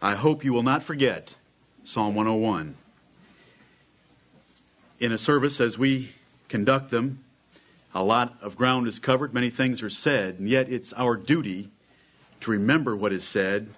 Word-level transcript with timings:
I 0.00 0.14
hope 0.14 0.44
you 0.44 0.52
will 0.52 0.62
not 0.62 0.82
forget 0.82 1.34
Psalm 1.82 2.14
101. 2.14 2.76
In 5.00 5.12
a 5.12 5.18
service 5.18 5.60
as 5.60 5.78
we 5.78 6.10
conduct 6.48 6.90
them, 6.90 7.24
a 7.94 8.02
lot 8.02 8.36
of 8.42 8.56
ground 8.56 8.86
is 8.86 8.98
covered, 8.98 9.32
many 9.32 9.48
things 9.48 9.82
are 9.82 9.90
said, 9.90 10.38
and 10.38 10.48
yet 10.48 10.70
it's 10.70 10.92
our 10.94 11.16
duty 11.16 11.70
to 12.40 12.50
remember 12.50 12.94
what 12.94 13.12
is 13.12 13.24
said 13.24 13.70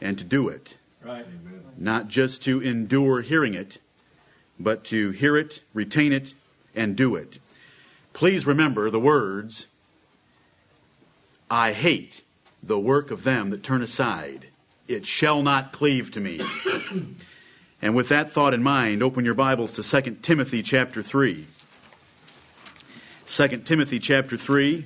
and 0.00 0.18
to 0.18 0.24
do 0.24 0.48
it. 0.48 0.76
Right. 1.02 1.24
Not 1.76 2.08
just 2.08 2.42
to 2.42 2.60
endure 2.60 3.20
hearing 3.20 3.54
it, 3.54 3.78
but 4.58 4.84
to 4.84 5.10
hear 5.10 5.36
it, 5.36 5.62
retain 5.72 6.12
it, 6.12 6.34
and 6.74 6.96
do 6.96 7.14
it. 7.14 7.38
Please 8.12 8.44
remember 8.44 8.90
the 8.90 9.00
words 9.00 9.66
I 11.50 11.72
hate 11.72 12.22
the 12.62 12.78
work 12.78 13.10
of 13.10 13.24
them 13.24 13.50
that 13.50 13.62
turn 13.62 13.82
aside. 13.82 14.49
It 14.90 15.06
shall 15.06 15.44
not 15.44 15.72
cleave 15.72 16.10
to 16.12 16.20
me. 16.20 16.40
and 17.82 17.94
with 17.94 18.08
that 18.08 18.28
thought 18.28 18.52
in 18.52 18.60
mind, 18.60 19.04
open 19.04 19.24
your 19.24 19.34
Bibles 19.34 19.72
to 19.74 19.84
2 19.84 20.16
Timothy 20.16 20.64
chapter 20.64 21.00
3. 21.00 21.46
2 23.24 23.48
Timothy 23.58 24.00
chapter 24.00 24.36
3. 24.36 24.84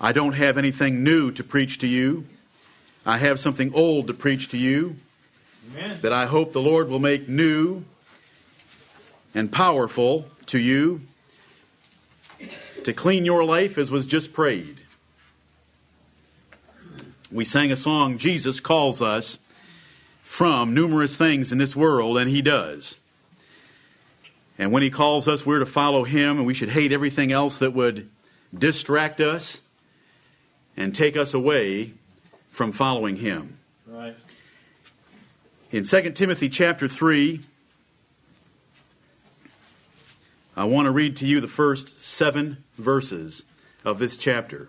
I 0.00 0.10
don't 0.10 0.32
have 0.32 0.58
anything 0.58 1.04
new 1.04 1.30
to 1.30 1.44
preach 1.44 1.78
to 1.78 1.86
you. 1.86 2.26
I 3.06 3.18
have 3.18 3.38
something 3.38 3.72
old 3.72 4.08
to 4.08 4.14
preach 4.14 4.48
to 4.48 4.58
you 4.58 4.96
Amen. 5.70 6.00
that 6.02 6.12
I 6.12 6.26
hope 6.26 6.52
the 6.52 6.60
Lord 6.60 6.88
will 6.88 6.98
make 6.98 7.28
new 7.28 7.84
and 9.32 9.52
powerful 9.52 10.26
to 10.46 10.58
you 10.58 11.02
to 12.82 12.92
clean 12.92 13.24
your 13.24 13.44
life 13.44 13.78
as 13.78 13.92
was 13.92 14.08
just 14.08 14.32
prayed. 14.32 14.81
We 17.32 17.46
sang 17.46 17.72
a 17.72 17.76
song, 17.76 18.18
Jesus 18.18 18.60
calls 18.60 19.00
us 19.00 19.38
from 20.22 20.74
numerous 20.74 21.16
things 21.16 21.50
in 21.50 21.56
this 21.56 21.74
world, 21.74 22.18
and 22.18 22.28
He 22.28 22.42
does. 22.42 22.98
And 24.58 24.70
when 24.70 24.82
He 24.82 24.90
calls 24.90 25.26
us, 25.26 25.46
we're 25.46 25.60
to 25.60 25.66
follow 25.66 26.04
Him, 26.04 26.36
and 26.36 26.46
we 26.46 26.52
should 26.52 26.68
hate 26.68 26.92
everything 26.92 27.32
else 27.32 27.56
that 27.58 27.72
would 27.72 28.10
distract 28.56 29.18
us 29.18 29.62
and 30.76 30.94
take 30.94 31.16
us 31.16 31.32
away 31.32 31.94
from 32.50 32.70
following 32.70 33.16
Him. 33.16 33.58
Right. 33.86 34.16
In 35.70 35.84
2 35.84 36.10
Timothy 36.10 36.50
chapter 36.50 36.86
3, 36.86 37.40
I 40.54 40.64
want 40.64 40.84
to 40.84 40.90
read 40.90 41.16
to 41.16 41.26
you 41.26 41.40
the 41.40 41.48
first 41.48 42.04
seven 42.04 42.62
verses 42.76 43.44
of 43.86 43.98
this 43.98 44.18
chapter. 44.18 44.68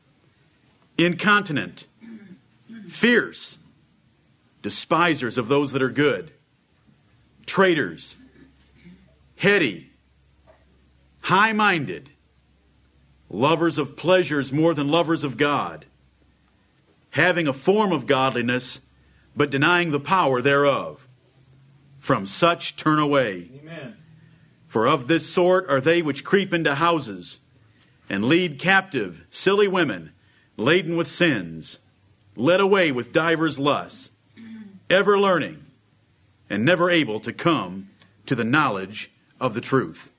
incontinent, 0.97 1.87
fierce, 2.87 3.57
despisers 4.61 5.37
of 5.37 5.47
those 5.47 5.71
that 5.71 5.81
are 5.81 5.89
good, 5.89 6.31
traitors, 7.45 8.15
heady, 9.37 9.89
high 11.21 11.53
minded, 11.53 12.09
lovers 13.29 13.77
of 13.77 13.95
pleasures 13.95 14.51
more 14.51 14.73
than 14.73 14.87
lovers 14.87 15.23
of 15.23 15.37
God, 15.37 15.85
having 17.11 17.47
a 17.47 17.53
form 17.53 17.91
of 17.91 18.05
godliness, 18.05 18.81
but 19.35 19.49
denying 19.49 19.91
the 19.91 19.99
power 19.99 20.41
thereof. 20.41 21.07
From 21.99 22.25
such 22.25 22.75
turn 22.75 22.97
away. 22.97 23.51
Amen. 23.61 23.95
For 24.67 24.87
of 24.87 25.07
this 25.07 25.29
sort 25.29 25.69
are 25.69 25.81
they 25.81 26.01
which 26.01 26.23
creep 26.23 26.53
into 26.53 26.75
houses 26.75 27.39
and 28.09 28.25
lead 28.25 28.57
captive 28.57 29.23
silly 29.29 29.67
women 29.67 30.11
laden 30.57 30.95
with 30.95 31.07
sins, 31.07 31.79
led 32.35 32.59
away 32.61 32.91
with 32.91 33.11
divers 33.11 33.57
lusts, 33.59 34.11
ever 34.89 35.17
learning 35.19 35.65
and 36.49 36.65
never 36.65 36.89
able 36.89 37.19
to 37.21 37.31
come 37.31 37.89
to 38.25 38.35
the 38.35 38.43
knowledge 38.43 39.09
of 39.39 39.53
the 39.53 39.61
truth. 39.61 40.11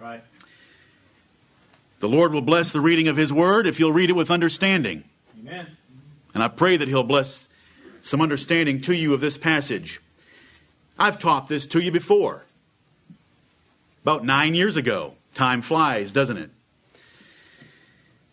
Right. 0.00 0.22
The 2.00 2.08
Lord 2.08 2.32
will 2.32 2.42
bless 2.42 2.72
the 2.72 2.80
reading 2.80 3.08
of 3.08 3.16
His 3.16 3.32
Word 3.32 3.66
if 3.66 3.78
you'll 3.78 3.92
read 3.92 4.10
it 4.10 4.14
with 4.14 4.30
understanding. 4.30 5.04
Amen. 5.38 5.76
And 6.34 6.42
I 6.42 6.48
pray 6.48 6.76
that 6.76 6.88
He'll 6.88 7.04
bless 7.04 7.48
some 8.00 8.20
understanding 8.20 8.80
to 8.82 8.94
you 8.94 9.14
of 9.14 9.20
this 9.20 9.38
passage. 9.38 10.00
I've 10.98 11.18
taught 11.18 11.48
this 11.48 11.66
to 11.68 11.80
you 11.80 11.92
before. 11.92 12.44
About 14.02 14.24
nine 14.24 14.54
years 14.54 14.76
ago. 14.76 15.14
Time 15.34 15.62
flies, 15.62 16.12
doesn't 16.12 16.36
it? 16.36 16.50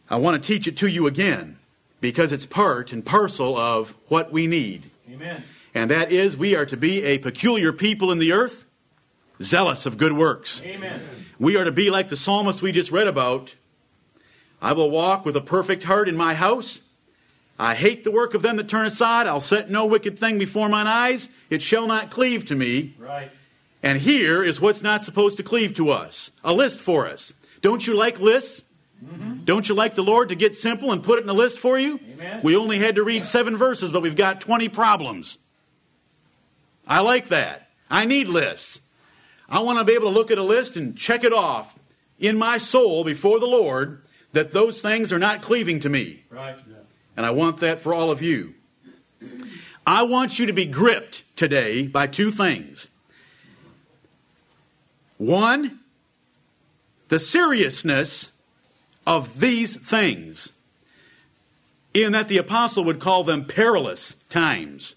I 0.09 0.17
want 0.17 0.41
to 0.41 0.47
teach 0.47 0.67
it 0.67 0.77
to 0.77 0.87
you 0.87 1.07
again 1.07 1.57
because 2.01 2.31
it's 2.31 2.45
part 2.45 2.91
and 2.91 3.05
parcel 3.05 3.57
of 3.57 3.95
what 4.07 4.31
we 4.31 4.47
need. 4.47 4.89
Amen. 5.09 5.43
And 5.75 5.91
that 5.91 6.11
is, 6.11 6.35
we 6.35 6.55
are 6.55 6.65
to 6.65 6.77
be 6.77 7.03
a 7.03 7.19
peculiar 7.19 7.71
people 7.71 8.11
in 8.11 8.17
the 8.17 8.33
earth, 8.33 8.65
zealous 9.41 9.85
of 9.85 9.97
good 9.97 10.13
works. 10.13 10.61
Amen. 10.63 11.01
We 11.37 11.57
are 11.57 11.63
to 11.63 11.71
be 11.71 11.89
like 11.89 12.09
the 12.09 12.15
psalmist 12.15 12.61
we 12.61 12.71
just 12.71 12.91
read 12.91 13.07
about. 13.07 13.53
I 14.61 14.73
will 14.73 14.89
walk 14.89 15.25
with 15.25 15.35
a 15.35 15.41
perfect 15.41 15.83
heart 15.83 16.09
in 16.09 16.17
my 16.17 16.33
house. 16.33 16.81
I 17.59 17.75
hate 17.75 18.03
the 18.03 18.11
work 18.11 18.33
of 18.33 18.41
them 18.41 18.57
that 18.57 18.67
turn 18.67 18.85
aside. 18.85 19.27
I'll 19.27 19.41
set 19.41 19.69
no 19.69 19.85
wicked 19.85 20.17
thing 20.17 20.39
before 20.39 20.69
mine 20.69 20.87
eyes. 20.87 21.29
It 21.49 21.61
shall 21.61 21.87
not 21.87 22.09
cleave 22.09 22.45
to 22.45 22.55
me. 22.55 22.95
Right. 22.97 23.31
And 23.83 23.99
here 23.99 24.43
is 24.43 24.59
what's 24.59 24.81
not 24.81 25.05
supposed 25.05 25.37
to 25.37 25.43
cleave 25.43 25.73
to 25.75 25.91
us 25.91 26.31
a 26.43 26.53
list 26.53 26.81
for 26.81 27.07
us. 27.07 27.33
Don't 27.61 27.85
you 27.85 27.93
like 27.93 28.19
lists? 28.19 28.63
Mm-hmm. 29.03 29.43
Don't 29.45 29.67
you 29.69 29.75
like 29.75 29.95
the 29.95 30.03
Lord 30.03 30.29
to 30.29 30.35
get 30.35 30.55
simple 30.55 30.91
and 30.91 31.03
put 31.03 31.19
it 31.19 31.23
in 31.23 31.29
a 31.29 31.33
list 31.33 31.59
for 31.59 31.79
you? 31.79 31.99
Amen. 32.13 32.41
We 32.43 32.55
only 32.55 32.77
had 32.79 32.95
to 32.95 33.03
read 33.03 33.25
seven 33.25 33.57
verses, 33.57 33.91
but 33.91 34.01
we've 34.01 34.15
got 34.15 34.41
20 34.41 34.69
problems. 34.69 35.37
I 36.87 36.99
like 36.99 37.29
that. 37.29 37.69
I 37.89 38.05
need 38.05 38.27
lists. 38.27 38.81
I 39.47 39.59
want 39.59 39.79
to 39.79 39.85
be 39.85 39.93
able 39.93 40.09
to 40.09 40.13
look 40.13 40.31
at 40.31 40.37
a 40.37 40.43
list 40.43 40.77
and 40.77 40.97
check 40.97 41.23
it 41.23 41.33
off 41.33 41.77
in 42.19 42.37
my 42.37 42.57
soul 42.57 43.03
before 43.03 43.39
the 43.39 43.47
Lord 43.47 44.03
that 44.33 44.51
those 44.51 44.81
things 44.81 45.11
are 45.11 45.19
not 45.19 45.41
cleaving 45.41 45.79
to 45.81 45.89
me. 45.89 46.23
Right. 46.29 46.57
And 47.17 47.25
I 47.25 47.31
want 47.31 47.57
that 47.57 47.79
for 47.79 47.93
all 47.93 48.11
of 48.11 48.21
you. 48.21 48.53
I 49.85 50.03
want 50.03 50.39
you 50.39 50.45
to 50.45 50.53
be 50.53 50.65
gripped 50.65 51.23
today 51.35 51.87
by 51.87 52.07
two 52.07 52.31
things. 52.31 52.87
One, 55.17 55.79
the 57.07 57.19
seriousness 57.19 58.29
of 59.09 59.39
these 59.39 59.75
things, 59.75 60.51
in 61.95 62.11
that 62.11 62.27
the 62.27 62.37
apostle 62.37 62.83
would 62.83 62.99
call 62.99 63.23
them 63.23 63.43
perilous 63.43 64.13
times. 64.29 64.93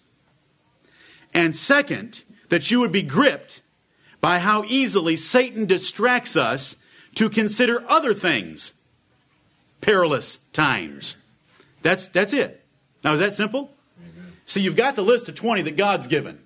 And 1.33 1.57
second, 1.57 2.23
that 2.51 2.71
you 2.71 2.79
would 2.81 2.93
be 2.93 3.03
gripped 3.03 3.63
by 4.21 4.39
how 4.39 4.65
easily 4.65 5.17
Satan 5.17 5.65
distracts 5.65 6.37
us 6.37 6.77
to 7.15 7.31
consider 7.31 7.83
other 7.89 8.13
things 8.13 8.75
perilous 9.81 10.39
times. 10.53 11.17
That's, 11.81 12.07
that's 12.09 12.35
it. 12.35 12.63
Now, 13.03 13.15
is 13.15 13.21
that 13.21 13.33
simple? 13.33 13.73
So 14.45 14.61
you've 14.61 14.77
got 14.77 14.95
the 14.95 15.03
list 15.03 15.31
of 15.31 15.37
20 15.37 15.63
that 15.63 15.79
God's 15.79 16.07
given. 16.07 16.39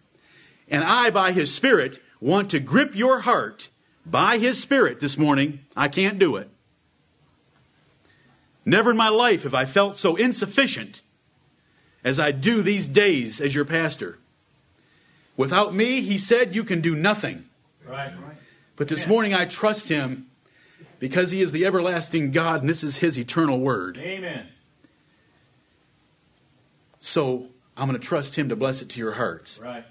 And 0.68 0.84
I, 0.84 1.10
by 1.10 1.32
His 1.32 1.52
Spirit, 1.52 2.00
want 2.20 2.50
to 2.50 2.60
grip 2.60 2.94
your 2.94 3.18
heart 3.18 3.70
by 4.06 4.38
His 4.38 4.62
Spirit 4.62 5.00
this 5.00 5.18
morning. 5.18 5.62
I 5.76 5.88
can't 5.88 6.20
do 6.20 6.36
it. 6.36 6.48
Never 8.68 8.90
in 8.90 8.96
my 8.96 9.08
life 9.08 9.44
have 9.44 9.54
I 9.54 9.64
felt 9.64 9.96
so 9.96 10.16
insufficient 10.16 11.00
as 12.04 12.18
I 12.18 12.32
do 12.32 12.62
these 12.62 12.88
days 12.88 13.40
as 13.40 13.54
your 13.54 13.64
pastor. 13.64 14.18
Without 15.36 15.72
me, 15.72 16.00
he 16.00 16.18
said, 16.18 16.54
you 16.54 16.64
can 16.64 16.80
do 16.80 16.96
nothing. 16.96 17.44
Right. 17.86 18.12
But 18.74 18.88
this 18.88 19.06
morning 19.06 19.32
I 19.32 19.44
trust 19.44 19.88
him 19.88 20.26
because 20.98 21.30
he 21.30 21.40
is 21.40 21.52
the 21.52 21.64
everlasting 21.64 22.32
God 22.32 22.60
and 22.60 22.68
this 22.68 22.82
is 22.82 22.96
his 22.96 23.16
eternal 23.16 23.60
word. 23.60 23.98
Amen. 23.98 24.48
So 26.98 27.46
I'm 27.76 27.88
going 27.88 27.98
to 28.00 28.04
trust 28.04 28.34
him 28.34 28.48
to 28.48 28.56
bless 28.56 28.82
it 28.82 28.88
to 28.90 28.98
your 28.98 29.12
hearts. 29.12 29.60
Right. 29.62 29.84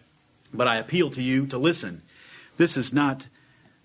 But 0.53 0.67
I 0.67 0.77
appeal 0.77 1.09
to 1.11 1.21
you 1.21 1.47
to 1.47 1.57
listen. 1.57 2.01
This 2.57 2.75
is 2.75 2.91
not 2.91 3.29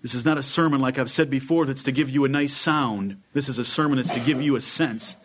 this 0.01 0.15
is 0.15 0.25
not 0.25 0.37
a 0.37 0.43
sermon 0.43 0.81
like 0.81 0.97
I've 0.97 1.11
said 1.11 1.29
before 1.29 1.65
that's 1.65 1.83
to 1.83 1.91
give 1.91 2.09
you 2.09 2.25
a 2.25 2.29
nice 2.29 2.55
sound. 2.55 3.21
This 3.33 3.47
is 3.47 3.59
a 3.59 3.65
sermon 3.65 3.97
that's 3.97 4.13
to 4.13 4.19
give 4.19 4.41
you 4.41 4.55
a 4.55 4.61
sense 4.61 5.15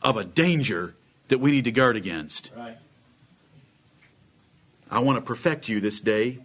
of 0.00 0.16
a 0.16 0.24
danger 0.24 0.94
that 1.28 1.38
we 1.38 1.50
need 1.50 1.64
to 1.64 1.72
guard 1.72 1.96
against. 1.96 2.52
Right. 2.56 2.78
I 4.88 5.00
want 5.00 5.16
to 5.16 5.22
perfect 5.22 5.68
you 5.68 5.80
this 5.80 6.00
day 6.00 6.38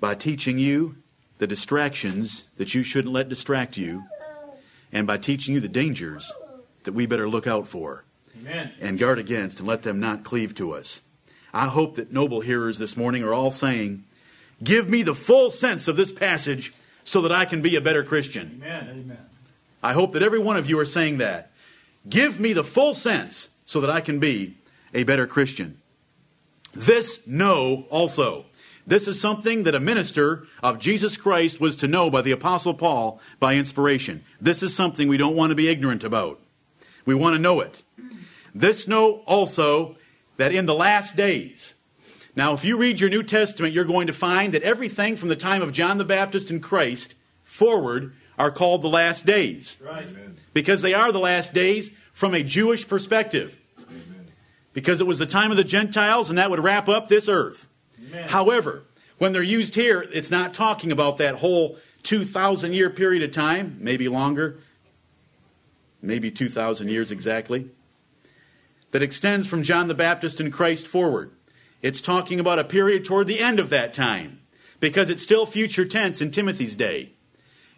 by 0.00 0.14
teaching 0.14 0.58
you 0.58 0.96
the 1.38 1.46
distractions 1.46 2.44
that 2.56 2.74
you 2.74 2.82
shouldn't 2.82 3.12
let 3.12 3.28
distract 3.28 3.76
you, 3.76 4.04
and 4.90 5.06
by 5.06 5.18
teaching 5.18 5.52
you 5.54 5.60
the 5.60 5.68
dangers 5.68 6.32
that 6.84 6.92
we 6.92 7.04
better 7.04 7.28
look 7.28 7.46
out 7.46 7.66
for 7.66 8.04
Amen. 8.38 8.72
and 8.80 8.98
guard 8.98 9.18
against 9.18 9.58
and 9.58 9.68
let 9.68 9.82
them 9.82 10.00
not 10.00 10.24
cleave 10.24 10.54
to 10.54 10.72
us. 10.72 11.02
I 11.52 11.66
hope 11.66 11.96
that 11.96 12.12
noble 12.12 12.40
hearers 12.40 12.78
this 12.78 12.96
morning 12.96 13.22
are 13.22 13.34
all 13.34 13.50
saying, 13.50 14.04
Give 14.62 14.88
me 14.88 15.02
the 15.02 15.14
full 15.14 15.50
sense 15.50 15.88
of 15.88 15.96
this 15.96 16.12
passage 16.12 16.72
so 17.06 17.20
that 17.22 17.30
I 17.30 17.44
can 17.44 17.62
be 17.62 17.76
a 17.76 17.80
better 17.80 18.02
Christian. 18.02 18.60
Amen. 18.60 18.88
Amen. 18.90 19.18
I 19.80 19.92
hope 19.92 20.12
that 20.14 20.24
every 20.24 20.40
one 20.40 20.56
of 20.56 20.68
you 20.68 20.78
are 20.80 20.84
saying 20.84 21.18
that. 21.18 21.52
Give 22.08 22.40
me 22.40 22.52
the 22.52 22.64
full 22.64 22.94
sense 22.94 23.48
so 23.64 23.80
that 23.80 23.90
I 23.90 24.00
can 24.00 24.18
be 24.18 24.56
a 24.92 25.04
better 25.04 25.26
Christian. 25.26 25.80
This 26.72 27.20
know 27.24 27.86
also. 27.90 28.46
This 28.88 29.06
is 29.06 29.20
something 29.20 29.62
that 29.62 29.74
a 29.76 29.80
minister 29.80 30.46
of 30.64 30.80
Jesus 30.80 31.16
Christ 31.16 31.60
was 31.60 31.76
to 31.76 31.88
know 31.88 32.10
by 32.10 32.22
the 32.22 32.32
Apostle 32.32 32.74
Paul 32.74 33.20
by 33.38 33.54
inspiration. 33.54 34.24
This 34.40 34.62
is 34.64 34.74
something 34.74 35.06
we 35.06 35.16
don't 35.16 35.36
want 35.36 35.50
to 35.50 35.56
be 35.56 35.68
ignorant 35.68 36.02
about. 36.02 36.40
We 37.04 37.14
want 37.14 37.34
to 37.34 37.40
know 37.40 37.60
it. 37.60 37.82
This 38.52 38.88
know 38.88 39.22
also 39.26 39.96
that 40.38 40.52
in 40.52 40.66
the 40.66 40.74
last 40.74 41.14
days, 41.14 41.75
now 42.36 42.52
if 42.54 42.64
you 42.64 42.76
read 42.76 43.00
your 43.00 43.10
New 43.10 43.22
Testament, 43.22 43.74
you're 43.74 43.84
going 43.84 44.06
to 44.06 44.12
find 44.12 44.54
that 44.54 44.62
everything 44.62 45.16
from 45.16 45.28
the 45.28 45.36
time 45.36 45.62
of 45.62 45.72
John 45.72 45.98
the 45.98 46.04
Baptist 46.04 46.50
and 46.50 46.62
Christ 46.62 47.14
forward 47.42 48.12
are 48.38 48.50
called 48.50 48.82
the 48.82 48.88
last 48.88 49.24
days 49.26 49.76
Right. 49.80 50.12
because 50.52 50.82
they 50.82 50.94
are 50.94 51.10
the 51.10 51.18
last 51.18 51.54
days 51.54 51.90
from 52.12 52.34
a 52.34 52.42
Jewish 52.42 52.86
perspective. 52.86 53.58
Because 54.72 55.00
it 55.00 55.06
was 55.06 55.18
the 55.18 55.26
time 55.26 55.50
of 55.50 55.56
the 55.56 55.64
Gentiles 55.64 56.28
and 56.28 56.38
that 56.38 56.50
would 56.50 56.62
wrap 56.62 56.86
up 56.88 57.08
this 57.08 57.28
earth. 57.28 57.66
Amen. 58.08 58.28
However, 58.28 58.82
when 59.16 59.32
they're 59.32 59.42
used 59.42 59.74
here, 59.74 60.02
it's 60.12 60.30
not 60.30 60.52
talking 60.52 60.92
about 60.92 61.16
that 61.16 61.36
whole 61.36 61.78
2,000 62.02 62.74
year 62.74 62.90
period 62.90 63.22
of 63.22 63.32
time, 63.32 63.78
maybe 63.80 64.06
longer, 64.08 64.58
maybe 66.02 66.30
2,000 66.30 66.88
years 66.88 67.10
exactly, 67.10 67.70
that 68.90 69.02
extends 69.02 69.46
from 69.46 69.62
John 69.62 69.88
the 69.88 69.94
Baptist 69.94 70.40
and 70.40 70.52
Christ 70.52 70.86
forward. 70.86 71.30
It's 71.86 72.00
talking 72.00 72.40
about 72.40 72.58
a 72.58 72.64
period 72.64 73.04
toward 73.04 73.28
the 73.28 73.38
end 73.38 73.60
of 73.60 73.70
that 73.70 73.94
time 73.94 74.40
because 74.80 75.08
it's 75.08 75.22
still 75.22 75.46
future 75.46 75.84
tense 75.84 76.20
in 76.20 76.32
Timothy's 76.32 76.74
day. 76.74 77.12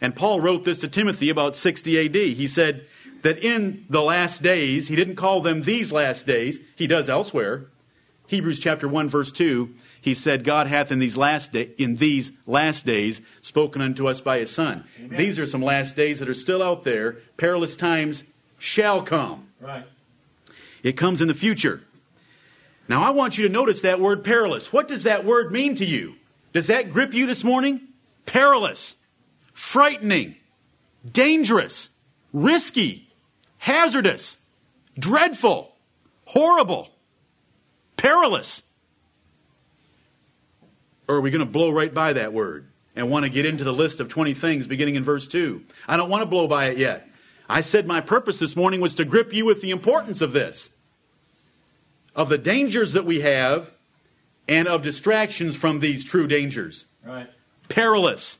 And 0.00 0.16
Paul 0.16 0.40
wrote 0.40 0.64
this 0.64 0.78
to 0.78 0.88
Timothy 0.88 1.28
about 1.28 1.56
60 1.56 2.06
AD. 2.06 2.16
He 2.16 2.48
said 2.48 2.86
that 3.20 3.38
in 3.44 3.84
the 3.90 4.00
last 4.00 4.40
days, 4.42 4.88
he 4.88 4.96
didn't 4.96 5.16
call 5.16 5.42
them 5.42 5.60
these 5.60 5.92
last 5.92 6.26
days, 6.26 6.58
he 6.74 6.86
does 6.86 7.10
elsewhere. 7.10 7.66
Hebrews 8.28 8.60
chapter 8.60 8.88
1 8.88 9.10
verse 9.10 9.30
2, 9.30 9.74
he 10.00 10.14
said 10.14 10.42
God 10.42 10.68
hath 10.68 10.90
in 10.90 11.00
these 11.00 11.18
last 11.18 11.52
day, 11.52 11.72
in 11.76 11.96
these 11.96 12.32
last 12.46 12.86
days 12.86 13.20
spoken 13.42 13.82
unto 13.82 14.08
us 14.08 14.22
by 14.22 14.38
his 14.38 14.50
son. 14.50 14.84
Amen. 14.98 15.18
These 15.18 15.38
are 15.38 15.44
some 15.44 15.62
last 15.62 15.96
days 15.96 16.18
that 16.20 16.30
are 16.30 16.34
still 16.34 16.62
out 16.62 16.84
there. 16.84 17.18
Perilous 17.36 17.76
times 17.76 18.24
shall 18.56 19.02
come. 19.02 19.48
Right. 19.60 19.84
It 20.82 20.96
comes 20.96 21.20
in 21.20 21.28
the 21.28 21.34
future. 21.34 21.82
Now 22.88 23.02
I 23.02 23.10
want 23.10 23.36
you 23.36 23.46
to 23.46 23.52
notice 23.52 23.82
that 23.82 24.00
word 24.00 24.24
perilous. 24.24 24.72
What 24.72 24.88
does 24.88 25.02
that 25.02 25.24
word 25.24 25.52
mean 25.52 25.74
to 25.76 25.84
you? 25.84 26.14
Does 26.52 26.68
that 26.68 26.90
grip 26.90 27.12
you 27.12 27.26
this 27.26 27.44
morning? 27.44 27.80
Perilous, 28.24 28.96
frightening, 29.52 30.36
dangerous, 31.10 31.90
risky, 32.32 33.08
hazardous, 33.58 34.38
dreadful, 34.98 35.74
horrible, 36.26 36.88
perilous. 37.96 38.62
Or 41.06 41.16
are 41.16 41.20
we 41.20 41.30
going 41.30 41.44
to 41.44 41.50
blow 41.50 41.70
right 41.70 41.92
by 41.92 42.14
that 42.14 42.32
word 42.32 42.68
and 42.96 43.10
want 43.10 43.24
to 43.24 43.30
get 43.30 43.46
into 43.46 43.64
the 43.64 43.72
list 43.72 44.00
of 44.00 44.08
20 44.08 44.34
things 44.34 44.66
beginning 44.66 44.94
in 44.94 45.04
verse 45.04 45.26
2? 45.26 45.62
I 45.86 45.96
don't 45.96 46.10
want 46.10 46.22
to 46.22 46.26
blow 46.26 46.48
by 46.48 46.66
it 46.66 46.78
yet. 46.78 47.08
I 47.48 47.62
said 47.62 47.86
my 47.86 48.00
purpose 48.00 48.38
this 48.38 48.56
morning 48.56 48.80
was 48.80 48.94
to 48.96 49.04
grip 49.04 49.32
you 49.32 49.46
with 49.46 49.62
the 49.62 49.70
importance 49.70 50.20
of 50.20 50.32
this, 50.32 50.68
of 52.18 52.28
the 52.28 52.36
dangers 52.36 52.94
that 52.94 53.04
we 53.04 53.20
have, 53.20 53.70
and 54.48 54.66
of 54.66 54.82
distractions 54.82 55.54
from 55.54 55.78
these 55.78 56.04
true 56.04 56.26
dangers. 56.26 56.84
Right. 57.06 57.30
Perilous. 57.68 58.38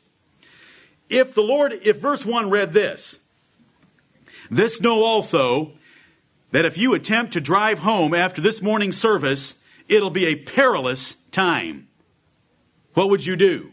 If 1.08 1.32
the 1.32 1.42
Lord, 1.42 1.72
if 1.72 1.98
verse 1.98 2.26
1 2.26 2.50
read 2.50 2.72
this, 2.72 3.20
this 4.50 4.80
know 4.80 5.04
also 5.04 5.74
that 6.50 6.64
if 6.64 6.76
you 6.76 6.92
attempt 6.92 7.34
to 7.34 7.40
drive 7.40 7.78
home 7.78 8.14
after 8.14 8.40
this 8.40 8.60
morning's 8.60 8.96
service, 8.98 9.54
it'll 9.86 10.10
be 10.10 10.26
a 10.26 10.34
perilous 10.34 11.16
time. 11.30 11.86
What 12.94 13.10
would 13.10 13.24
you 13.24 13.36
do? 13.36 13.70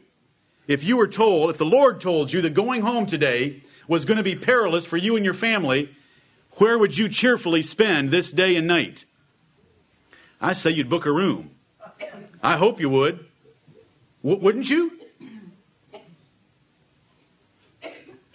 If 0.68 0.84
you 0.84 0.98
were 0.98 1.08
told, 1.08 1.50
if 1.50 1.58
the 1.58 1.66
Lord 1.66 2.00
told 2.00 2.31
you 2.31 2.42
that 2.42 2.54
going 2.54 2.81
home 2.81 3.08
today 3.08 3.63
was 3.88 4.06
going 4.06 4.18
to 4.18 4.24
be 4.24 4.36
perilous 4.36 4.86
for 4.86 4.98
you 4.98 5.16
and 5.16 5.25
your 5.25 5.34
family, 5.34 5.96
where 6.58 6.78
would 6.78 6.96
you 6.96 7.10
cheerfully 7.10 7.63
spend 7.63 8.12
this 8.12 8.31
day 8.31 8.56
and 8.56 8.68
night? 8.68 9.06
I 10.42 10.54
say 10.54 10.72
you'd 10.72 10.90
book 10.90 11.06
a 11.06 11.12
room. 11.12 11.52
I 12.44 12.58
hope 12.58 12.80
you 12.80 12.90
would. 12.90 13.26
W- 14.24 14.42
wouldn't 14.42 14.70
you? 14.70 14.92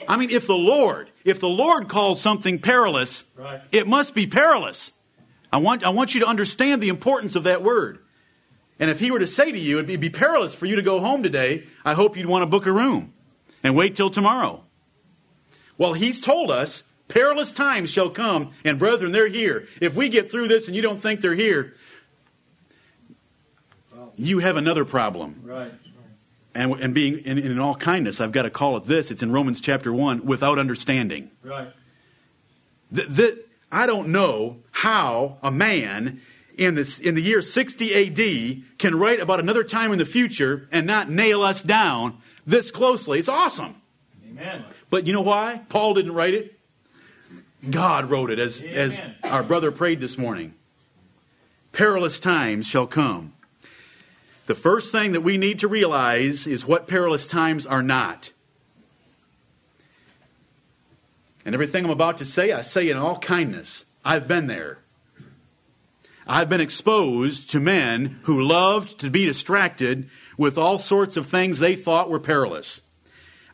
I 0.09 0.17
mean, 0.17 0.31
if 0.31 0.47
the 0.47 0.57
Lord, 0.57 1.11
if 1.25 1.41
the 1.41 1.49
Lord 1.49 1.89
calls 1.89 2.21
something 2.21 2.59
perilous, 2.59 3.25
Right. 3.37 3.61
it 3.71 3.87
must 3.87 4.15
be 4.15 4.27
perilous. 4.27 4.93
I 5.53 5.59
want, 5.59 5.85
I 5.85 5.91
want 5.91 6.15
you 6.15 6.21
to 6.21 6.27
understand 6.27 6.83
the 6.83 6.89
importance 6.89 7.37
of 7.37 7.45
that 7.45 7.63
word. 7.63 7.99
And 8.79 8.91
if 8.91 8.99
he 8.99 9.11
were 9.11 9.19
to 9.19 9.27
say 9.27 9.53
to 9.53 9.59
you, 9.59 9.79
it'd 9.79 10.01
be 10.01 10.11
perilous 10.11 10.55
for 10.55 10.67
you 10.67 10.77
to 10.77 10.83
go 10.83 11.01
home 11.01 11.23
today, 11.23 11.65
I 11.85 11.95
hope 11.95 12.17
you'd 12.17 12.27
want 12.27 12.43
to 12.43 12.47
book 12.47 12.67
a 12.67 12.73
room 12.73 13.13
and 13.63 13.77
wait 13.77 13.95
till 13.95 14.11
tomorrow. 14.11 14.65
Well, 15.77 15.93
he's 15.93 16.19
told 16.21 16.51
us 16.51 16.83
perilous 17.09 17.53
times 17.53 17.91
shall 17.91 18.11
come, 18.11 18.53
and 18.65 18.79
brethren, 18.79 19.13
they're 19.13 19.29
here. 19.29 19.69
If 19.81 19.95
we 19.95 20.09
get 20.09 20.31
through 20.31 20.49
this 20.49 20.67
and 20.67 20.75
you 20.77 20.83
don't 20.83 21.01
think 21.01 21.21
they're 21.21 21.35
here, 21.35 21.75
you 24.21 24.41
have 24.41 24.57
another 24.57 24.85
problem. 24.85 25.43
Right. 25.45 25.73
And, 26.55 26.73
and 26.81 26.95
being 26.95 27.19
in, 27.19 27.39
in 27.39 27.59
all 27.59 27.75
kindness, 27.75 28.21
I've 28.21 28.33
got 28.33 28.43
to 28.43 28.51
call 28.51 28.77
it 28.77 28.85
this. 28.85 29.11
It's 29.11 29.23
in 29.23 29.33
Romans 29.33 29.61
chapter 29.61 29.93
1 29.93 30.27
without 30.27 30.59
understanding. 30.59 31.31
Right. 31.43 31.69
Th- 32.95 33.17
th- 33.17 33.39
I 33.73 33.87
don't 33.87 34.09
know 34.09 34.59
how 34.73 35.39
a 35.43 35.51
man 35.51 36.21
in, 36.57 36.75
this, 36.75 36.99
in 36.99 37.15
the 37.15 37.23
year 37.23 37.41
60 37.41 37.95
AD 37.95 38.79
can 38.79 38.95
write 38.97 39.21
about 39.21 39.41
another 39.41 39.65
time 39.65 39.93
in 39.93 39.99
the 39.99 40.07
future 40.07 40.69
and 40.71 40.87
not 40.87 41.09
nail 41.09 41.43
us 41.43 41.63
down 41.63 42.19
this 42.47 42.71
closely. 42.71 43.21
It's 43.21 43.29
awesome. 43.29 43.81
Amen. 44.29 44.65
But 44.91 45.07
you 45.07 45.13
know 45.13 45.23
why? 45.23 45.63
Paul 45.69 45.95
didn't 45.95 46.13
write 46.13 46.35
it. 46.35 46.59
God 47.69 48.11
wrote 48.11 48.31
it 48.31 48.39
as, 48.39 48.61
as 48.61 49.01
our 49.23 49.43
brother 49.43 49.71
prayed 49.71 50.01
this 50.01 50.19
morning. 50.19 50.55
Perilous 51.73 52.19
times 52.19 52.67
shall 52.67 52.87
come. 52.87 53.35
The 54.51 54.57
first 54.57 54.91
thing 54.91 55.13
that 55.13 55.21
we 55.21 55.39
need 55.39 55.61
to 55.61 55.69
realize 55.69 56.45
is 56.45 56.67
what 56.67 56.89
perilous 56.89 57.29
times 57.29 57.67
are 57.67 57.85
not. 57.85 58.33
And 61.45 61.55
everything 61.55 61.85
I'm 61.85 61.91
about 61.93 62.19
to 62.19 62.25
say, 62.25 62.51
I 62.51 62.63
say 62.63 62.91
in 62.91 62.97
all 62.97 63.17
kindness. 63.17 63.85
I've 64.05 64.27
been 64.27 64.49
there. 64.49 64.79
I've 66.27 66.49
been 66.49 66.61
exposed 66.61 67.51
to 67.51 67.61
men 67.61 68.19
who 68.25 68.43
loved 68.43 68.99
to 68.99 69.09
be 69.09 69.25
distracted 69.25 70.11
with 70.37 70.59
all 70.59 70.81
sorts 70.81 71.17
of 71.17 71.29
things 71.29 71.61
they 71.61 71.77
thought 71.77 72.11
were 72.11 72.19
perilous. 72.19 72.83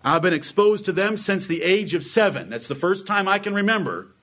I've 0.02 0.22
been 0.22 0.32
exposed 0.32 0.86
to 0.86 0.92
them 0.92 1.18
since 1.18 1.46
the 1.46 1.62
age 1.62 1.92
of 1.92 2.06
seven. 2.06 2.48
That's 2.48 2.68
the 2.68 2.74
first 2.74 3.06
time 3.06 3.28
I 3.28 3.38
can 3.38 3.52
remember 3.52 4.14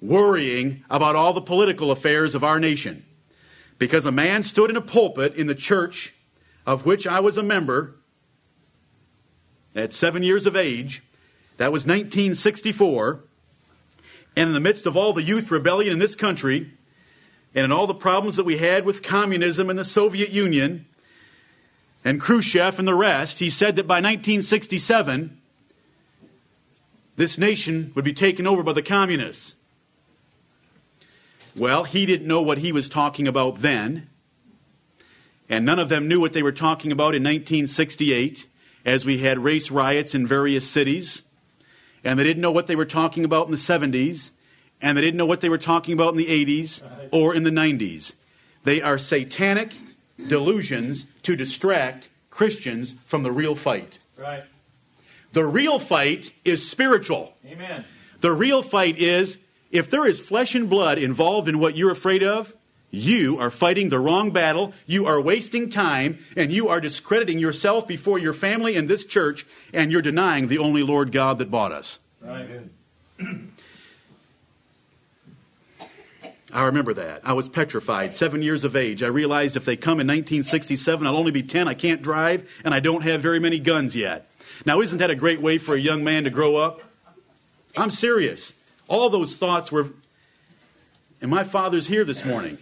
worrying 0.00 0.84
about 0.88 1.16
all 1.16 1.32
the 1.32 1.42
political 1.42 1.90
affairs 1.90 2.36
of 2.36 2.44
our 2.44 2.60
nation. 2.60 3.05
Because 3.78 4.06
a 4.06 4.12
man 4.12 4.42
stood 4.42 4.70
in 4.70 4.76
a 4.76 4.80
pulpit 4.80 5.34
in 5.34 5.46
the 5.46 5.54
church 5.54 6.14
of 6.66 6.84
which 6.84 7.06
I 7.06 7.20
was 7.20 7.36
a 7.36 7.42
member 7.42 7.94
at 9.74 9.92
seven 9.92 10.22
years 10.22 10.46
of 10.46 10.56
age. 10.56 11.02
That 11.58 11.72
was 11.72 11.82
1964. 11.82 13.20
And 14.36 14.48
in 14.48 14.54
the 14.54 14.60
midst 14.60 14.86
of 14.86 14.96
all 14.96 15.12
the 15.12 15.22
youth 15.22 15.50
rebellion 15.50 15.92
in 15.92 15.98
this 15.98 16.16
country, 16.16 16.70
and 17.54 17.64
in 17.64 17.72
all 17.72 17.86
the 17.86 17.94
problems 17.94 18.36
that 18.36 18.44
we 18.44 18.58
had 18.58 18.84
with 18.84 19.02
communism 19.02 19.70
and 19.70 19.78
the 19.78 19.84
Soviet 19.84 20.30
Union, 20.30 20.86
and 22.04 22.20
Khrushchev 22.20 22.78
and 22.78 22.86
the 22.86 22.94
rest, 22.94 23.38
he 23.38 23.50
said 23.50 23.76
that 23.76 23.86
by 23.86 23.96
1967, 23.96 25.40
this 27.16 27.38
nation 27.38 27.92
would 27.94 28.04
be 28.04 28.12
taken 28.12 28.46
over 28.46 28.62
by 28.62 28.74
the 28.74 28.82
communists. 28.82 29.55
Well, 31.56 31.84
he 31.84 32.04
didn't 32.04 32.28
know 32.28 32.42
what 32.42 32.58
he 32.58 32.70
was 32.70 32.88
talking 32.88 33.26
about 33.26 33.62
then, 33.62 34.08
and 35.48 35.64
none 35.64 35.78
of 35.78 35.88
them 35.88 36.06
knew 36.06 36.20
what 36.20 36.34
they 36.34 36.42
were 36.42 36.52
talking 36.52 36.92
about 36.92 37.14
in 37.14 37.22
1968 37.22 38.46
as 38.84 39.06
we 39.06 39.18
had 39.18 39.38
race 39.38 39.70
riots 39.70 40.14
in 40.14 40.26
various 40.26 40.68
cities, 40.68 41.22
and 42.04 42.18
they 42.18 42.24
didn't 42.24 42.42
know 42.42 42.52
what 42.52 42.66
they 42.66 42.76
were 42.76 42.84
talking 42.84 43.24
about 43.24 43.46
in 43.46 43.52
the 43.52 43.58
70s, 43.58 44.32
and 44.82 44.98
they 44.98 45.02
didn't 45.02 45.16
know 45.16 45.24
what 45.24 45.40
they 45.40 45.48
were 45.48 45.56
talking 45.56 45.94
about 45.94 46.10
in 46.10 46.18
the 46.18 46.26
80s 46.26 46.82
or 47.10 47.34
in 47.34 47.42
the 47.42 47.50
90s. 47.50 48.14
They 48.64 48.82
are 48.82 48.98
satanic, 48.98 49.74
delusions 50.28 51.06
to 51.22 51.36
distract 51.36 52.10
Christians 52.28 52.94
from 53.06 53.22
the 53.22 53.32
real 53.32 53.54
fight. 53.54 53.98
Right. 54.18 54.44
The 55.32 55.46
real 55.46 55.78
fight 55.78 56.32
is 56.44 56.68
spiritual. 56.68 57.34
Amen. 57.46 57.84
The 58.20 58.32
real 58.32 58.62
fight 58.62 58.98
is 58.98 59.38
if 59.70 59.90
there 59.90 60.06
is 60.06 60.20
flesh 60.20 60.54
and 60.54 60.68
blood 60.68 60.98
involved 60.98 61.48
in 61.48 61.58
what 61.58 61.76
you're 61.76 61.92
afraid 61.92 62.22
of, 62.22 62.54
you 62.90 63.38
are 63.38 63.50
fighting 63.50 63.88
the 63.88 63.98
wrong 63.98 64.30
battle, 64.30 64.72
you 64.86 65.06
are 65.06 65.20
wasting 65.20 65.68
time, 65.68 66.18
and 66.36 66.52
you 66.52 66.68
are 66.68 66.80
discrediting 66.80 67.38
yourself 67.38 67.86
before 67.86 68.18
your 68.18 68.32
family 68.32 68.76
and 68.76 68.88
this 68.88 69.04
church, 69.04 69.44
and 69.72 69.90
you're 69.90 70.02
denying 70.02 70.48
the 70.48 70.58
only 70.58 70.82
Lord 70.82 71.12
God 71.12 71.38
that 71.38 71.50
bought 71.50 71.72
us. 71.72 71.98
Right. 72.20 72.48
I 76.52 76.62
remember 76.62 76.94
that. 76.94 77.20
I 77.24 77.32
was 77.32 77.48
petrified, 77.48 78.14
seven 78.14 78.40
years 78.40 78.64
of 78.64 78.76
age. 78.76 79.02
I 79.02 79.08
realized 79.08 79.56
if 79.56 79.64
they 79.64 79.76
come 79.76 80.00
in 80.00 80.06
1967, 80.06 81.06
I'll 81.06 81.16
only 81.16 81.32
be 81.32 81.42
10, 81.42 81.68
I 81.68 81.74
can't 81.74 82.00
drive, 82.00 82.48
and 82.64 82.72
I 82.72 82.80
don't 82.80 83.02
have 83.02 83.20
very 83.20 83.40
many 83.40 83.58
guns 83.58 83.94
yet. 83.96 84.28
Now, 84.64 84.80
isn't 84.80 84.98
that 84.98 85.10
a 85.10 85.14
great 85.14 85.42
way 85.42 85.58
for 85.58 85.74
a 85.74 85.78
young 85.78 86.04
man 86.04 86.24
to 86.24 86.30
grow 86.30 86.56
up? 86.56 86.80
I'm 87.76 87.90
serious. 87.90 88.54
All 88.88 89.10
those 89.10 89.34
thoughts 89.34 89.70
were. 89.70 89.90
And 91.20 91.30
my 91.30 91.44
father's 91.44 91.86
here 91.86 92.04
this 92.04 92.24
morning. 92.24 92.58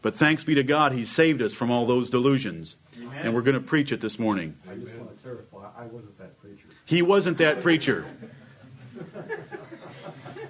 But 0.00 0.14
thanks 0.14 0.44
be 0.44 0.54
to 0.54 0.62
God, 0.62 0.92
He 0.92 1.04
saved 1.04 1.42
us 1.42 1.52
from 1.52 1.70
all 1.70 1.86
those 1.86 2.08
delusions. 2.08 2.76
Amen. 2.98 3.18
And 3.22 3.34
we're 3.34 3.42
going 3.42 3.54
to 3.54 3.60
preach 3.60 3.90
it 3.90 4.00
this 4.00 4.18
morning. 4.18 4.54
I 4.70 4.74
just 4.74 4.94
want 4.96 5.10
to 5.10 5.22
clarify, 5.22 5.68
I 5.76 5.86
wasn't 5.86 6.18
that 6.18 6.40
preacher. 6.40 6.68
He 6.84 7.02
wasn't 7.02 7.38
that 7.38 7.60
preacher. 7.62 8.04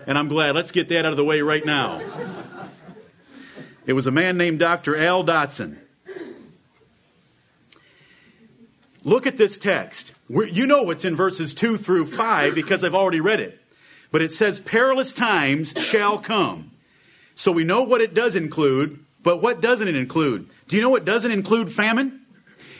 And 0.06 0.16
I'm 0.16 0.28
glad. 0.28 0.54
Let's 0.54 0.72
get 0.72 0.88
that 0.88 1.04
out 1.04 1.12
of 1.12 1.16
the 1.16 1.24
way 1.24 1.40
right 1.40 1.64
now. 1.64 2.00
It 3.86 3.92
was 3.92 4.06
a 4.06 4.10
man 4.10 4.36
named 4.36 4.58
Dr. 4.58 4.96
Al 4.96 5.24
Dotson. 5.24 5.78
Look 9.04 9.26
at 9.26 9.36
this 9.38 9.58
text. 9.58 10.12
We're, 10.28 10.46
you 10.46 10.66
know 10.66 10.82
what's 10.82 11.04
in 11.04 11.16
verses 11.16 11.54
2 11.54 11.76
through 11.76 12.06
5 12.06 12.54
because 12.54 12.84
I've 12.84 12.94
already 12.94 13.20
read 13.20 13.40
it. 13.40 13.58
But 14.10 14.22
it 14.22 14.32
says, 14.32 14.60
Perilous 14.60 15.12
times 15.12 15.72
shall 15.76 16.18
come. 16.18 16.70
So 17.34 17.52
we 17.52 17.64
know 17.64 17.82
what 17.82 18.00
it 18.00 18.14
does 18.14 18.34
include, 18.34 18.98
but 19.22 19.40
what 19.40 19.60
doesn't 19.60 19.86
it 19.86 19.96
include? 19.96 20.48
Do 20.66 20.76
you 20.76 20.82
know 20.82 20.90
what 20.90 21.04
doesn't 21.04 21.30
include 21.30 21.72
famine? 21.72 22.20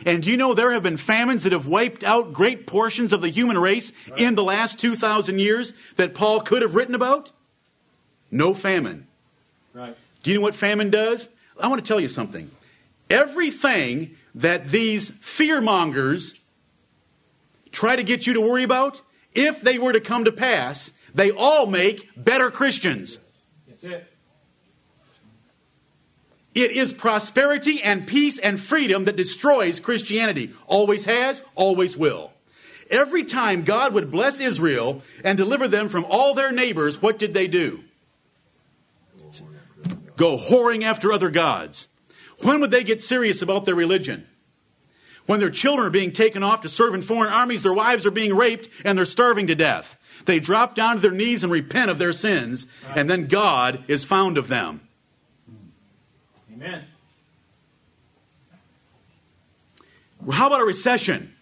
And 0.05 0.23
do 0.23 0.31
you 0.31 0.37
know 0.37 0.55
there 0.55 0.73
have 0.73 0.83
been 0.83 0.97
famines 0.97 1.43
that 1.43 1.53
have 1.53 1.67
wiped 1.67 2.05
out 2.05 2.33
great 2.33 2.67
portions 2.67 3.13
of 3.13 3.21
the 3.21 3.29
human 3.29 3.59
race 3.59 3.93
in 4.17 4.35
the 4.35 4.45
last 4.45 4.79
2,000 4.79 5.39
years 5.39 5.73
that 5.97 6.15
Paul 6.15 6.41
could 6.41 6.63
have 6.63 6.75
written 6.75 6.95
about? 6.95 7.31
No 8.31 8.55
famine. 8.55 9.07
Right. 9.75 9.97
Do 10.23 10.31
you 10.31 10.37
know 10.37 10.43
what 10.43 10.55
famine 10.55 10.91
does? 10.91 11.29
I 11.59 11.69
want 11.69 11.85
to 11.85 11.89
tell 11.89 12.01
you 12.01 12.09
something. 12.09 12.51
Everything 13.11 14.17
that 14.35 14.71
these 14.71 15.11
fear 15.21 15.61
mongers 15.61 16.35
try 17.71 17.97
to 17.97 18.03
get 18.03 18.27
you 18.27 18.35
to 18.35 18.41
worry 18.41 18.63
about, 18.63 19.01
if 19.33 19.61
they 19.61 19.79
were 19.79 19.93
to 19.93 20.01
come 20.01 20.25
to 20.25 20.33
pass, 20.33 20.93
they 21.15 21.31
all 21.31 21.67
make 21.67 22.09
better 22.17 22.51
Christians. 22.51 23.19
That's 23.67 23.85
it. 23.85 24.13
It 26.55 26.73
is 26.73 26.93
prosperity 26.93 27.83
and 27.83 28.07
peace 28.07 28.39
and 28.39 28.59
freedom 28.59 29.05
that 29.05 29.17
destroys 29.17 29.79
Christianity. 29.79 30.53
Always 30.67 31.05
has, 31.05 31.43
always 31.55 31.97
will. 31.97 32.33
Every 32.91 33.23
time 33.25 33.63
God 33.63 33.93
would 33.93 34.11
bless 34.11 34.41
Israel 34.41 35.03
and 35.23 35.37
deliver 35.39 35.69
them 35.69 35.89
from 35.89 36.07
all 36.09 36.35
their 36.35 36.51
neighbors, 36.51 37.01
what 37.01 37.19
did 37.19 37.35
they 37.35 37.47
do? 37.47 37.85
Go 40.17 40.37
whoring 40.37 40.83
after 40.83 41.13
other 41.13 41.31
gods. 41.31 41.87
When 42.43 42.61
would 42.61 42.71
they 42.71 42.83
get 42.83 43.03
serious 43.03 43.41
about 43.43 43.65
their 43.65 43.77
religion? 43.77 44.27
When 45.29 45.41
their 45.41 45.51
children 45.51 45.87
are 45.87 45.91
being 45.91 46.13
taken 46.13 46.43
off 46.43 46.63
to 46.63 46.71
serve 46.71 46.95
in 46.95 47.03
foreign 47.03 47.31
armies, 47.31 47.63
their 47.63 47.75
wives 47.75 48.07
are 48.07 48.11
being 48.11 48.35
raped, 48.35 48.71
and 48.83 48.97
they're 48.97 49.05
starving 49.05 49.49
to 49.49 49.55
death. 49.55 49.99
They 50.25 50.41
drop 50.41 50.75
down 50.75 50.95
to 50.95 51.03
their 51.03 51.11
knees 51.11 51.45
and 51.45 51.53
repent 51.53 51.91
of 51.91 51.99
their 51.99 52.15
sins, 52.15 52.67
and 52.97 53.11
then 53.11 53.27
God 53.27 53.85
is 53.89 54.05
found 54.05 54.39
of 54.39 54.49
them. 54.49 54.81
Amen. 56.51 56.85
How 60.33 60.47
about 60.47 60.63
a 60.63 60.65
recession? 60.65 61.35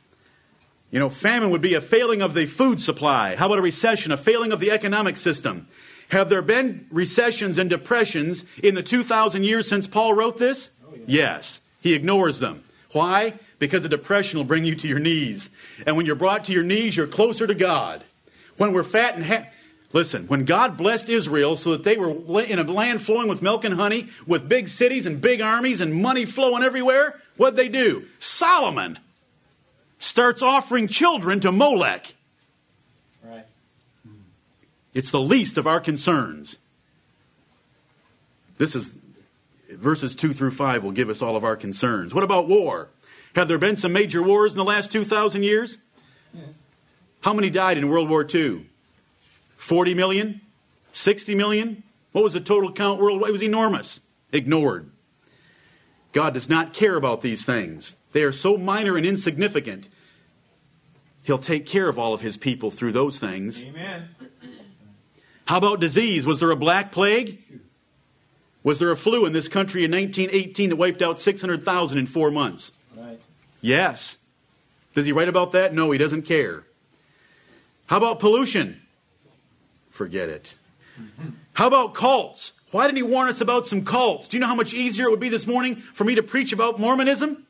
You 0.90 0.98
know, 0.98 1.08
famine 1.08 1.50
would 1.50 1.62
be 1.62 1.74
a 1.74 1.80
failing 1.80 2.22
of 2.22 2.34
the 2.34 2.46
food 2.46 2.80
supply. 2.80 3.36
How 3.36 3.46
about 3.46 3.60
a 3.60 3.62
recession? 3.62 4.10
A 4.10 4.16
failing 4.16 4.50
of 4.50 4.58
the 4.58 4.72
economic 4.72 5.16
system. 5.16 5.68
Have 6.08 6.28
there 6.28 6.42
been 6.42 6.88
recessions 6.90 7.56
and 7.56 7.70
depressions 7.70 8.44
in 8.64 8.74
the 8.74 8.82
2,000 8.82 9.44
years 9.44 9.68
since 9.68 9.86
Paul 9.86 10.12
wrote 10.12 10.38
this? 10.38 10.70
Oh, 10.84 10.98
yes. 11.06 11.60
He 11.80 11.94
ignores 11.94 12.40
them. 12.40 12.64
Why? 12.90 13.34
Because 13.58 13.82
the 13.82 13.88
depression 13.88 14.38
will 14.38 14.44
bring 14.44 14.64
you 14.64 14.74
to 14.74 14.88
your 14.88 14.98
knees. 14.98 15.50
And 15.86 15.96
when 15.96 16.06
you're 16.06 16.14
brought 16.14 16.44
to 16.44 16.52
your 16.52 16.62
knees, 16.62 16.96
you're 16.96 17.06
closer 17.06 17.46
to 17.46 17.54
God. 17.54 18.04
When 18.56 18.72
we're 18.72 18.84
fat 18.84 19.14
and 19.14 19.24
ha- 19.24 19.46
Listen, 19.92 20.26
when 20.26 20.44
God 20.44 20.76
blessed 20.76 21.08
Israel 21.08 21.56
so 21.56 21.70
that 21.70 21.84
they 21.84 21.96
were 21.96 22.42
in 22.42 22.58
a 22.58 22.64
land 22.64 23.00
flowing 23.00 23.28
with 23.28 23.40
milk 23.40 23.64
and 23.64 23.74
honey, 23.74 24.08
with 24.26 24.48
big 24.48 24.68
cities 24.68 25.06
and 25.06 25.20
big 25.20 25.40
armies 25.40 25.80
and 25.80 25.94
money 25.94 26.26
flowing 26.26 26.62
everywhere, 26.62 27.18
what'd 27.36 27.56
they 27.56 27.68
do? 27.68 28.04
Solomon 28.18 28.98
starts 29.98 30.42
offering 30.42 30.88
children 30.88 31.40
to 31.40 31.52
Molech. 31.52 32.14
Right. 33.24 33.46
It's 34.92 35.10
the 35.10 35.20
least 35.20 35.56
of 35.56 35.66
our 35.66 35.80
concerns. 35.80 36.58
This 38.58 38.74
is 38.74 38.90
verses 39.70 40.14
2 40.14 40.32
through 40.32 40.50
5 40.50 40.82
will 40.84 40.92
give 40.92 41.08
us 41.08 41.22
all 41.22 41.36
of 41.36 41.44
our 41.44 41.56
concerns. 41.56 42.12
What 42.12 42.24
about 42.24 42.48
war? 42.48 42.88
Have 43.36 43.48
there 43.48 43.58
been 43.58 43.76
some 43.76 43.92
major 43.92 44.22
wars 44.22 44.54
in 44.54 44.58
the 44.58 44.64
last 44.64 44.90
2,000 44.90 45.42
years? 45.42 45.76
How 47.20 47.34
many 47.34 47.50
died 47.50 47.76
in 47.76 47.86
World 47.86 48.08
War 48.08 48.26
II? 48.26 48.66
40 49.58 49.94
million? 49.94 50.40
60 50.92 51.34
million? 51.34 51.82
What 52.12 52.24
was 52.24 52.32
the 52.32 52.40
total 52.40 52.72
count 52.72 52.98
worldwide? 52.98 53.28
It 53.28 53.32
was 53.32 53.42
enormous. 53.42 54.00
Ignored. 54.32 54.90
God 56.14 56.32
does 56.32 56.48
not 56.48 56.72
care 56.72 56.96
about 56.96 57.20
these 57.20 57.44
things. 57.44 57.94
They 58.12 58.22
are 58.22 58.32
so 58.32 58.56
minor 58.56 58.96
and 58.96 59.04
insignificant. 59.04 59.90
He'll 61.22 61.36
take 61.36 61.66
care 61.66 61.90
of 61.90 61.98
all 61.98 62.14
of 62.14 62.22
his 62.22 62.38
people 62.38 62.70
through 62.70 62.92
those 62.92 63.18
things. 63.18 63.62
Amen. 63.62 64.08
How 65.44 65.58
about 65.58 65.78
disease? 65.78 66.24
Was 66.24 66.40
there 66.40 66.50
a 66.52 66.56
black 66.56 66.90
plague? 66.90 67.42
Was 68.62 68.78
there 68.78 68.90
a 68.90 68.96
flu 68.96 69.26
in 69.26 69.34
this 69.34 69.48
country 69.48 69.84
in 69.84 69.90
1918 69.90 70.70
that 70.70 70.76
wiped 70.76 71.02
out 71.02 71.20
600,000 71.20 71.98
in 71.98 72.06
four 72.06 72.30
months? 72.30 72.72
Yes. 73.66 74.16
Does 74.94 75.06
he 75.06 75.12
write 75.12 75.28
about 75.28 75.50
that? 75.52 75.74
No, 75.74 75.90
he 75.90 75.98
doesn't 75.98 76.22
care. 76.22 76.62
How 77.86 77.96
about 77.96 78.20
pollution? 78.20 78.80
Forget 79.90 80.28
it. 80.28 80.54
How 81.52 81.66
about 81.66 81.92
cults? 81.92 82.52
Why 82.70 82.86
didn't 82.86 82.98
he 82.98 83.02
warn 83.02 83.28
us 83.28 83.40
about 83.40 83.66
some 83.66 83.84
cults? 83.84 84.28
Do 84.28 84.36
you 84.36 84.40
know 84.40 84.46
how 84.46 84.54
much 84.54 84.72
easier 84.72 85.06
it 85.06 85.10
would 85.10 85.20
be 85.20 85.30
this 85.30 85.48
morning 85.48 85.76
for 85.76 86.04
me 86.04 86.14
to 86.14 86.22
preach 86.22 86.52
about 86.52 86.78
Mormonism? 86.78 87.44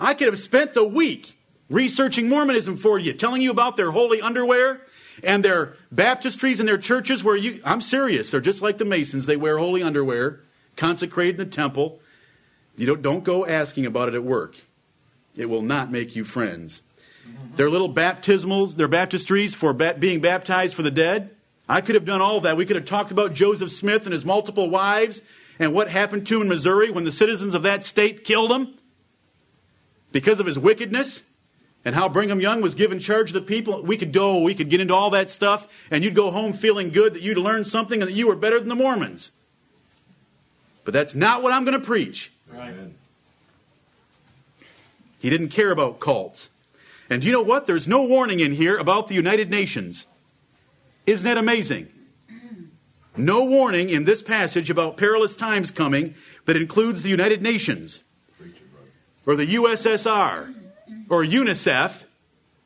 I 0.00 0.14
could 0.14 0.28
have 0.28 0.38
spent 0.38 0.72
the 0.72 0.84
week 0.84 1.36
researching 1.68 2.30
Mormonism 2.30 2.78
for 2.78 2.98
you, 2.98 3.12
telling 3.12 3.42
you 3.42 3.50
about 3.50 3.76
their 3.76 3.90
holy 3.90 4.22
underwear 4.22 4.80
and 5.22 5.44
their 5.44 5.76
baptistries 5.94 6.58
and 6.58 6.66
their 6.66 6.78
churches 6.78 7.22
where 7.22 7.36
you, 7.36 7.60
I'm 7.66 7.82
serious, 7.82 8.30
they're 8.30 8.40
just 8.40 8.62
like 8.62 8.78
the 8.78 8.86
Masons. 8.86 9.26
They 9.26 9.36
wear 9.36 9.58
holy 9.58 9.82
underwear, 9.82 10.40
consecrated 10.76 11.38
in 11.38 11.50
the 11.50 11.54
temple. 11.54 12.00
You 12.78 12.86
don't, 12.86 13.02
don't 13.02 13.24
go 13.24 13.44
asking 13.44 13.84
about 13.84 14.08
it 14.08 14.14
at 14.14 14.24
work. 14.24 14.56
It 15.38 15.48
will 15.48 15.62
not 15.62 15.90
make 15.90 16.14
you 16.16 16.24
friends. 16.24 16.82
Their 17.56 17.70
little 17.70 17.92
baptismals, 17.92 18.74
their 18.74 18.88
baptistries 18.88 19.54
for 19.54 19.72
ba- 19.72 19.96
being 19.98 20.20
baptized 20.20 20.74
for 20.74 20.82
the 20.82 20.90
dead. 20.90 21.30
I 21.68 21.80
could 21.80 21.94
have 21.94 22.04
done 22.04 22.20
all 22.20 22.40
that. 22.40 22.56
We 22.56 22.66
could 22.66 22.76
have 22.76 22.84
talked 22.84 23.12
about 23.12 23.34
Joseph 23.34 23.70
Smith 23.70 24.04
and 24.04 24.12
his 24.12 24.24
multiple 24.24 24.68
wives 24.68 25.22
and 25.58 25.72
what 25.72 25.88
happened 25.88 26.26
to 26.26 26.36
him 26.36 26.42
in 26.42 26.48
Missouri 26.48 26.90
when 26.90 27.04
the 27.04 27.12
citizens 27.12 27.54
of 27.54 27.62
that 27.62 27.84
state 27.84 28.24
killed 28.24 28.50
him 28.50 28.74
because 30.10 30.40
of 30.40 30.46
his 30.46 30.58
wickedness 30.58 31.22
and 31.84 31.94
how 31.94 32.08
Brigham 32.08 32.40
Young 32.40 32.60
was 32.60 32.74
given 32.74 32.98
charge 32.98 33.30
of 33.30 33.34
the 33.34 33.40
people. 33.40 33.82
We 33.82 33.96
could 33.96 34.12
go, 34.12 34.42
we 34.42 34.54
could 34.54 34.70
get 34.70 34.80
into 34.80 34.94
all 34.94 35.10
that 35.10 35.30
stuff, 35.30 35.68
and 35.90 36.02
you'd 36.02 36.16
go 36.16 36.30
home 36.30 36.52
feeling 36.52 36.90
good 36.90 37.14
that 37.14 37.22
you'd 37.22 37.38
learned 37.38 37.66
something 37.66 38.02
and 38.02 38.10
that 38.10 38.14
you 38.14 38.26
were 38.26 38.36
better 38.36 38.58
than 38.58 38.68
the 38.68 38.74
Mormons. 38.74 39.30
But 40.84 40.94
that's 40.94 41.14
not 41.14 41.42
what 41.42 41.52
I'm 41.52 41.64
going 41.64 41.78
to 41.78 41.86
preach. 41.86 42.32
Right. 42.52 42.74
He 45.18 45.30
didn't 45.30 45.48
care 45.48 45.70
about 45.70 46.00
cults. 46.00 46.50
And 47.10 47.24
you 47.24 47.32
know 47.32 47.42
what? 47.42 47.66
There's 47.66 47.88
no 47.88 48.04
warning 48.04 48.40
in 48.40 48.52
here 48.52 48.76
about 48.76 49.08
the 49.08 49.14
United 49.14 49.50
Nations. 49.50 50.06
Isn't 51.06 51.24
that 51.24 51.38
amazing? 51.38 51.88
No 53.16 53.44
warning 53.44 53.88
in 53.88 54.04
this 54.04 54.22
passage 54.22 54.70
about 54.70 54.96
perilous 54.96 55.34
times 55.34 55.70
coming 55.70 56.14
that 56.44 56.56
includes 56.56 57.02
the 57.02 57.08
United 57.08 57.42
Nations 57.42 58.04
or 59.26 59.34
the 59.34 59.54
USSR 59.54 60.54
or 61.08 61.24
UNICEF 61.24 62.04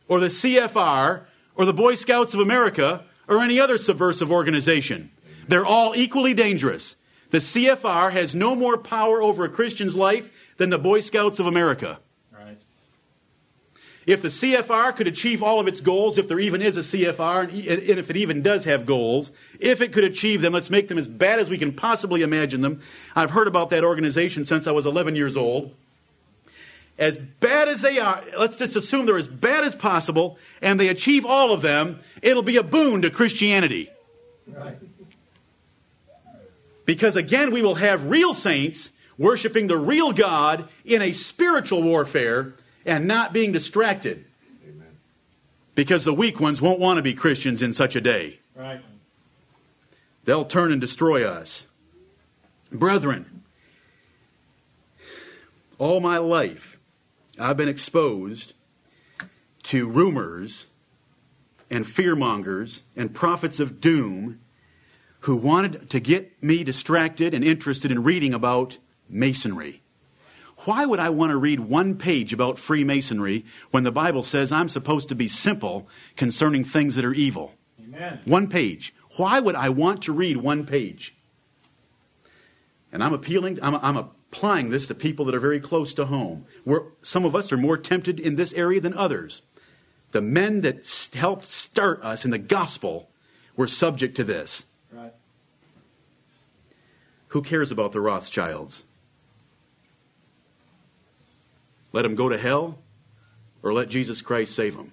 or 0.09 0.21
the 0.21 0.27
CFR 0.27 1.25
or 1.55 1.65
the 1.65 1.73
Boy 1.73 1.95
Scouts 1.95 2.35
of 2.35 2.41
America 2.41 3.05
or 3.29 3.41
any 3.41 3.61
other 3.61 3.79
subversive 3.79 4.31
organization. 4.31 5.11
They're 5.49 5.65
all 5.65 5.95
equally 5.97 6.35
dangerous. 6.35 6.97
The 7.31 7.39
CFR 7.39 8.13
has 8.13 8.35
no 8.35 8.55
more 8.55 8.77
power 8.77 9.23
over 9.23 9.45
a 9.45 9.49
Christian's 9.49 9.97
life 9.97 10.31
than 10.59 10.69
the 10.69 10.79
Boy 10.79 11.01
Scouts 11.01 11.41
of 11.41 11.47
America. 11.47 11.99
If 14.05 14.23
the 14.23 14.29
CFR 14.29 14.97
could 14.97 15.07
achieve 15.07 15.43
all 15.43 15.61
of 15.61 15.69
its 15.69 15.81
goals, 15.81 16.19
if 16.19 16.27
there 16.27 16.41
even 16.41 16.61
is 16.61 16.77
a 16.77 16.81
CFR, 16.81 17.45
and 17.45 17.53
if 17.99 18.11
it 18.11 18.17
even 18.17 18.43
does 18.43 18.65
have 18.65 18.85
goals, 18.85 19.31
if 19.61 19.81
it 19.81 19.93
could 19.93 20.05
achieve 20.05 20.41
them, 20.41 20.53
let's 20.53 20.71
make 20.71 20.89
them 20.89 20.99
as 20.99 21.07
bad 21.07 21.39
as 21.39 21.49
we 21.49 21.57
can 21.57 21.73
possibly 21.73 22.23
imagine 22.23 22.63
them. 22.63 22.81
I've 23.15 23.31
heard 23.31 23.47
about 23.47 23.71
that 23.71 23.85
organization 23.85 24.45
since 24.45 24.67
I 24.67 24.73
was 24.73 24.87
11 24.87 25.15
years 25.15 25.37
old. 25.37 25.75
As 26.99 27.17
bad 27.17 27.69
as 27.69 27.81
they 27.81 27.99
are, 27.99 28.23
let's 28.39 28.57
just 28.57 28.77
assume 28.77 29.07
they're 29.07 29.17
as 29.17 29.29
bad 29.29 29.65
as 29.65 29.75
possible, 29.75 30.37
and 30.61 30.79
they 30.79 30.89
achieve 30.89 31.25
all 31.25 31.53
of 31.53 31.63
them, 31.63 32.01
it'll 32.23 32.43
be 32.43 32.57
a 32.57 32.63
boon 32.63 33.03
to 33.03 33.11
Christianity. 33.11 33.89
Right. 34.47 34.79
Because 36.85 37.17
again, 37.17 37.53
we 37.53 37.63
will 37.63 37.77
have 37.77 38.07
real 38.07 38.35
saints 38.35 38.91
worshiping 39.17 39.69
the 39.69 39.77
real 39.77 40.13
God 40.13 40.69
in 40.85 41.01
a 41.03 41.13
spiritual 41.13 41.83
warfare 41.83 42.55
and 42.85 43.07
not 43.07 43.33
being 43.33 43.53
distracted. 43.53 44.25
Amen. 44.69 44.99
Because 45.75 46.05
the 46.05 46.15
weak 46.15 46.41
ones 46.41 46.61
won't 46.61 46.81
want 46.81 46.99
to 46.99 47.03
be 47.03 47.15
Christians 47.15 47.63
in 47.63 47.73
such 47.73 47.97
a 47.97 48.01
day. 48.01 48.41
Right. 48.55 48.81
They'll 50.25 50.45
turn 50.45 50.73
and 50.73 50.81
destroy 50.81 51.25
us. 51.25 51.67
Brethren, 52.71 53.43
all 55.79 56.01
my 56.01 56.19
life 56.19 56.79
I've 57.39 57.57
been 57.57 57.69
exposed 57.69 58.55
to 59.65 59.89
rumors 59.89 60.67
and 61.71 61.85
fearmongers 61.85 62.83
and 62.97 63.15
prophets 63.15 63.59
of 63.59 63.81
doom 63.81 64.41
who 65.21 65.37
wanted 65.37 65.89
to 65.91 66.01
get 66.01 66.43
me 66.43 66.65
distracted 66.65 67.33
and 67.33 67.45
interested 67.45 67.91
in 67.91 68.03
reading 68.03 68.35
about 68.35 68.79
Masonry. 69.09 69.82
Why 70.65 70.87
would 70.87 71.01
I 71.01 71.11
want 71.11 71.31
to 71.31 71.37
read 71.37 71.61
one 71.61 71.97
page 71.97 72.33
about 72.33 72.59
Freemasonry 72.59 73.45
when 73.71 73.85
the 73.85 73.93
Bible 73.93 74.23
says 74.23 74.53
I'm 74.53 74.69
supposed 74.69 75.09
to 75.09 75.15
be 75.15 75.29
simple 75.29 75.89
concerning 76.17 76.65
things 76.65 76.95
that 76.95 77.05
are 77.05 77.15
evil? 77.15 77.55
Amen. 77.81 78.21
One 78.25 78.49
page. 78.49 78.95
Why 79.17 79.41
would 79.41 79.55
I 79.55 79.71
want 79.71 80.03
to 80.03 80.13
read 80.13 80.37
one 80.37 80.65
page? 80.65 81.15
And 82.93 83.03
I'm 83.03 83.13
appealing, 83.13 83.59
I'm, 83.63 83.75
I'm 83.77 83.97
applying 83.97 84.71
this 84.71 84.87
to 84.87 84.95
people 84.95 85.25
that 85.27 85.35
are 85.35 85.41
very 85.41 85.61
close 85.61 85.95
to 85.95 86.07
home. 86.07 86.47
Where 86.65 86.83
some 87.03 87.25
of 87.25 87.35
us 87.35 87.53
are 87.53 87.57
more 87.57 87.77
tempted 87.79 88.21
in 88.21 88.37
this 88.37 88.53
area 88.53 88.81
than 88.81 88.95
others. 88.95 89.43
The 90.13 90.21
men 90.21 90.61
that 90.61 90.87
helped 91.15 91.47
start 91.47 92.03
us 92.05 92.25
in 92.25 92.31
the 92.31 92.39
gospel 92.39 93.09
were 93.57 93.67
subject 93.67 94.15
to 94.17 94.25
this. 94.25 94.65
Right. 94.93 95.13
Who 97.29 97.43
cares 97.43 97.71
about 97.71 97.93
the 97.93 98.01
Rothschilds? 98.01 98.85
Let 101.93 102.03
them 102.03 102.15
go 102.15 102.29
to 102.29 102.39
hell 102.39 102.79
or 103.63 103.73
let 103.73 103.89
Jesus 103.89 104.23
Christ 104.23 104.55
save 104.55 104.77
them? 104.77 104.93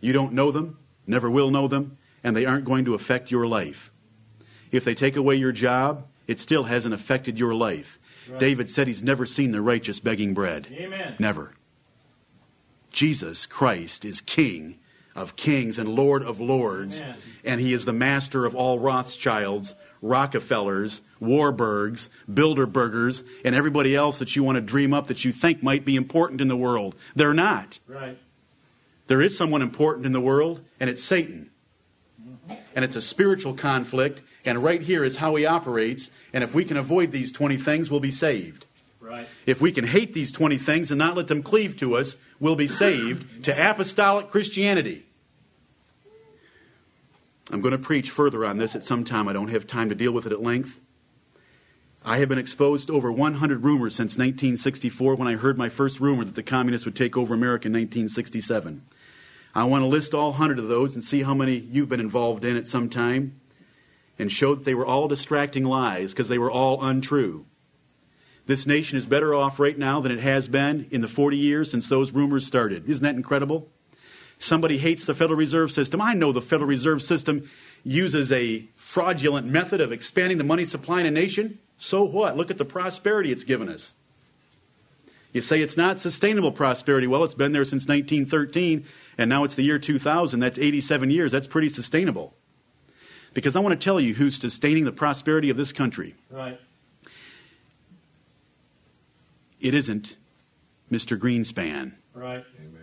You 0.00 0.12
don't 0.12 0.32
know 0.32 0.50
them, 0.50 0.78
never 1.06 1.30
will 1.30 1.50
know 1.50 1.68
them, 1.68 1.96
and 2.22 2.36
they 2.36 2.46
aren't 2.46 2.64
going 2.64 2.84
to 2.86 2.94
affect 2.94 3.30
your 3.30 3.46
life. 3.46 3.90
If 4.70 4.84
they 4.84 4.94
take 4.94 5.16
away 5.16 5.36
your 5.36 5.52
job, 5.52 6.06
it 6.26 6.40
still 6.40 6.64
hasn't 6.64 6.94
affected 6.94 7.38
your 7.38 7.54
life. 7.54 7.98
Right. 8.28 8.40
David 8.40 8.70
said 8.70 8.88
he's 8.88 9.02
never 9.02 9.26
seen 9.26 9.52
the 9.52 9.60
righteous 9.60 10.00
begging 10.00 10.34
bread. 10.34 10.66
Amen. 10.72 11.16
Never. 11.18 11.54
Jesus 12.90 13.46
Christ 13.46 14.04
is 14.04 14.20
King 14.20 14.78
of 15.14 15.36
kings 15.36 15.78
and 15.78 15.88
Lord 15.88 16.22
of 16.22 16.40
lords, 16.40 17.00
Amen. 17.00 17.16
and 17.44 17.60
he 17.60 17.72
is 17.72 17.84
the 17.84 17.92
master 17.92 18.44
of 18.44 18.54
all 18.54 18.78
Rothschilds, 18.78 19.74
Rockefellers, 20.04 21.00
Warburgs, 21.20 22.10
Bilderbergers, 22.30 23.24
and 23.42 23.54
everybody 23.54 23.96
else 23.96 24.18
that 24.18 24.36
you 24.36 24.44
want 24.44 24.56
to 24.56 24.60
dream 24.60 24.92
up 24.92 25.06
that 25.06 25.24
you 25.24 25.32
think 25.32 25.62
might 25.62 25.84
be 25.84 25.96
important 25.96 26.42
in 26.42 26.48
the 26.48 26.56
world. 26.56 26.94
They're 27.16 27.32
not. 27.32 27.78
Right. 27.88 28.18
There 29.06 29.22
is 29.22 29.36
someone 29.36 29.62
important 29.62 30.04
in 30.04 30.12
the 30.12 30.20
world, 30.20 30.60
and 30.78 30.90
it's 30.90 31.02
Satan. 31.02 31.50
And 32.74 32.84
it's 32.84 32.96
a 32.96 33.00
spiritual 33.00 33.54
conflict, 33.54 34.22
and 34.44 34.62
right 34.62 34.82
here 34.82 35.04
is 35.04 35.16
how 35.16 35.34
he 35.36 35.46
operates. 35.46 36.10
And 36.34 36.44
if 36.44 36.54
we 36.54 36.64
can 36.64 36.76
avoid 36.76 37.10
these 37.10 37.32
20 37.32 37.56
things, 37.56 37.90
we'll 37.90 38.00
be 38.00 38.10
saved. 38.10 38.66
Right. 39.00 39.26
If 39.46 39.62
we 39.62 39.72
can 39.72 39.86
hate 39.86 40.12
these 40.12 40.32
20 40.32 40.58
things 40.58 40.90
and 40.90 40.98
not 40.98 41.16
let 41.16 41.28
them 41.28 41.42
cleave 41.42 41.78
to 41.78 41.96
us, 41.96 42.16
we'll 42.40 42.56
be 42.56 42.68
saved 42.68 43.44
to 43.44 43.70
apostolic 43.70 44.30
Christianity. 44.30 45.03
I'm 47.50 47.60
going 47.60 47.72
to 47.72 47.78
preach 47.78 48.10
further 48.10 48.44
on 48.44 48.58
this 48.58 48.74
at 48.74 48.84
some 48.84 49.04
time. 49.04 49.28
I 49.28 49.32
don't 49.32 49.48
have 49.48 49.66
time 49.66 49.90
to 49.90 49.94
deal 49.94 50.12
with 50.12 50.26
it 50.26 50.32
at 50.32 50.42
length. 50.42 50.80
I 52.04 52.18
have 52.18 52.28
been 52.28 52.38
exposed 52.38 52.88
to 52.88 52.94
over 52.94 53.10
100 53.10 53.64
rumors 53.64 53.94
since 53.94 54.12
1964 54.12 55.14
when 55.14 55.28
I 55.28 55.36
heard 55.36 55.56
my 55.56 55.68
first 55.68 56.00
rumor 56.00 56.24
that 56.24 56.34
the 56.34 56.42
communists 56.42 56.84
would 56.84 56.96
take 56.96 57.16
over 57.16 57.34
America 57.34 57.66
in 57.66 57.72
1967. 57.72 58.82
I 59.54 59.64
want 59.64 59.82
to 59.82 59.86
list 59.86 60.14
all 60.14 60.30
100 60.30 60.58
of 60.58 60.68
those 60.68 60.94
and 60.94 61.02
see 61.02 61.22
how 61.22 61.32
many 61.32 61.56
you've 61.56 61.88
been 61.88 62.00
involved 62.00 62.44
in 62.44 62.56
at 62.56 62.68
some 62.68 62.90
time 62.90 63.40
and 64.18 64.30
show 64.30 64.54
that 64.54 64.64
they 64.64 64.74
were 64.74 64.86
all 64.86 65.08
distracting 65.08 65.64
lies 65.64 66.12
because 66.12 66.28
they 66.28 66.38
were 66.38 66.50
all 66.50 66.82
untrue. 66.84 67.46
This 68.46 68.66
nation 68.66 68.98
is 68.98 69.06
better 69.06 69.34
off 69.34 69.58
right 69.58 69.78
now 69.78 70.00
than 70.00 70.12
it 70.12 70.20
has 70.20 70.48
been 70.48 70.86
in 70.90 71.00
the 71.00 71.08
40 71.08 71.36
years 71.36 71.70
since 71.70 71.86
those 71.86 72.12
rumors 72.12 72.46
started. 72.46 72.88
Isn't 72.88 73.04
that 73.04 73.14
incredible? 73.14 73.70
Somebody 74.44 74.76
hates 74.76 75.06
the 75.06 75.14
Federal 75.14 75.38
Reserve 75.38 75.72
System. 75.72 76.02
I 76.02 76.12
know 76.12 76.30
the 76.30 76.42
Federal 76.42 76.68
Reserve 76.68 77.02
System 77.02 77.48
uses 77.82 78.30
a 78.30 78.68
fraudulent 78.76 79.46
method 79.46 79.80
of 79.80 79.90
expanding 79.90 80.36
the 80.36 80.44
money 80.44 80.66
supply 80.66 81.00
in 81.00 81.06
a 81.06 81.10
nation. 81.10 81.58
So 81.78 82.04
what? 82.04 82.36
Look 82.36 82.50
at 82.50 82.58
the 82.58 82.64
prosperity 82.66 83.32
it's 83.32 83.42
given 83.42 83.70
us. 83.70 83.94
You 85.32 85.40
say 85.40 85.62
it's 85.62 85.78
not 85.78 85.98
sustainable 85.98 86.52
prosperity. 86.52 87.06
Well, 87.06 87.24
it's 87.24 87.32
been 87.32 87.52
there 87.52 87.64
since 87.64 87.88
1913, 87.88 88.84
and 89.16 89.30
now 89.30 89.44
it's 89.44 89.54
the 89.54 89.62
year 89.62 89.78
2000. 89.78 90.40
That's 90.40 90.58
87 90.58 91.10
years. 91.10 91.32
That's 91.32 91.46
pretty 91.46 91.70
sustainable. 91.70 92.34
Because 93.32 93.56
I 93.56 93.60
want 93.60 93.80
to 93.80 93.82
tell 93.82 93.98
you 93.98 94.12
who's 94.12 94.36
sustaining 94.36 94.84
the 94.84 94.92
prosperity 94.92 95.48
of 95.48 95.56
this 95.56 95.72
country. 95.72 96.16
Right. 96.28 96.60
It 99.58 99.72
isn't 99.72 100.18
Mr. 100.92 101.18
Greenspan. 101.18 101.92
Right. 102.12 102.44
Amen. 102.60 102.73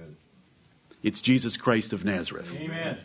It's 1.04 1.22
Jesus 1.22 1.58
Christ 1.58 1.94
of 1.94 2.06
Nazareth. 2.06 2.56
Amen. 2.56 2.98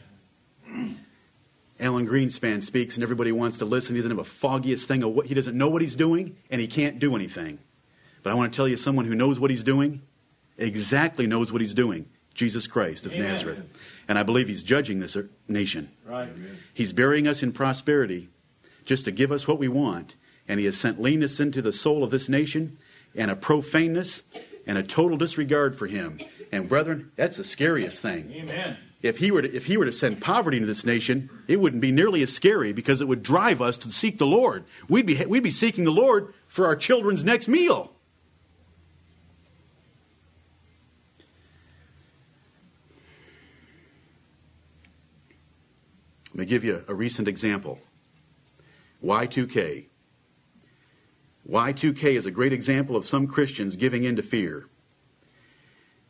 Alan 1.78 2.06
Greenspan 2.06 2.62
speaks, 2.62 2.94
and 2.96 3.02
everybody 3.02 3.32
wants 3.32 3.58
to 3.58 3.64
listen. 3.64 3.94
He 3.94 4.00
doesn't 4.00 4.10
have 4.10 4.18
a 4.18 4.24
foggiest 4.24 4.88
thing 4.88 5.02
of 5.02 5.12
what 5.12 5.26
he 5.26 5.34
doesn't 5.34 5.56
know 5.56 5.68
what 5.68 5.82
he's 5.82 5.96
doing, 5.96 6.36
and 6.50 6.60
he 6.60 6.66
can't 6.66 6.98
do 6.98 7.14
anything. 7.14 7.58
But 8.22 8.30
I 8.30 8.34
want 8.34 8.52
to 8.52 8.56
tell 8.56 8.66
you, 8.66 8.76
someone 8.76 9.04
who 9.04 9.14
knows 9.14 9.38
what 9.38 9.50
he's 9.50 9.64
doing, 9.64 10.02
exactly 10.58 11.26
knows 11.26 11.52
what 11.52 11.60
he's 11.60 11.74
doing. 11.74 12.06
Jesus 12.34 12.66
Christ 12.66 13.06
of 13.06 13.14
Amen. 13.14 13.28
Nazareth, 13.28 13.62
and 14.08 14.18
I 14.18 14.22
believe 14.22 14.48
he's 14.48 14.62
judging 14.62 15.00
this 15.00 15.16
nation. 15.48 15.90
Right. 16.04 16.28
He's 16.74 16.92
burying 16.92 17.26
us 17.26 17.42
in 17.42 17.52
prosperity, 17.52 18.28
just 18.84 19.06
to 19.06 19.10
give 19.10 19.32
us 19.32 19.48
what 19.48 19.58
we 19.58 19.68
want, 19.68 20.16
and 20.46 20.60
he 20.60 20.66
has 20.66 20.76
sent 20.76 21.00
leanness 21.00 21.40
into 21.40 21.62
the 21.62 21.72
soul 21.72 22.04
of 22.04 22.10
this 22.10 22.28
nation, 22.28 22.76
and 23.14 23.30
a 23.30 23.36
profaneness, 23.36 24.22
and 24.66 24.76
a 24.76 24.82
total 24.82 25.16
disregard 25.16 25.78
for 25.78 25.86
him. 25.86 26.20
And 26.52 26.68
brethren, 26.68 27.12
that's 27.16 27.36
the 27.36 27.44
scariest 27.44 28.00
thing 28.02 28.30
Amen. 28.32 28.76
if 29.02 29.18
he 29.18 29.30
were 29.30 29.42
to, 29.42 29.54
if 29.54 29.66
he 29.66 29.76
were 29.76 29.84
to 29.84 29.92
send 29.92 30.20
poverty 30.20 30.58
into 30.58 30.66
this 30.66 30.84
nation, 30.84 31.30
it 31.48 31.60
wouldn't 31.60 31.82
be 31.82 31.92
nearly 31.92 32.22
as 32.22 32.32
scary 32.32 32.72
because 32.72 33.00
it 33.00 33.08
would 33.08 33.22
drive 33.22 33.60
us 33.60 33.78
to 33.78 33.92
seek 33.92 34.18
the 34.18 34.26
Lord. 34.26 34.64
We'd 34.88 35.06
be 35.06 35.24
we'd 35.26 35.42
be 35.42 35.50
seeking 35.50 35.84
the 35.84 35.92
Lord 35.92 36.32
for 36.46 36.66
our 36.66 36.76
children's 36.76 37.24
next 37.24 37.48
meal. 37.48 37.92
Let 46.36 46.40
me 46.40 46.44
give 46.44 46.64
you 46.64 46.84
a 46.86 46.94
recent 46.94 47.28
example. 47.28 47.78
Y2K. 49.02 49.86
Y2K 51.48 52.04
is 52.14 52.26
a 52.26 52.30
great 52.30 52.52
example 52.52 52.94
of 52.94 53.06
some 53.06 53.26
Christians 53.26 53.74
giving 53.74 54.04
in 54.04 54.16
to 54.16 54.22
fear. 54.22 54.68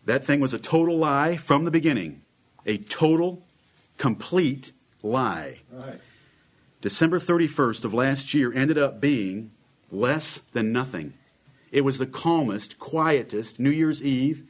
That 0.07 0.25
thing 0.25 0.41
was 0.41 0.55
a 0.55 0.59
total 0.59 0.97
lie 0.97 1.37
from 1.37 1.65
the 1.65 1.71
beginning. 1.71 2.23
A 2.65 2.79
total, 2.79 3.43
complete 3.99 4.73
lie. 5.03 5.59
Right. 5.71 6.01
December 6.81 7.19
31st 7.19 7.85
of 7.85 7.93
last 7.93 8.33
year 8.33 8.53
ended 8.53 8.79
up 8.79 9.01
being 9.01 9.51
less 9.91 10.41
than 10.53 10.73
nothing. 10.73 11.15
It 11.73 11.83
was 11.83 11.99
the 11.99 12.07
calmest, 12.07 12.79
quietest 12.79 13.59
New 13.59 13.71
Year's 13.71 14.03
Eve 14.03 14.45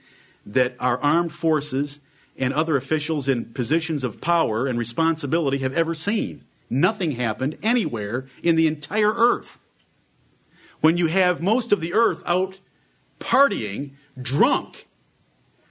that 0.45 0.77
our 0.79 0.99
armed 0.99 1.33
forces 1.33 1.99
and 2.37 2.53
other 2.53 2.77
officials 2.77 3.27
in 3.27 3.47
positions 3.47 4.05
of 4.05 4.21
power 4.21 4.67
and 4.67 4.79
responsibility 4.79 5.59
have 5.59 5.75
ever 5.75 5.95
seen. 5.95 6.45
Nothing 6.69 7.13
happened 7.13 7.57
anywhere 7.63 8.27
in 8.43 8.57
the 8.57 8.67
entire 8.67 9.13
earth. 9.13 9.59
When 10.81 10.99
you 10.99 11.07
have 11.07 11.41
most 11.41 11.73
of 11.73 11.81
the 11.81 11.95
earth 11.95 12.23
out 12.27 12.61
partying, 13.19 13.93
drunk, 14.21 14.86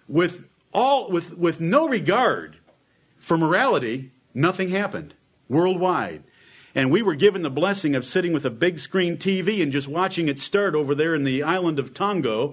with 0.08 0.48
all 0.74 1.10
with, 1.10 1.38
with 1.38 1.62
no 1.62 1.88
regard 1.88 2.58
for 3.18 3.38
morality, 3.38 4.12
nothing 4.34 4.70
happened 4.70 5.14
worldwide. 5.50 6.24
And 6.74 6.92
we 6.92 7.02
were 7.02 7.16
given 7.16 7.42
the 7.42 7.50
blessing 7.50 7.96
of 7.96 8.04
sitting 8.04 8.34
with 8.34 8.46
a 8.46 8.50
big 8.50 8.80
screen 8.80 9.16
TV 9.16 9.64
and 9.64 9.72
just 9.72 9.88
watching 9.88 10.28
it 10.28 10.40
start 10.40 10.76
over 10.76 10.94
there 10.94 11.16
in 11.16 11.24
the 11.24 11.42
island 11.42 11.80
of 11.80 11.94
Tonga 11.94 12.52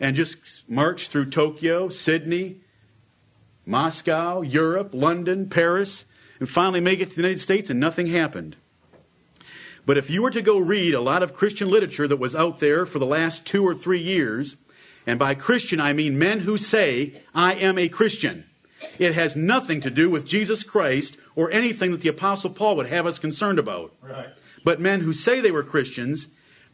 and 0.00 0.16
just 0.16 0.68
march 0.68 1.08
through 1.08 1.26
Tokyo, 1.26 1.90
Sydney, 1.90 2.60
Moscow, 3.66 4.40
Europe, 4.40 4.90
London, 4.94 5.50
Paris, 5.50 6.06
and 6.40 6.48
finally 6.48 6.80
make 6.80 7.00
it 7.00 7.10
to 7.10 7.16
the 7.16 7.22
United 7.22 7.40
States, 7.40 7.68
and 7.68 7.78
nothing 7.78 8.06
happened. 8.06 8.56
But 9.84 9.98
if 9.98 10.08
you 10.08 10.22
were 10.22 10.30
to 10.30 10.42
go 10.42 10.58
read 10.58 10.94
a 10.94 11.00
lot 11.00 11.22
of 11.22 11.34
Christian 11.34 11.70
literature 11.70 12.08
that 12.08 12.18
was 12.18 12.34
out 12.34 12.60
there 12.60 12.86
for 12.86 12.98
the 12.98 13.06
last 13.06 13.44
two 13.44 13.66
or 13.66 13.74
three 13.74 14.00
years, 14.00 14.56
and 15.08 15.18
by 15.18 15.34
Christian 15.34 15.80
I 15.80 15.94
mean 15.94 16.18
men 16.18 16.40
who 16.40 16.58
say, 16.58 17.22
I 17.34 17.54
am 17.54 17.78
a 17.78 17.88
Christian, 17.88 18.44
it 18.98 19.14
has 19.14 19.34
nothing 19.34 19.80
to 19.80 19.90
do 19.90 20.10
with 20.10 20.26
Jesus 20.26 20.62
Christ 20.62 21.16
or 21.34 21.50
anything 21.50 21.92
that 21.92 22.02
the 22.02 22.10
Apostle 22.10 22.50
Paul 22.50 22.76
would 22.76 22.88
have 22.88 23.06
us 23.06 23.18
concerned 23.18 23.58
about. 23.58 23.94
Right. 24.02 24.28
But 24.64 24.82
men 24.82 25.00
who 25.00 25.14
say 25.14 25.40
they 25.40 25.50
were 25.50 25.62
Christians, 25.62 26.28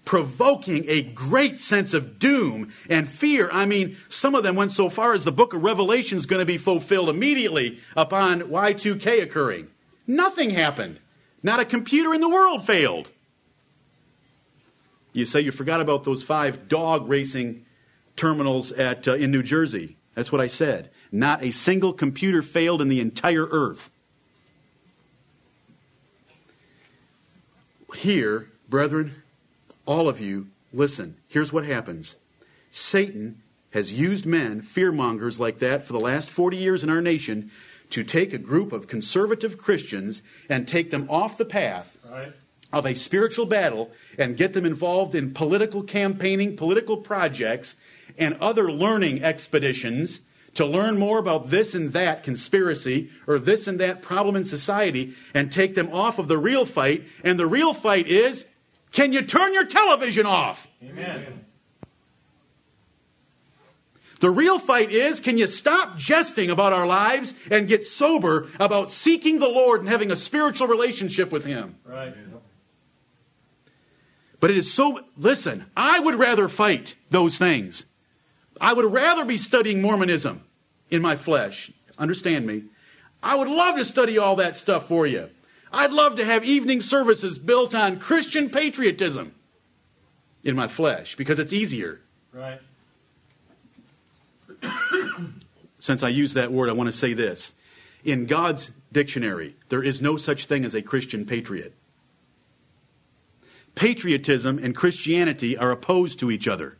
provoking 0.04 0.84
a 0.88 1.02
great 1.02 1.60
sense 1.60 1.94
of 1.94 2.18
doom 2.18 2.72
and 2.90 3.08
fear. 3.08 3.48
I 3.52 3.66
mean, 3.66 3.98
some 4.08 4.34
of 4.34 4.42
them 4.42 4.56
went 4.56 4.72
so 4.72 4.88
far 4.88 5.12
as 5.12 5.22
the 5.22 5.30
book 5.30 5.54
of 5.54 5.62
Revelation 5.62 6.18
is 6.18 6.26
going 6.26 6.40
to 6.40 6.44
be 6.44 6.58
fulfilled 6.58 7.10
immediately 7.10 7.78
upon 7.96 8.40
Y2K 8.40 9.22
occurring. 9.22 9.68
Nothing 10.08 10.50
happened. 10.50 10.98
Not 11.44 11.60
a 11.60 11.64
computer 11.64 12.12
in 12.12 12.20
the 12.20 12.28
world 12.28 12.66
failed. 12.66 13.08
You 15.12 15.24
say 15.24 15.38
you 15.38 15.52
forgot 15.52 15.80
about 15.80 16.02
those 16.02 16.24
five 16.24 16.66
dog 16.66 17.08
racing 17.08 17.64
terminals 18.16 18.72
at, 18.72 19.06
uh, 19.08 19.14
in 19.14 19.30
New 19.30 19.42
Jersey. 19.42 19.96
That's 20.14 20.30
what 20.30 20.40
I 20.40 20.46
said. 20.46 20.90
Not 21.10 21.42
a 21.42 21.50
single 21.50 21.92
computer 21.92 22.42
failed 22.42 22.80
in 22.80 22.88
the 22.88 23.00
entire 23.00 23.46
earth. 23.46 23.90
Here, 27.94 28.50
brethren, 28.68 29.22
all 29.86 30.08
of 30.08 30.20
you, 30.20 30.48
listen. 30.72 31.16
Here's 31.28 31.52
what 31.52 31.64
happens 31.64 32.16
Satan 32.70 33.40
has 33.70 33.92
used 33.92 34.24
men, 34.26 34.62
fearmongers 34.62 35.38
like 35.38 35.58
that, 35.58 35.82
for 35.84 35.92
the 35.92 36.00
last 36.00 36.30
40 36.30 36.56
years 36.56 36.82
in 36.82 36.90
our 36.90 37.02
nation 37.02 37.50
to 37.90 38.02
take 38.04 38.32
a 38.32 38.38
group 38.38 38.72
of 38.72 38.86
conservative 38.88 39.58
Christians 39.58 40.22
and 40.48 40.66
take 40.66 40.90
them 40.90 41.06
off 41.10 41.36
the 41.38 41.44
path 41.44 41.98
Right. 42.08 42.32
of 42.72 42.86
a 42.86 42.94
spiritual 42.94 43.46
battle 43.46 43.90
and 44.18 44.36
get 44.36 44.52
them 44.52 44.64
involved 44.64 45.14
in 45.14 45.32
political 45.34 45.82
campaigning, 45.82 46.56
political 46.56 46.96
projects, 46.96 47.76
and 48.18 48.36
other 48.40 48.70
learning 48.70 49.22
expeditions 49.22 50.20
to 50.54 50.64
learn 50.64 50.98
more 50.98 51.18
about 51.18 51.50
this 51.50 51.74
and 51.74 51.92
that 51.92 52.22
conspiracy 52.22 53.10
or 53.26 53.38
this 53.38 53.66
and 53.66 53.80
that 53.80 54.02
problem 54.02 54.36
in 54.36 54.44
society 54.44 55.14
and 55.34 55.50
take 55.50 55.74
them 55.74 55.92
off 55.92 56.18
of 56.18 56.28
the 56.28 56.38
real 56.38 56.64
fight. 56.64 57.04
And 57.22 57.38
the 57.38 57.46
real 57.46 57.74
fight 57.74 58.06
is 58.06 58.44
can 58.92 59.12
you 59.12 59.22
turn 59.22 59.52
your 59.54 59.66
television 59.66 60.26
off? 60.26 60.68
Amen. 60.82 61.44
The 64.20 64.30
real 64.30 64.58
fight 64.58 64.92
is 64.92 65.20
can 65.20 65.36
you 65.36 65.46
stop 65.46 65.98
jesting 65.98 66.48
about 66.48 66.72
our 66.72 66.86
lives 66.86 67.34
and 67.50 67.68
get 67.68 67.84
sober 67.84 68.48
about 68.60 68.90
seeking 68.90 69.38
the 69.40 69.48
Lord 69.48 69.80
and 69.80 69.88
having 69.88 70.10
a 70.10 70.16
spiritual 70.16 70.68
relationship 70.68 71.32
with 71.32 71.44
Him? 71.44 71.74
Right. 71.84 72.14
But 74.40 74.50
it 74.50 74.56
is 74.56 74.70
so, 74.70 75.00
listen, 75.16 75.64
I 75.76 75.98
would 75.98 76.14
rather 76.16 76.48
fight 76.48 76.94
those 77.10 77.38
things. 77.38 77.86
I 78.60 78.72
would 78.72 78.92
rather 78.92 79.24
be 79.24 79.36
studying 79.36 79.82
Mormonism 79.82 80.42
in 80.90 81.02
my 81.02 81.16
flesh. 81.16 81.70
Understand 81.98 82.46
me. 82.46 82.64
I 83.22 83.34
would 83.34 83.48
love 83.48 83.76
to 83.76 83.84
study 83.84 84.18
all 84.18 84.36
that 84.36 84.56
stuff 84.56 84.88
for 84.88 85.06
you. 85.06 85.30
I'd 85.72 85.92
love 85.92 86.16
to 86.16 86.24
have 86.24 86.44
evening 86.44 86.80
services 86.80 87.38
built 87.38 87.74
on 87.74 87.98
Christian 87.98 88.50
patriotism 88.50 89.34
in 90.44 90.54
my 90.54 90.68
flesh 90.68 91.16
because 91.16 91.38
it's 91.38 91.52
easier. 91.52 92.00
Right. 92.32 92.60
Since 95.80 96.02
I 96.02 96.08
use 96.08 96.34
that 96.34 96.52
word, 96.52 96.68
I 96.68 96.72
want 96.72 96.88
to 96.88 96.92
say 96.92 97.12
this. 97.12 97.54
In 98.04 98.26
God's 98.26 98.70
dictionary, 98.92 99.56
there 99.68 99.82
is 99.82 100.00
no 100.00 100.16
such 100.16 100.46
thing 100.46 100.64
as 100.64 100.74
a 100.74 100.82
Christian 100.82 101.26
patriot. 101.26 101.74
Patriotism 103.74 104.58
and 104.58 104.76
Christianity 104.76 105.56
are 105.56 105.72
opposed 105.72 106.20
to 106.20 106.30
each 106.30 106.46
other. 106.46 106.78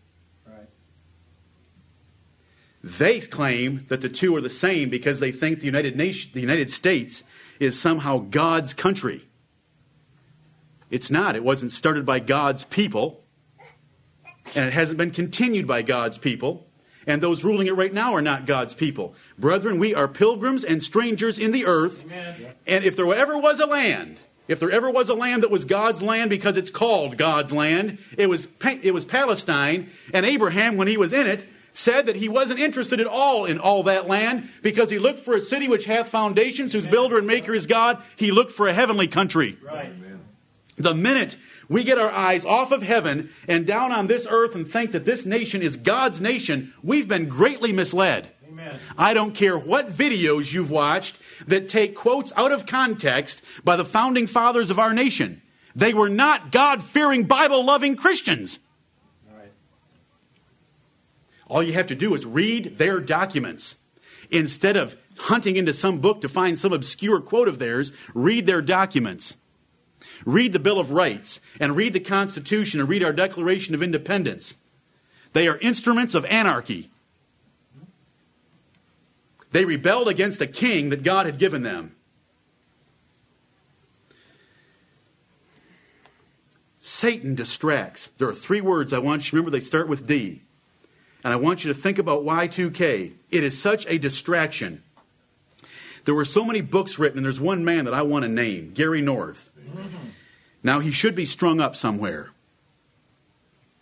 They 2.85 3.21
claim 3.21 3.87
that 3.89 4.03
the 4.03 4.11
two 4.11 4.37
are 4.37 4.43
the 4.43 4.51
same 4.51 4.91
because 4.91 5.19
they 5.19 5.33
think 5.33 5.61
the 5.61 5.65
United, 5.65 5.97
Nation, 5.97 6.31
the 6.35 6.43
United 6.43 6.71
States 6.71 7.25
is 7.59 7.81
somehow 7.81 8.19
God's 8.19 8.75
country. 8.75 9.27
It's 10.91 11.11
not. 11.11 11.35
It 11.35 11.43
wasn't 11.43 11.71
started 11.71 12.05
by 12.05 12.21
God's 12.21 12.67
people, 12.67 13.25
and 14.55 14.67
it 14.67 14.75
hasn't 14.75 14.99
been 14.99 15.13
continued 15.13 15.67
by 15.67 15.81
God's 15.81 16.19
people. 16.19 16.67
And 17.07 17.23
those 17.23 17.43
ruling 17.43 17.69
it 17.69 17.75
right 17.75 17.93
now 17.93 18.13
are 18.13 18.23
not 18.23 18.45
God's 18.45 18.75
people. 18.75 19.15
Brethren, 19.39 19.79
we 19.79 19.95
are 19.95 20.07
pilgrims 20.07 20.63
and 20.63 20.83
strangers 20.83 21.39
in 21.39 21.53
the 21.53 21.65
earth. 21.65 22.05
Amen. 22.05 22.35
And 22.67 22.85
if 22.85 22.97
there 22.97 23.15
ever 23.15 23.39
was 23.39 23.61
a 23.61 23.67
land, 23.67 24.19
if 24.47 24.61
there 24.61 24.71
ever 24.71 24.91
was 24.91 25.09
a 25.09 25.15
land 25.15 25.43
that 25.43 25.51
was 25.51 25.65
God's 25.65 26.03
land 26.03 26.29
because 26.29 26.59
it's 26.59 26.71
called 26.71 27.17
God's 27.17 27.51
land, 27.51 27.97
it 28.19 28.27
was, 28.27 28.47
it 28.63 28.93
was 28.93 29.07
Palestine. 29.07 29.91
And 30.13 30.27
Abraham, 30.27 30.77
when 30.77 30.87
he 30.87 30.99
was 30.99 31.15
in 31.15 31.27
it, 31.27 31.47
said 31.75 32.07
that 32.07 32.17
he 32.17 32.29
wasn't 32.29 32.59
interested 32.59 33.01
at 33.01 33.07
all 33.07 33.45
in 33.45 33.59
all 33.59 33.83
that 33.83 34.09
land 34.09 34.49
because 34.63 34.91
he 34.91 34.99
looked 34.99 35.21
for 35.21 35.35
a 35.35 35.41
city 35.41 35.69
which 35.69 35.85
hath 35.85 36.09
foundations, 36.09 36.73
whose 36.73 36.87
builder 36.87 37.19
and 37.19 37.27
maker 37.27 37.53
is 37.53 37.67
God. 37.67 38.03
He 38.17 38.31
looked 38.31 38.53
for 38.53 38.67
a 38.67 38.73
heavenly 38.73 39.09
country. 39.09 39.59
Right. 39.63 39.93
The 40.77 40.95
minute 40.95 41.37
we 41.69 41.85
get 41.85 41.99
our 41.99 42.11
eyes 42.11 42.45
off 42.45 42.73
of 42.73 42.83
heaven 42.83 43.31
and 43.47 43.67
down 43.67 43.93
on 43.93 44.07
this 44.07 44.27
earth 44.29 44.55
and 44.55 44.69
think 44.69 44.93
that 44.93 45.05
this 45.05 45.25
nation 45.25 45.63
is 45.63 45.77
God's 45.77 46.21
nation, 46.21 46.73
we've 46.83 47.07
been 47.07 47.29
greatly 47.29 47.73
misled. 47.73 48.29
Amen. 48.49 48.79
I 48.99 49.15
don't 49.15 49.35
care 49.35 49.59
what 49.59 49.91
videos 49.91 50.53
you've 50.53 50.71
watched 50.71 51.19
that 51.47 51.69
take 51.69 51.95
quotes 51.95 52.33
out 52.37 52.53
of 52.53 52.67
context 52.67 53.43
by 53.63 53.77
the 53.77 53.85
founding 53.85 54.27
fathers 54.27 54.71
of 54.71 54.79
our 54.79 54.93
nation. 54.93 55.43
They 55.77 55.95
were 55.95 56.09
not 56.09 56.51
God 56.51 56.83
fearing, 56.83 57.25
Bible 57.25 57.65
loving 57.65 57.97
Christians. 57.97 58.59
All 61.49 61.63
you 61.63 61.75
have 61.75 61.87
to 61.89 61.95
do 61.95 62.15
is 62.15 62.25
read 62.25 62.79
their 62.79 63.01
documents. 63.01 63.77
Instead 64.31 64.77
of 64.77 64.97
hunting 65.19 65.57
into 65.57 65.73
some 65.73 66.01
book 66.01 66.21
to 66.23 66.29
find 66.29 66.59
some 66.59 66.73
obscure 66.73 67.21
quote 67.21 67.49
of 67.49 67.59
theirs, 67.59 67.93
read 68.15 68.47
their 68.47 68.63
documents. 68.63 69.37
Read 70.25 70.53
the 70.53 70.59
Bill 70.59 70.79
of 70.79 70.91
Rights 70.91 71.41
and 71.61 71.77
read 71.77 71.93
the 71.93 72.01
Constitution 72.01 72.81
and 72.81 72.89
read 72.89 73.03
our 73.03 73.13
Declaration 73.13 73.75
of 73.75 73.83
Independence. 73.83 74.57
They 75.33 75.49
are 75.49 75.59
instruments 75.59 76.15
of 76.15 76.25
anarchy. 76.27 76.91
They 79.53 79.65
rebelled 79.65 80.09
against 80.09 80.41
a 80.41 80.47
king 80.47 80.91
that 80.91 81.03
God 81.03 81.27
had 81.27 81.39
given 81.39 81.63
them. 81.63 81.95
Satan 86.81 87.35
distracts. 87.35 88.11
There 88.19 88.29
are 88.29 88.35
three 88.35 88.61
words 88.61 88.93
I 88.93 88.99
want 88.99 89.25
you 89.25 89.31
to 89.31 89.37
remember, 89.37 89.51
they 89.51 89.61
start 89.61 89.89
with 89.89 90.07
D. 90.07 90.44
And 91.25 91.33
I 91.33 91.37
want 91.37 91.65
you 91.65 91.73
to 91.73 91.79
think 91.79 91.99
about 91.99 92.23
Y2K. 92.23 93.15
It 93.31 93.45
is 93.45 93.59
such 93.59 93.87
a 93.87 93.97
distraction. 93.99 94.83
There 96.05 96.15
were 96.15 96.27
so 96.27 96.45
many 96.45 96.61
books 96.61 96.99
written, 96.99 97.19
and 97.19 97.25
there's 97.25 97.41
one 97.41 97.65
man 97.65 97.87
that 97.87 97.95
I 97.95 98.03
want 98.03 98.25
to 98.25 98.29
name 98.29 98.73
Gary 98.75 99.01
North. 99.01 99.51
Now, 100.63 100.81
he 100.81 100.91
should 100.91 101.15
be 101.15 101.25
strung 101.25 101.61
up 101.61 101.77
somewhere. 101.77 102.31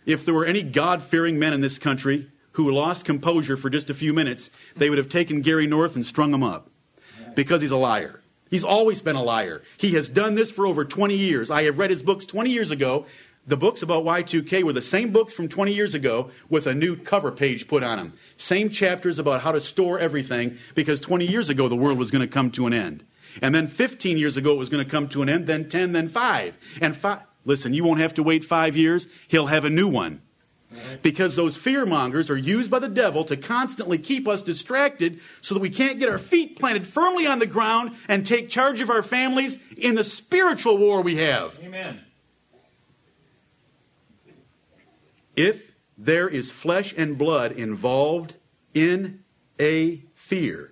If 0.05 0.25
there 0.25 0.33
were 0.33 0.45
any 0.45 0.63
God 0.63 1.03
fearing 1.03 1.37
men 1.37 1.53
in 1.53 1.61
this 1.61 1.77
country 1.77 2.29
who 2.53 2.71
lost 2.71 3.05
composure 3.05 3.57
for 3.57 3.69
just 3.69 3.89
a 3.89 3.93
few 3.93 4.13
minutes, 4.13 4.49
they 4.75 4.89
would 4.89 4.97
have 4.97 5.09
taken 5.09 5.41
Gary 5.41 5.67
North 5.67 5.95
and 5.95 6.05
strung 6.05 6.33
him 6.33 6.43
up 6.43 6.69
because 7.35 7.61
he's 7.61 7.71
a 7.71 7.77
liar. 7.77 8.21
He's 8.49 8.63
always 8.63 9.01
been 9.01 9.15
a 9.15 9.23
liar. 9.23 9.63
He 9.77 9.93
has 9.93 10.09
done 10.09 10.35
this 10.35 10.51
for 10.51 10.67
over 10.67 10.85
20 10.85 11.15
years. 11.15 11.49
I 11.49 11.63
have 11.63 11.77
read 11.77 11.89
his 11.89 12.03
books 12.03 12.25
20 12.25 12.51
years 12.51 12.71
ago. 12.71 13.05
The 13.45 13.57
books 13.57 13.81
about 13.81 14.05
Y2K 14.05 14.63
were 14.63 14.71
the 14.71 14.81
same 14.81 15.11
books 15.11 15.33
from 15.33 15.49
20 15.49 15.73
years 15.73 15.93
ago 15.93 16.31
with 16.47 16.65
a 16.65 16.73
new 16.73 16.95
cover 16.95 17.29
page 17.29 17.67
put 17.67 17.83
on 17.83 17.97
them. 17.97 18.13
Same 18.37 18.69
chapters 18.69 19.19
about 19.19 19.41
how 19.41 19.51
to 19.51 19.59
store 19.59 19.99
everything 19.99 20.57
because 20.75 21.01
20 21.01 21.25
years 21.25 21.49
ago 21.49 21.67
the 21.67 21.75
world 21.75 21.97
was 21.97 22.09
going 22.09 22.21
to 22.21 22.33
come 22.33 22.51
to 22.51 22.67
an 22.67 22.73
end. 22.73 23.03
And 23.41 23.53
then 23.53 23.67
15 23.67 24.17
years 24.17 24.37
ago 24.37 24.53
it 24.53 24.59
was 24.59 24.69
going 24.69 24.83
to 24.83 24.89
come 24.89 25.09
to 25.09 25.21
an 25.21 25.29
end, 25.29 25.47
then 25.47 25.67
10, 25.67 25.91
then 25.91 26.07
5. 26.07 26.57
And 26.81 26.95
five, 26.95 27.21
listen, 27.43 27.73
you 27.73 27.83
won't 27.83 27.99
have 27.99 28.13
to 28.13 28.23
wait 28.23 28.45
5 28.45 28.77
years. 28.77 29.07
He'll 29.27 29.47
have 29.47 29.65
a 29.65 29.69
new 29.69 29.89
one. 29.89 30.21
Because 31.01 31.35
those 31.35 31.57
fear 31.57 31.85
mongers 31.85 32.29
are 32.29 32.37
used 32.37 32.71
by 32.71 32.79
the 32.79 32.87
devil 32.87 33.25
to 33.25 33.37
constantly 33.37 33.97
keep 33.97 34.27
us 34.27 34.41
distracted 34.41 35.19
so 35.41 35.53
that 35.53 35.61
we 35.61 35.69
can't 35.69 35.99
get 35.99 36.09
our 36.09 36.17
feet 36.17 36.57
planted 36.57 36.87
firmly 36.87 37.27
on 37.27 37.39
the 37.39 37.45
ground 37.45 37.91
and 38.07 38.25
take 38.25 38.49
charge 38.49 38.81
of 38.81 38.89
our 38.89 39.03
families 39.03 39.57
in 39.77 39.95
the 39.95 40.03
spiritual 40.03 40.77
war 40.77 41.01
we 41.01 41.17
have. 41.17 41.59
Amen. 41.61 41.99
If 45.35 45.73
there 45.97 46.27
is 46.27 46.51
flesh 46.51 46.93
and 46.95 47.17
blood 47.17 47.51
involved 47.53 48.35
in 48.73 49.23
a 49.59 50.01
fear, 50.15 50.71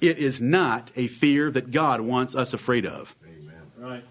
it 0.00 0.18
is 0.18 0.40
not 0.40 0.90
a 0.96 1.06
fear 1.08 1.50
that 1.50 1.70
God 1.70 2.00
wants 2.00 2.34
us 2.34 2.52
afraid 2.52 2.86
of. 2.86 3.14
Amen. 3.24 3.54
Right. 3.76 4.04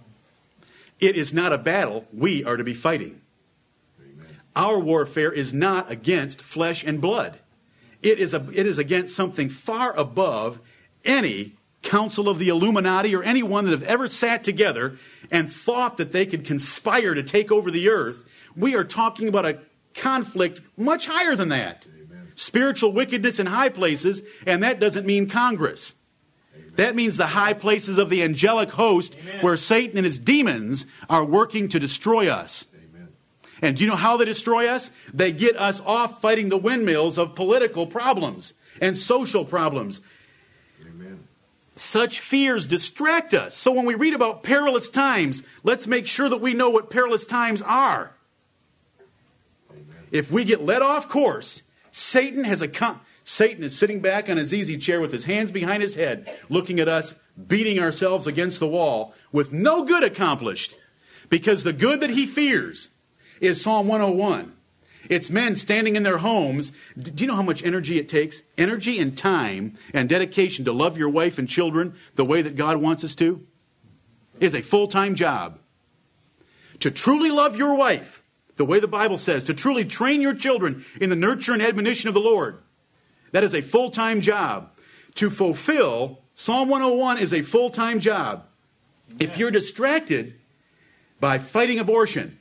it 0.99 1.15
is 1.15 1.33
not 1.33 1.53
a 1.53 1.57
battle 1.57 2.05
we 2.13 2.43
are 2.43 2.57
to 2.57 2.63
be 2.63 2.73
fighting. 2.73 3.21
Amen. 4.01 4.27
Our 4.55 4.79
warfare 4.79 5.31
is 5.31 5.53
not 5.53 5.91
against 5.91 6.41
flesh 6.41 6.83
and 6.83 6.99
blood. 7.01 7.39
It 8.01 8.19
is, 8.19 8.33
a, 8.33 8.45
it 8.53 8.65
is 8.65 8.77
against 8.77 9.15
something 9.15 9.49
far 9.49 9.95
above 9.95 10.59
any 11.03 11.55
council 11.81 12.29
of 12.29 12.39
the 12.39 12.49
Illuminati 12.49 13.15
or 13.15 13.23
anyone 13.23 13.65
that 13.65 13.71
have 13.71 13.83
ever 13.83 14.07
sat 14.07 14.43
together 14.43 14.97
and 15.31 15.49
thought 15.49 15.97
that 15.97 16.11
they 16.11 16.25
could 16.25 16.45
conspire 16.45 17.13
to 17.13 17.23
take 17.23 17.51
over 17.51 17.71
the 17.71 17.89
earth. 17.89 18.25
We 18.59 18.75
are 18.75 18.83
talking 18.83 19.29
about 19.29 19.45
a 19.45 19.59
conflict 19.95 20.61
much 20.77 21.07
higher 21.07 21.35
than 21.35 21.49
that. 21.49 21.87
Spiritual 22.35 22.91
wickedness 22.91 23.39
in 23.39 23.47
high 23.47 23.69
places, 23.69 24.21
and 24.45 24.63
that 24.63 24.79
doesn't 24.79 25.05
mean 25.05 25.29
Congress. 25.29 25.95
That 26.75 26.95
means 26.95 27.17
the 27.17 27.27
high 27.27 27.53
places 27.53 27.97
of 27.97 28.09
the 28.09 28.23
angelic 28.23 28.69
host 28.69 29.17
Amen. 29.21 29.41
where 29.41 29.57
Satan 29.57 29.97
and 29.97 30.05
his 30.05 30.19
demons 30.19 30.85
are 31.09 31.25
working 31.25 31.69
to 31.69 31.79
destroy 31.79 32.29
us. 32.29 32.65
And 33.61 33.75
do 33.75 33.83
you 33.83 33.89
know 33.89 33.97
how 33.97 34.15
they 34.15 34.25
destroy 34.25 34.67
us? 34.67 34.89
They 35.13 35.31
get 35.31 35.57
us 35.57 35.81
off 35.81 36.21
fighting 36.21 36.47
the 36.47 36.57
windmills 36.57 37.17
of 37.17 37.35
political 37.35 37.87
problems 37.87 38.53
and 38.81 38.97
social 38.97 39.43
problems. 39.43 39.99
Such 41.75 42.19
fears 42.19 42.67
distract 42.67 43.33
us. 43.33 43.55
So 43.55 43.71
when 43.71 43.85
we 43.85 43.95
read 43.95 44.13
about 44.13 44.43
perilous 44.43 44.89
times, 44.89 45.43
let's 45.63 45.87
make 45.87 46.07
sure 46.07 46.27
that 46.27 46.41
we 46.41 46.53
know 46.53 46.69
what 46.69 46.89
perilous 46.89 47.25
times 47.25 47.61
are. 47.61 48.11
If 50.11 50.31
we 50.31 50.43
get 50.43 50.61
led 50.61 50.81
off 50.81 51.09
course, 51.09 51.61
Satan 51.91 52.43
has 52.43 52.61
a 52.61 52.99
Satan 53.23 53.63
is 53.63 53.77
sitting 53.77 53.99
back 53.99 54.29
on 54.29 54.37
his 54.37 54.53
easy 54.53 54.77
chair 54.77 54.99
with 54.99 55.11
his 55.11 55.25
hands 55.25 55.51
behind 55.51 55.83
his 55.83 55.93
head, 55.93 56.27
looking 56.49 56.79
at 56.79 56.87
us, 56.87 57.13
beating 57.47 57.79
ourselves 57.79 58.25
against 58.25 58.59
the 58.59 58.67
wall 58.67 59.13
with 59.31 59.53
no 59.53 59.83
good 59.83 60.03
accomplished. 60.03 60.75
Because 61.29 61.63
the 61.63 61.73
good 61.73 61.99
that 61.99 62.09
he 62.09 62.25
fears 62.25 62.89
is 63.39 63.61
Psalm 63.61 63.87
101. 63.87 64.53
It's 65.09 65.29
men 65.29 65.55
standing 65.55 65.95
in 65.95 66.03
their 66.03 66.17
homes. 66.17 66.71
Do 66.97 67.23
you 67.23 67.27
know 67.27 67.35
how 67.35 67.43
much 67.43 67.63
energy 67.63 67.97
it 67.97 68.09
takes? 68.09 68.41
Energy 68.57 68.99
and 68.99 69.15
time 69.15 69.77
and 69.93 70.09
dedication 70.09 70.65
to 70.65 70.73
love 70.73 70.97
your 70.97 71.09
wife 71.09 71.37
and 71.37 71.47
children 71.47 71.95
the 72.15 72.25
way 72.25 72.41
that 72.41 72.55
God 72.55 72.77
wants 72.77 73.03
us 73.03 73.15
to 73.15 73.45
is 74.39 74.55
a 74.55 74.61
full 74.61 74.87
time 74.87 75.15
job. 75.15 75.59
To 76.79 76.89
truly 76.89 77.29
love 77.29 77.57
your 77.57 77.75
wife 77.75 78.18
the 78.59 78.65
way 78.65 78.81
the 78.81 78.89
Bible 78.89 79.17
says, 79.17 79.45
to 79.45 79.53
truly 79.53 79.85
train 79.85 80.19
your 80.19 80.33
children 80.33 80.85
in 80.99 81.09
the 81.09 81.15
nurture 81.15 81.53
and 81.53 81.61
admonition 81.61 82.09
of 82.09 82.13
the 82.13 82.19
Lord, 82.19 82.57
that 83.31 83.45
is 83.45 83.55
a 83.55 83.61
full 83.61 83.89
time 83.89 84.19
job. 84.19 84.71
To 85.15 85.29
fulfill 85.29 86.19
Psalm 86.33 86.67
101 86.67 87.19
is 87.19 87.33
a 87.33 87.41
full 87.41 87.69
time 87.69 88.01
job. 88.01 88.45
If 89.17 89.37
you're 89.37 89.49
distracted 89.49 90.33
by 91.21 91.37
fighting 91.39 91.79
abortion, 91.79 92.37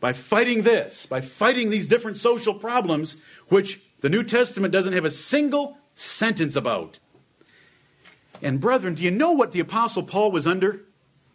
by 0.00 0.12
fighting 0.12 0.62
this, 0.62 1.06
by 1.06 1.20
fighting 1.20 1.70
these 1.70 1.86
different 1.86 2.16
social 2.16 2.54
problems, 2.54 3.16
which 3.48 3.80
the 4.00 4.10
New 4.10 4.24
Testament 4.24 4.72
doesn't 4.72 4.92
have 4.92 5.04
a 5.04 5.10
single 5.10 5.78
sentence 5.94 6.56
about. 6.56 6.98
And 8.42 8.58
brethren, 8.58 8.94
do 8.94 9.04
you 9.04 9.12
know 9.12 9.32
what 9.32 9.52
the 9.52 9.60
Apostle 9.60 10.02
Paul 10.02 10.32
was 10.32 10.48
under? 10.48 10.80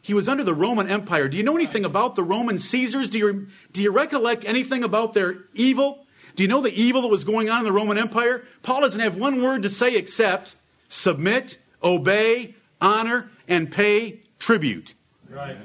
He 0.06 0.14
was 0.14 0.30
under 0.30 0.44
the 0.44 0.54
Roman 0.54 0.88
Empire. 0.88 1.28
Do 1.28 1.36
you 1.36 1.42
know 1.42 1.56
anything 1.56 1.84
about 1.84 2.14
the 2.14 2.22
Roman 2.22 2.60
Caesars? 2.60 3.10
Do 3.10 3.18
you, 3.18 3.48
do 3.72 3.82
you 3.82 3.90
recollect 3.90 4.46
anything 4.46 4.84
about 4.84 5.16
their 5.16 5.38
evil? 5.56 6.06
Do 6.36 6.44
you 6.44 6.48
know 6.48 6.62
the 6.62 6.72
evil 6.72 7.02
that 7.02 7.08
was 7.08 7.24
going 7.24 7.50
on 7.50 7.62
in 7.62 7.64
the 7.64 7.72
Roman 7.72 7.98
Empire? 7.98 8.46
Paul 8.62 8.82
doesn't 8.82 9.00
have 9.00 9.18
one 9.18 9.42
word 9.42 9.64
to 9.64 9.70
say 9.70 9.96
except 9.96 10.56
submit, 10.90 11.58
obey, 11.84 12.54
honor, 12.80 13.32
and 13.48 13.72
pay 13.72 14.20
tribute. 14.38 14.94
Right. 15.28 15.58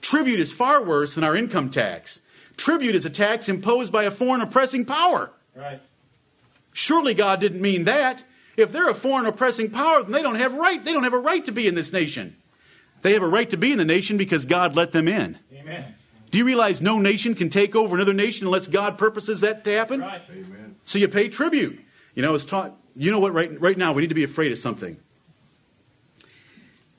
Tribute 0.00 0.38
is 0.38 0.52
far 0.52 0.84
worse 0.84 1.16
than 1.16 1.24
our 1.24 1.34
income 1.34 1.68
tax. 1.68 2.20
Tribute 2.56 2.94
is 2.94 3.04
a 3.04 3.10
tax 3.10 3.48
imposed 3.48 3.92
by 3.92 4.04
a 4.04 4.12
foreign 4.12 4.42
oppressing 4.42 4.84
power. 4.84 5.32
Right. 5.56 5.80
Surely 6.72 7.14
God 7.14 7.40
didn't 7.40 7.60
mean 7.60 7.86
that. 7.86 8.22
If 8.56 8.70
they're 8.70 8.90
a 8.90 8.94
foreign 8.94 9.26
oppressing 9.26 9.70
power, 9.70 10.04
then 10.04 10.12
they 10.12 10.22
don't 10.22 10.36
have 10.36 10.54
right. 10.54 10.84
They 10.84 10.92
don't 10.92 11.02
have 11.02 11.14
a 11.14 11.18
right 11.18 11.44
to 11.46 11.52
be 11.52 11.66
in 11.66 11.74
this 11.74 11.92
nation. 11.92 12.36
They 13.02 13.12
have 13.12 13.22
a 13.22 13.28
right 13.28 13.50
to 13.50 13.56
be 13.56 13.72
in 13.72 13.78
the 13.78 13.84
nation 13.84 14.16
because 14.16 14.44
God 14.44 14.74
let 14.74 14.92
them 14.92 15.08
in. 15.08 15.38
Amen. 15.52 15.94
Do 16.30 16.38
you 16.38 16.44
realize 16.44 16.80
no 16.80 16.98
nation 16.98 17.34
can 17.34 17.50
take 17.50 17.76
over 17.76 17.94
another 17.94 18.14
nation 18.14 18.46
unless 18.46 18.66
God 18.66 18.96
purposes 18.96 19.40
that 19.40 19.64
to 19.64 19.70
happen? 19.70 20.00
Right. 20.00 20.22
So 20.86 20.98
you 20.98 21.08
pay 21.08 21.28
tribute. 21.28 21.78
You 22.14 22.22
know, 22.22 22.34
it's 22.34 22.44
taught. 22.44 22.74
You 22.96 23.10
know 23.10 23.20
what? 23.20 23.34
Right, 23.34 23.60
right 23.60 23.76
now, 23.76 23.92
we 23.92 24.02
need 24.02 24.08
to 24.08 24.14
be 24.14 24.24
afraid 24.24 24.52
of 24.52 24.58
something. 24.58 24.96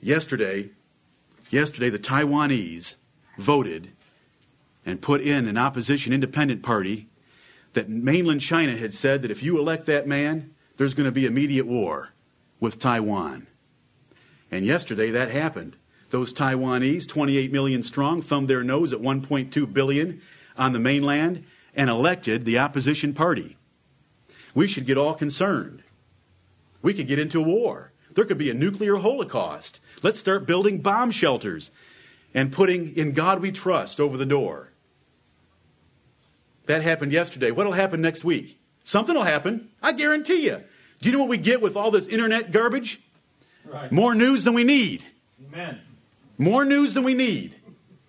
Yesterday, 0.00 0.70
yesterday, 1.50 1.90
the 1.90 1.98
Taiwanese 1.98 2.94
voted 3.38 3.90
and 4.86 5.00
put 5.00 5.20
in 5.20 5.48
an 5.48 5.56
opposition 5.56 6.12
independent 6.12 6.62
party 6.62 7.08
that 7.72 7.88
mainland 7.88 8.40
China 8.40 8.76
had 8.76 8.92
said 8.92 9.22
that 9.22 9.30
if 9.30 9.42
you 9.42 9.58
elect 9.58 9.86
that 9.86 10.06
man, 10.06 10.54
there's 10.76 10.94
going 10.94 11.06
to 11.06 11.12
be 11.12 11.26
immediate 11.26 11.66
war 11.66 12.10
with 12.60 12.78
Taiwan. 12.78 13.46
And 14.50 14.64
yesterday 14.64 15.10
that 15.10 15.30
happened. 15.30 15.76
Those 16.10 16.32
Taiwanese, 16.32 17.08
28 17.08 17.52
million 17.52 17.82
strong, 17.82 18.22
thumbed 18.22 18.48
their 18.48 18.62
nose 18.62 18.92
at 18.92 19.00
1.2 19.00 19.72
billion 19.72 20.20
on 20.56 20.72
the 20.72 20.78
mainland 20.78 21.44
and 21.74 21.90
elected 21.90 22.44
the 22.44 22.58
opposition 22.58 23.14
party. 23.14 23.56
We 24.54 24.68
should 24.68 24.86
get 24.86 24.98
all 24.98 25.14
concerned. 25.14 25.82
We 26.82 26.94
could 26.94 27.08
get 27.08 27.18
into 27.18 27.40
a 27.40 27.44
war. 27.44 27.92
There 28.14 28.24
could 28.24 28.38
be 28.38 28.50
a 28.50 28.54
nuclear 28.54 28.96
holocaust. 28.96 29.80
Let's 30.02 30.20
start 30.20 30.46
building 30.46 30.78
bomb 30.78 31.10
shelters 31.10 31.70
and 32.32 32.52
putting 32.52 32.96
in 32.96 33.12
God 33.12 33.40
we 33.40 33.50
trust 33.50 34.00
over 34.00 34.16
the 34.16 34.26
door. 34.26 34.70
That 36.66 36.82
happened 36.82 37.12
yesterday. 37.12 37.50
What'll 37.50 37.72
happen 37.72 38.00
next 38.00 38.24
week? 38.24 38.58
Something 38.84 39.14
will 39.14 39.22
happen. 39.22 39.70
I 39.82 39.92
guarantee 39.92 40.46
you. 40.46 40.62
Do 41.00 41.10
you 41.10 41.12
know 41.12 41.20
what 41.20 41.28
we 41.28 41.38
get 41.38 41.60
with 41.60 41.76
all 41.76 41.90
this 41.90 42.06
internet 42.06 42.52
garbage? 42.52 43.00
Right. 43.64 43.90
More 43.90 44.14
news 44.14 44.44
than 44.44 44.54
we 44.54 44.64
need. 44.64 45.02
Amen. 45.46 45.80
More 46.38 46.64
news 46.64 46.94
than 46.94 47.04
we 47.04 47.14
need. 47.14 47.54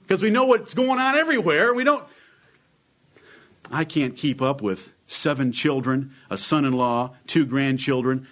Because 0.01 0.21
we 0.21 0.29
know 0.29 0.45
what's 0.45 0.73
going 0.73 0.99
on 0.99 1.15
everywhere. 1.15 1.73
We 1.73 1.83
don't. 1.83 2.03
I 3.71 3.83
can't 3.83 4.15
keep 4.15 4.41
up 4.41 4.61
with 4.61 4.91
seven 5.07 5.51
children, 5.51 6.13
a 6.29 6.37
son 6.37 6.65
in 6.65 6.73
law, 6.73 7.15
two 7.25 7.45
grandchildren, 7.45 8.27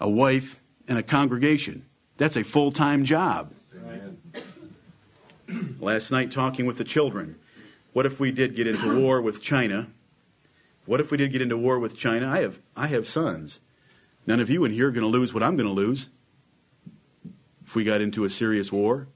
a 0.00 0.08
wife, 0.08 0.62
and 0.86 0.98
a 0.98 1.02
congregation. 1.02 1.84
That's 2.16 2.36
a 2.36 2.44
full 2.44 2.70
time 2.70 3.04
job. 3.04 3.52
Last 5.78 6.10
night, 6.10 6.30
talking 6.30 6.64
with 6.66 6.78
the 6.78 6.84
children, 6.84 7.36
what 7.92 8.06
if 8.06 8.18
we 8.18 8.30
did 8.30 8.56
get 8.56 8.66
into 8.66 9.00
war 9.00 9.20
with 9.20 9.42
China? 9.42 9.88
What 10.86 11.00
if 11.00 11.10
we 11.10 11.16
did 11.16 11.32
get 11.32 11.42
into 11.42 11.56
war 11.56 11.78
with 11.78 11.96
China? 11.96 12.28
I 12.28 12.40
have, 12.40 12.60
I 12.76 12.86
have 12.88 13.06
sons. 13.06 13.60
None 14.26 14.40
of 14.40 14.48
you 14.48 14.64
in 14.64 14.72
here 14.72 14.88
are 14.88 14.90
going 14.90 15.02
to 15.02 15.08
lose 15.08 15.34
what 15.34 15.42
I'm 15.42 15.56
going 15.56 15.68
to 15.68 15.72
lose 15.72 16.08
if 17.64 17.74
we 17.74 17.84
got 17.84 18.00
into 18.00 18.24
a 18.24 18.30
serious 18.30 18.70
war. 18.70 19.08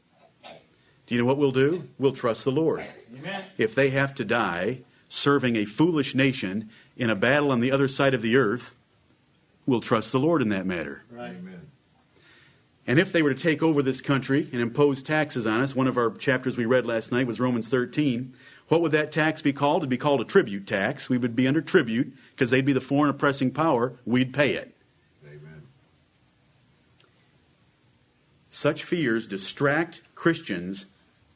Do 1.06 1.14
you 1.14 1.20
know 1.20 1.26
what 1.26 1.38
we'll 1.38 1.52
do? 1.52 1.88
We'll 1.98 2.12
trust 2.12 2.44
the 2.44 2.52
Lord. 2.52 2.84
Amen. 3.16 3.44
If 3.56 3.74
they 3.74 3.90
have 3.90 4.14
to 4.16 4.24
die 4.24 4.82
serving 5.08 5.56
a 5.56 5.64
foolish 5.64 6.14
nation 6.14 6.68
in 6.96 7.08
a 7.08 7.14
battle 7.14 7.50
on 7.50 7.60
the 7.60 7.72
other 7.72 7.88
side 7.88 8.12
of 8.12 8.20
the 8.20 8.36
earth, 8.36 8.74
we'll 9.64 9.80
trust 9.80 10.12
the 10.12 10.18
Lord 10.18 10.42
in 10.42 10.50
that 10.50 10.66
matter. 10.66 11.04
Right. 11.10 11.34
And 12.86 12.98
if 12.98 13.12
they 13.12 13.20
were 13.20 13.34
to 13.34 13.40
take 13.40 13.62
over 13.62 13.82
this 13.82 14.00
country 14.00 14.48
and 14.50 14.62
impose 14.62 15.02
taxes 15.02 15.46
on 15.46 15.60
us, 15.60 15.76
one 15.76 15.86
of 15.86 15.98
our 15.98 16.10
chapters 16.10 16.56
we 16.56 16.64
read 16.64 16.86
last 16.86 17.12
night 17.12 17.26
was 17.26 17.38
Romans 17.38 17.68
13. 17.68 18.32
What 18.68 18.80
would 18.80 18.92
that 18.92 19.12
tax 19.12 19.42
be 19.42 19.52
called? 19.52 19.82
It'd 19.82 19.90
be 19.90 19.98
called 19.98 20.22
a 20.22 20.24
tribute 20.24 20.66
tax. 20.66 21.06
We 21.06 21.18
would 21.18 21.36
be 21.36 21.46
under 21.46 21.60
tribute 21.60 22.14
because 22.30 22.48
they'd 22.48 22.64
be 22.64 22.72
the 22.72 22.80
foreign 22.80 23.10
oppressing 23.10 23.50
power. 23.50 23.92
We'd 24.06 24.32
pay 24.32 24.54
it. 24.54 24.74
Such 28.48 28.84
fears 28.84 29.26
distract 29.26 30.02
Christians 30.14 30.86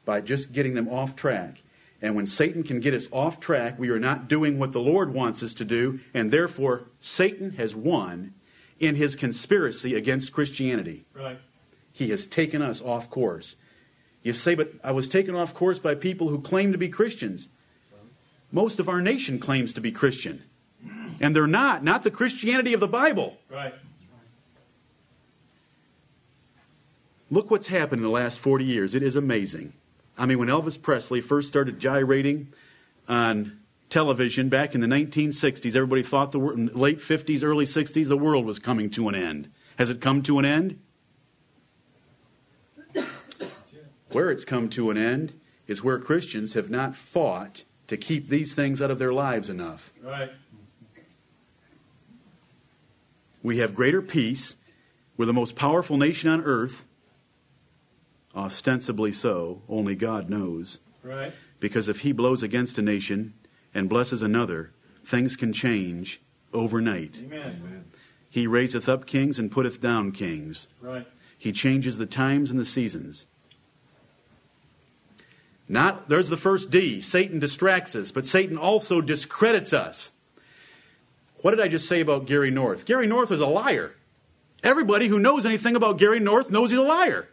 by 0.04 0.20
just 0.20 0.52
getting 0.52 0.74
them 0.74 0.88
off 0.88 1.14
track. 1.14 1.62
And 2.00 2.16
when 2.16 2.26
Satan 2.26 2.64
can 2.64 2.80
get 2.80 2.94
us 2.94 3.08
off 3.12 3.38
track, 3.38 3.78
we 3.78 3.90
are 3.90 4.00
not 4.00 4.28
doing 4.28 4.58
what 4.58 4.72
the 4.72 4.80
Lord 4.80 5.14
wants 5.14 5.42
us 5.42 5.54
to 5.54 5.64
do, 5.64 6.00
and 6.12 6.32
therefore 6.32 6.86
Satan 6.98 7.52
has 7.52 7.76
won 7.76 8.34
in 8.80 8.96
his 8.96 9.14
conspiracy 9.14 9.94
against 9.94 10.32
Christianity. 10.32 11.04
Right. 11.14 11.38
He 11.92 12.10
has 12.10 12.26
taken 12.26 12.60
us 12.60 12.82
off 12.82 13.08
course. 13.08 13.54
You 14.22 14.32
say, 14.32 14.54
but 14.54 14.72
I 14.82 14.90
was 14.90 15.08
taken 15.08 15.36
off 15.36 15.54
course 15.54 15.78
by 15.78 15.94
people 15.94 16.28
who 16.28 16.40
claim 16.40 16.72
to 16.72 16.78
be 16.78 16.88
Christians. 16.88 17.48
Most 18.50 18.80
of 18.80 18.88
our 18.88 19.00
nation 19.00 19.38
claims 19.38 19.72
to 19.74 19.80
be 19.80 19.92
Christian. 19.92 20.42
And 21.20 21.36
they're 21.36 21.46
not, 21.46 21.84
not 21.84 22.02
the 22.02 22.10
Christianity 22.10 22.74
of 22.74 22.80
the 22.80 22.88
Bible. 22.88 23.38
Right. 23.48 23.74
Look 27.32 27.50
what's 27.50 27.68
happened 27.68 28.00
in 28.00 28.02
the 28.02 28.10
last 28.10 28.38
40 28.40 28.62
years. 28.62 28.94
It 28.94 29.02
is 29.02 29.16
amazing. 29.16 29.72
I 30.18 30.26
mean, 30.26 30.38
when 30.38 30.48
Elvis 30.48 30.80
Presley 30.80 31.22
first 31.22 31.48
started 31.48 31.80
gyrating 31.80 32.52
on 33.08 33.58
television 33.88 34.50
back 34.50 34.74
in 34.74 34.82
the 34.82 34.86
1960s, 34.86 35.74
everybody 35.74 36.02
thought 36.02 36.32
the 36.32 36.38
wor- 36.38 36.54
late 36.54 36.98
50s, 36.98 37.42
early 37.42 37.64
60s, 37.64 38.06
the 38.06 38.18
world 38.18 38.44
was 38.44 38.58
coming 38.58 38.90
to 38.90 39.08
an 39.08 39.14
end. 39.14 39.50
Has 39.76 39.88
it 39.88 40.02
come 40.02 40.22
to 40.24 40.38
an 40.38 40.44
end? 40.44 40.78
Where 44.10 44.30
it's 44.30 44.44
come 44.44 44.68
to 44.68 44.90
an 44.90 44.98
end 44.98 45.32
is 45.66 45.82
where 45.82 45.98
Christians 45.98 46.52
have 46.52 46.68
not 46.68 46.94
fought 46.94 47.64
to 47.86 47.96
keep 47.96 48.28
these 48.28 48.52
things 48.52 48.82
out 48.82 48.90
of 48.90 48.98
their 48.98 49.14
lives 49.14 49.48
enough. 49.48 49.90
Right. 50.02 50.32
We 53.42 53.56
have 53.56 53.74
greater 53.74 54.02
peace. 54.02 54.56
We're 55.16 55.24
the 55.24 55.32
most 55.32 55.56
powerful 55.56 55.96
nation 55.96 56.28
on 56.28 56.42
earth. 56.42 56.84
Ostensibly 58.34 59.12
so, 59.12 59.62
only 59.68 59.94
God 59.94 60.30
knows. 60.30 60.80
Right. 61.02 61.32
Because 61.60 61.88
if 61.88 62.00
He 62.00 62.12
blows 62.12 62.42
against 62.42 62.78
a 62.78 62.82
nation 62.82 63.34
and 63.74 63.88
blesses 63.88 64.22
another, 64.22 64.72
things 65.04 65.36
can 65.36 65.52
change 65.52 66.20
overnight. 66.52 67.18
Amen. 67.24 67.84
He 68.30 68.46
raiseth 68.46 68.88
up 68.88 69.06
kings 69.06 69.38
and 69.38 69.50
putteth 69.50 69.80
down 69.80 70.12
kings. 70.12 70.68
Right. 70.80 71.06
He 71.36 71.52
changes 71.52 71.98
the 71.98 72.06
times 72.06 72.50
and 72.50 72.58
the 72.58 72.64
seasons. 72.64 73.26
Not 75.68 76.08
there's 76.08 76.28
the 76.28 76.36
first 76.36 76.70
D. 76.70 77.00
Satan 77.00 77.38
distracts 77.38 77.94
us, 77.94 78.12
but 78.12 78.26
Satan 78.26 78.56
also 78.56 79.00
discredits 79.00 79.72
us. 79.72 80.12
What 81.42 81.50
did 81.50 81.60
I 81.60 81.68
just 81.68 81.88
say 81.88 82.00
about 82.00 82.26
Gary 82.26 82.50
North? 82.50 82.84
Gary 82.84 83.06
North 83.06 83.30
is 83.30 83.40
a 83.40 83.46
liar. 83.46 83.96
Everybody 84.62 85.08
who 85.08 85.18
knows 85.18 85.44
anything 85.44 85.74
about 85.74 85.98
Gary 85.98 86.20
North 86.20 86.50
knows 86.50 86.70
he's 86.70 86.78
a 86.78 86.82
liar. 86.82 87.28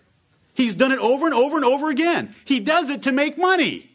He's 0.60 0.76
done 0.76 0.92
it 0.92 1.00
over 1.00 1.26
and 1.26 1.34
over 1.34 1.56
and 1.56 1.64
over 1.64 1.90
again. 1.90 2.36
He 2.44 2.60
does 2.60 2.90
it 2.90 3.04
to 3.04 3.14
make 3.14 3.38
money. 3.38 3.90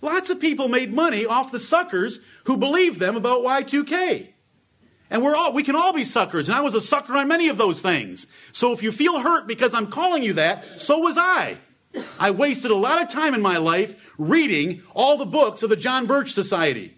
Lots 0.00 0.30
of 0.30 0.38
people 0.38 0.68
made 0.68 0.94
money 0.94 1.26
off 1.26 1.50
the 1.50 1.58
suckers 1.58 2.20
who 2.44 2.56
believed 2.56 3.00
them 3.00 3.16
about 3.16 3.42
Y2K. 3.42 4.28
And 5.10 5.24
we're 5.24 5.34
all, 5.34 5.52
we 5.52 5.64
can 5.64 5.74
all 5.74 5.92
be 5.92 6.04
suckers, 6.04 6.48
and 6.48 6.56
I 6.56 6.60
was 6.60 6.76
a 6.76 6.80
sucker 6.80 7.16
on 7.16 7.26
many 7.26 7.48
of 7.48 7.58
those 7.58 7.80
things. 7.80 8.28
So 8.52 8.72
if 8.72 8.84
you 8.84 8.92
feel 8.92 9.18
hurt 9.18 9.48
because 9.48 9.74
I'm 9.74 9.88
calling 9.88 10.22
you 10.22 10.34
that, 10.34 10.80
so 10.80 11.00
was 11.00 11.18
I. 11.18 11.58
I 12.20 12.30
wasted 12.30 12.70
a 12.70 12.76
lot 12.76 13.02
of 13.02 13.08
time 13.08 13.34
in 13.34 13.42
my 13.42 13.56
life 13.56 14.12
reading 14.18 14.84
all 14.94 15.18
the 15.18 15.26
books 15.26 15.64
of 15.64 15.70
the 15.70 15.74
John 15.74 16.06
Birch 16.06 16.32
Society. 16.32 16.96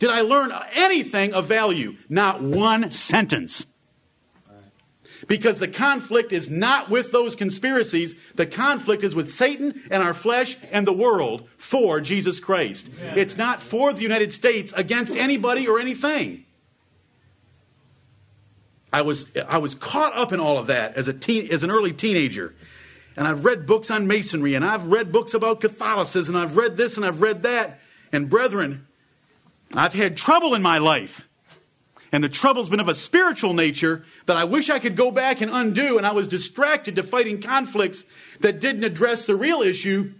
Did 0.00 0.10
I 0.10 0.22
learn 0.22 0.52
anything 0.72 1.34
of 1.34 1.46
value? 1.46 1.98
Not 2.08 2.42
one 2.42 2.90
sentence. 2.90 3.64
Because 5.26 5.58
the 5.58 5.68
conflict 5.68 6.32
is 6.32 6.48
not 6.48 6.88
with 6.88 7.10
those 7.10 7.34
conspiracies. 7.34 8.14
The 8.36 8.46
conflict 8.46 9.02
is 9.02 9.14
with 9.14 9.30
Satan 9.30 9.82
and 9.90 10.02
our 10.02 10.14
flesh 10.14 10.56
and 10.70 10.86
the 10.86 10.92
world 10.92 11.48
for 11.56 12.00
Jesus 12.00 12.38
Christ. 12.38 12.88
It's 13.16 13.36
not 13.36 13.60
for 13.60 13.92
the 13.92 14.02
United 14.02 14.32
States 14.32 14.72
against 14.76 15.16
anybody 15.16 15.66
or 15.68 15.80
anything. 15.80 16.44
I 18.92 19.02
was, 19.02 19.26
I 19.48 19.58
was 19.58 19.74
caught 19.74 20.14
up 20.14 20.32
in 20.32 20.40
all 20.40 20.58
of 20.58 20.68
that 20.68 20.94
as, 20.94 21.08
a 21.08 21.12
teen, 21.12 21.50
as 21.50 21.64
an 21.64 21.70
early 21.70 21.92
teenager. 21.92 22.54
And 23.16 23.26
I've 23.26 23.44
read 23.44 23.66
books 23.66 23.90
on 23.90 24.06
masonry, 24.06 24.54
and 24.54 24.64
I've 24.64 24.86
read 24.86 25.10
books 25.10 25.34
about 25.34 25.60
Catholicism, 25.60 26.34
and 26.34 26.44
I've 26.44 26.56
read 26.56 26.76
this 26.76 26.96
and 26.96 27.04
I've 27.04 27.20
read 27.20 27.42
that. 27.42 27.80
And 28.12 28.30
brethren, 28.30 28.86
I've 29.74 29.94
had 29.94 30.16
trouble 30.16 30.54
in 30.54 30.62
my 30.62 30.78
life. 30.78 31.25
And 32.12 32.22
the 32.22 32.28
trouble's 32.28 32.68
been 32.68 32.80
of 32.80 32.88
a 32.88 32.94
spiritual 32.94 33.52
nature 33.52 34.04
that 34.26 34.36
I 34.36 34.44
wish 34.44 34.70
I 34.70 34.78
could 34.78 34.96
go 34.96 35.10
back 35.10 35.40
and 35.40 35.50
undo, 35.50 35.98
and 35.98 36.06
I 36.06 36.12
was 36.12 36.28
distracted 36.28 36.96
to 36.96 37.02
fighting 37.02 37.40
conflicts 37.40 38.04
that 38.40 38.60
didn't 38.60 38.84
address 38.84 39.26
the 39.26 39.36
real 39.36 39.62
issue 39.62 40.12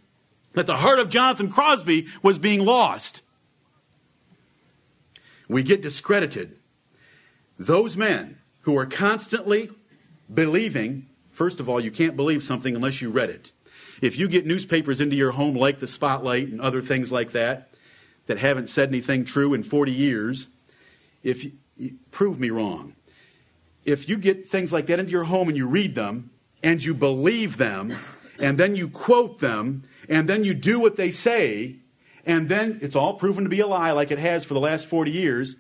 that 0.54 0.66
the 0.66 0.76
heart 0.76 0.98
of 0.98 1.10
Jonathan 1.10 1.50
Crosby 1.50 2.06
was 2.22 2.38
being 2.38 2.60
lost. 2.60 3.22
We 5.48 5.62
get 5.62 5.82
discredited. 5.82 6.58
Those 7.58 7.96
men 7.96 8.38
who 8.62 8.76
are 8.76 8.86
constantly 8.86 9.70
believing, 10.32 11.08
first 11.30 11.60
of 11.60 11.68
all, 11.68 11.78
you 11.78 11.90
can't 11.90 12.16
believe 12.16 12.42
something 12.42 12.74
unless 12.74 13.00
you 13.00 13.10
read 13.10 13.30
it. 13.30 13.52
If 14.02 14.18
you 14.18 14.28
get 14.28 14.46
newspapers 14.46 15.00
into 15.00 15.14
your 15.14 15.32
home 15.32 15.54
like 15.54 15.78
the 15.78 15.86
Spotlight 15.86 16.48
and 16.48 16.60
other 16.60 16.80
things 16.80 17.12
like 17.12 17.32
that, 17.32 17.70
that 18.26 18.38
haven't 18.38 18.68
said 18.68 18.88
anything 18.88 19.24
true 19.24 19.54
in 19.54 19.62
40 19.62 19.92
years, 19.92 20.48
if 21.22 21.46
prove 22.10 22.38
me 22.38 22.50
wrong. 22.50 22.94
If 23.84 24.08
you 24.08 24.18
get 24.18 24.46
things 24.46 24.72
like 24.72 24.86
that 24.86 24.98
into 24.98 25.12
your 25.12 25.24
home 25.24 25.48
and 25.48 25.56
you 25.56 25.68
read 25.68 25.94
them 25.94 26.30
and 26.62 26.82
you 26.82 26.94
believe 26.94 27.56
them 27.56 27.94
and 28.38 28.58
then 28.58 28.74
you 28.76 28.88
quote 28.88 29.38
them 29.38 29.84
and 30.08 30.28
then 30.28 30.44
you 30.44 30.54
do 30.54 30.80
what 30.80 30.96
they 30.96 31.10
say 31.10 31.76
and 32.26 32.48
then 32.48 32.80
it's 32.82 32.96
all 32.96 33.14
proven 33.14 33.44
to 33.44 33.50
be 33.50 33.60
a 33.60 33.66
lie 33.66 33.92
like 33.92 34.10
it 34.10 34.18
has 34.18 34.44
for 34.44 34.54
the 34.54 34.60
last 34.60 34.86
40 34.86 35.12
years, 35.12 35.56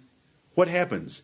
what 0.54 0.66
happens? 0.66 1.22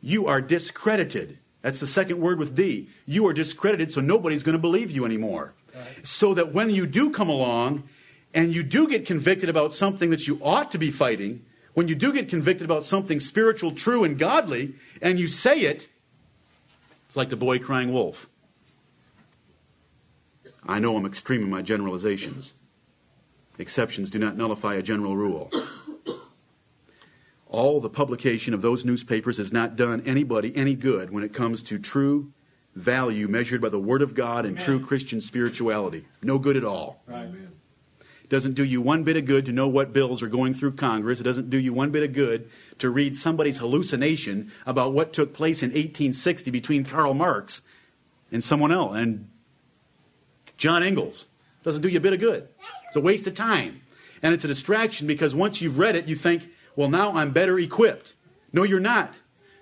You 0.00 0.26
are 0.26 0.40
discredited. 0.40 1.38
That's 1.62 1.78
the 1.78 1.86
second 1.86 2.20
word 2.20 2.38
with 2.38 2.54
D. 2.54 2.88
You 3.06 3.26
are 3.28 3.32
discredited, 3.32 3.92
so 3.92 4.00
nobody's 4.00 4.42
going 4.42 4.54
to 4.54 4.60
believe 4.60 4.90
you 4.90 5.04
anymore. 5.04 5.54
Right. 5.74 6.06
So 6.06 6.34
that 6.34 6.52
when 6.52 6.70
you 6.70 6.86
do 6.86 7.10
come 7.10 7.28
along 7.28 7.84
and 8.34 8.54
you 8.54 8.64
do 8.64 8.88
get 8.88 9.06
convicted 9.06 9.48
about 9.48 9.72
something 9.72 10.10
that 10.10 10.26
you 10.26 10.40
ought 10.42 10.72
to 10.72 10.78
be 10.78 10.90
fighting, 10.90 11.44
when 11.78 11.86
you 11.86 11.94
do 11.94 12.12
get 12.12 12.28
convicted 12.28 12.64
about 12.64 12.82
something 12.82 13.20
spiritual, 13.20 13.70
true, 13.70 14.02
and 14.02 14.18
godly, 14.18 14.74
and 15.00 15.16
you 15.16 15.28
say 15.28 15.60
it, 15.60 15.86
it's 17.06 17.16
like 17.16 17.28
the 17.28 17.36
boy 17.36 17.60
crying 17.60 17.92
wolf. 17.92 18.28
I 20.66 20.80
know 20.80 20.96
I'm 20.96 21.06
extreme 21.06 21.40
in 21.44 21.48
my 21.48 21.62
generalizations. 21.62 22.52
Exceptions 23.60 24.10
do 24.10 24.18
not 24.18 24.36
nullify 24.36 24.74
a 24.74 24.82
general 24.82 25.16
rule. 25.16 25.52
All 27.46 27.80
the 27.80 27.88
publication 27.88 28.54
of 28.54 28.60
those 28.60 28.84
newspapers 28.84 29.36
has 29.36 29.52
not 29.52 29.76
done 29.76 30.02
anybody 30.04 30.56
any 30.56 30.74
good 30.74 31.10
when 31.10 31.22
it 31.22 31.32
comes 31.32 31.62
to 31.62 31.78
true 31.78 32.32
value 32.74 33.28
measured 33.28 33.60
by 33.60 33.68
the 33.68 33.78
Word 33.78 34.02
of 34.02 34.16
God 34.16 34.44
and 34.44 34.56
Amen. 34.56 34.64
true 34.64 34.84
Christian 34.84 35.20
spirituality. 35.20 36.06
No 36.24 36.40
good 36.40 36.56
at 36.56 36.64
all. 36.64 37.04
Right. 37.06 37.28
It 38.28 38.32
doesn't 38.32 38.52
do 38.52 38.64
you 38.64 38.82
one 38.82 39.04
bit 39.04 39.16
of 39.16 39.24
good 39.24 39.46
to 39.46 39.52
know 39.52 39.68
what 39.68 39.94
bills 39.94 40.22
are 40.22 40.28
going 40.28 40.52
through 40.52 40.72
Congress. 40.72 41.18
It 41.18 41.22
doesn't 41.22 41.48
do 41.48 41.58
you 41.58 41.72
one 41.72 41.90
bit 41.90 42.02
of 42.02 42.12
good 42.12 42.50
to 42.78 42.90
read 42.90 43.16
somebody's 43.16 43.56
hallucination 43.56 44.52
about 44.66 44.92
what 44.92 45.14
took 45.14 45.32
place 45.32 45.62
in 45.62 45.70
1860 45.70 46.50
between 46.50 46.84
Karl 46.84 47.14
Marx 47.14 47.62
and 48.30 48.44
someone 48.44 48.70
else 48.70 48.96
and 48.96 49.30
John 50.58 50.82
Ingalls. 50.82 51.28
It 51.62 51.64
doesn't 51.64 51.80
do 51.80 51.88
you 51.88 51.96
a 51.96 52.02
bit 52.02 52.12
of 52.12 52.20
good. 52.20 52.46
It's 52.88 52.96
a 52.96 53.00
waste 53.00 53.26
of 53.26 53.32
time. 53.32 53.80
And 54.22 54.34
it's 54.34 54.44
a 54.44 54.48
distraction 54.48 55.06
because 55.06 55.34
once 55.34 55.62
you've 55.62 55.78
read 55.78 55.96
it, 55.96 56.06
you 56.06 56.14
think, 56.14 56.50
well, 56.76 56.90
now 56.90 57.14
I'm 57.14 57.30
better 57.30 57.58
equipped. 57.58 58.14
No, 58.52 58.62
you're 58.62 58.78
not. 58.78 59.14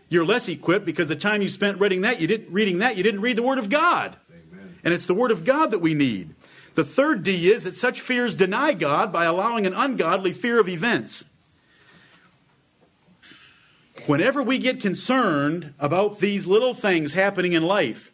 You're 0.09 0.27
less 0.27 0.49
equipped 0.49 0.87
because 0.87 1.07
the 1.07 1.15
time 1.15 1.41
you 1.41 1.49
spent 1.49 1.79
reading 1.79 2.01
that, 2.01 2.21
you 2.21 2.27
didn't 2.27 2.53
reading 2.53 2.79
that, 2.79 2.97
you 2.97 3.05
didn't 3.05 3.21
read 3.21 3.39
the 3.39 3.45
Word 3.45 3.59
of 3.59 3.69
God. 3.69 4.17
Amen. 4.29 4.77
And 4.83 4.93
it's 4.93 5.07
the 5.07 5.15
Word 5.15 5.31
of 5.31 5.45
God 5.45 5.71
that 5.71 5.79
we 5.79 5.95
need. 5.95 6.35
The 6.77 6.85
third 6.85 7.23
D 7.23 7.51
is 7.51 7.65
that 7.65 7.75
such 7.75 8.03
fears 8.03 8.35
deny 8.35 8.75
God 8.75 9.11
by 9.11 9.25
allowing 9.25 9.67
an 9.67 9.73
ungodly 9.73 10.33
fear 10.33 10.61
of 10.61 10.69
events. 10.69 11.25
Whenever 14.05 14.43
we 14.43 14.59
get 14.59 14.83
concerned 14.83 15.73
about 15.79 16.21
these 16.21 16.47
little 16.47 16.75
things 16.75 17.15
happening 17.15 17.55
in 17.55 17.63
life, 17.63 18.13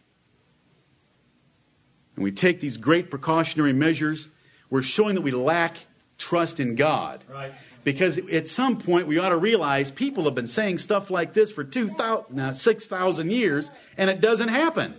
and 2.15 2.23
we 2.23 2.31
take 2.31 2.61
these 2.61 2.77
great 2.77 3.11
precautionary 3.11 3.73
measures, 3.73 4.29
we're 4.71 4.81
showing 4.81 5.17
that 5.17 5.23
we 5.23 5.33
lack 5.33 5.77
trust 6.17 6.61
in 6.61 6.77
God. 6.77 7.25
Right. 7.29 7.53
Because 7.83 8.19
at 8.31 8.47
some 8.47 8.79
point 8.79 9.09
we 9.09 9.19
ought 9.19 9.31
to 9.31 9.37
realize 9.37 9.91
people 9.91 10.25
have 10.27 10.37
been 10.37 10.47
saying 10.47 10.79
stuff 10.79 11.11
like 11.11 11.33
this 11.33 11.51
for 11.51 11.65
2,000, 11.65 12.55
6,000 12.55 13.31
years, 13.33 13.73
and 13.97 14.09
it 14.09 14.21
doesn't 14.21 14.51
happen. 14.51 14.95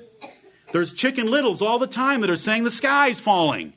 There's 0.74 0.92
chicken 0.92 1.28
littles 1.28 1.62
all 1.62 1.78
the 1.78 1.86
time 1.86 2.22
that 2.22 2.32
are 2.32 2.36
saying 2.36 2.64
the 2.64 2.72
sky's 2.72 3.20
falling. 3.20 3.74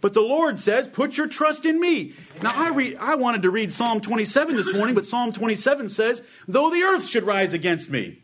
But 0.00 0.14
the 0.14 0.20
Lord 0.20 0.60
says, 0.60 0.86
put 0.86 1.16
your 1.16 1.26
trust 1.26 1.66
in 1.66 1.80
me. 1.80 2.14
Now 2.40 2.52
I 2.54 2.70
read 2.70 2.96
I 3.00 3.16
wanted 3.16 3.42
to 3.42 3.50
read 3.50 3.72
Psalm 3.72 4.00
27 4.00 4.54
this 4.54 4.72
morning, 4.72 4.94
but 4.94 5.08
Psalm 5.08 5.32
27 5.32 5.88
says, 5.88 6.22
though 6.46 6.70
the 6.70 6.84
earth 6.84 7.08
should 7.08 7.24
rise 7.24 7.52
against 7.52 7.90
me, 7.90 8.22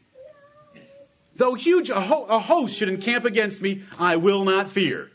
though 1.34 1.54
huge 1.54 1.90
a, 1.90 2.00
ho- 2.00 2.26
a 2.26 2.38
host 2.38 2.76
should 2.76 2.88
encamp 2.88 3.24
against 3.24 3.60
me, 3.60 3.82
I 3.98 4.16
will 4.16 4.44
not 4.44 4.68
fear. 4.68 5.10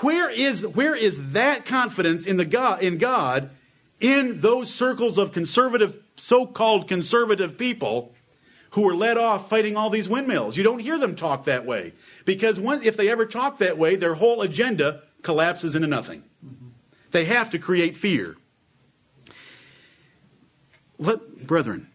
Where 0.00 0.30
is 0.30 0.66
where 0.66 0.96
is 0.96 1.32
that 1.32 1.64
confidence 1.64 2.26
in 2.26 2.38
the 2.38 2.44
God 2.44 2.82
in 2.82 2.98
God 2.98 3.50
in 4.00 4.40
those 4.40 4.68
circles 4.74 5.16
of 5.16 5.30
conservative 5.30 5.96
so-called 6.16 6.88
conservative 6.88 7.56
people 7.56 8.14
who 8.72 8.88
are 8.88 8.94
led 8.94 9.18
off 9.18 9.48
fighting 9.48 9.76
all 9.76 9.90
these 9.90 10.08
windmills. 10.08 10.56
You 10.56 10.64
don't 10.64 10.78
hear 10.78 10.98
them 10.98 11.14
talk 11.14 11.44
that 11.44 11.66
way. 11.66 11.92
Because 12.24 12.58
when, 12.58 12.82
if 12.82 12.96
they 12.96 13.10
ever 13.10 13.26
talk 13.26 13.58
that 13.58 13.76
way, 13.76 13.96
their 13.96 14.14
whole 14.14 14.40
agenda 14.40 15.02
collapses 15.20 15.74
into 15.74 15.88
nothing. 15.88 16.22
Mm-hmm. 16.44 16.68
They 17.10 17.26
have 17.26 17.50
to 17.50 17.58
create 17.58 17.96
fear. 17.96 18.36
Let, 20.98 21.46
brethren, 21.46 21.88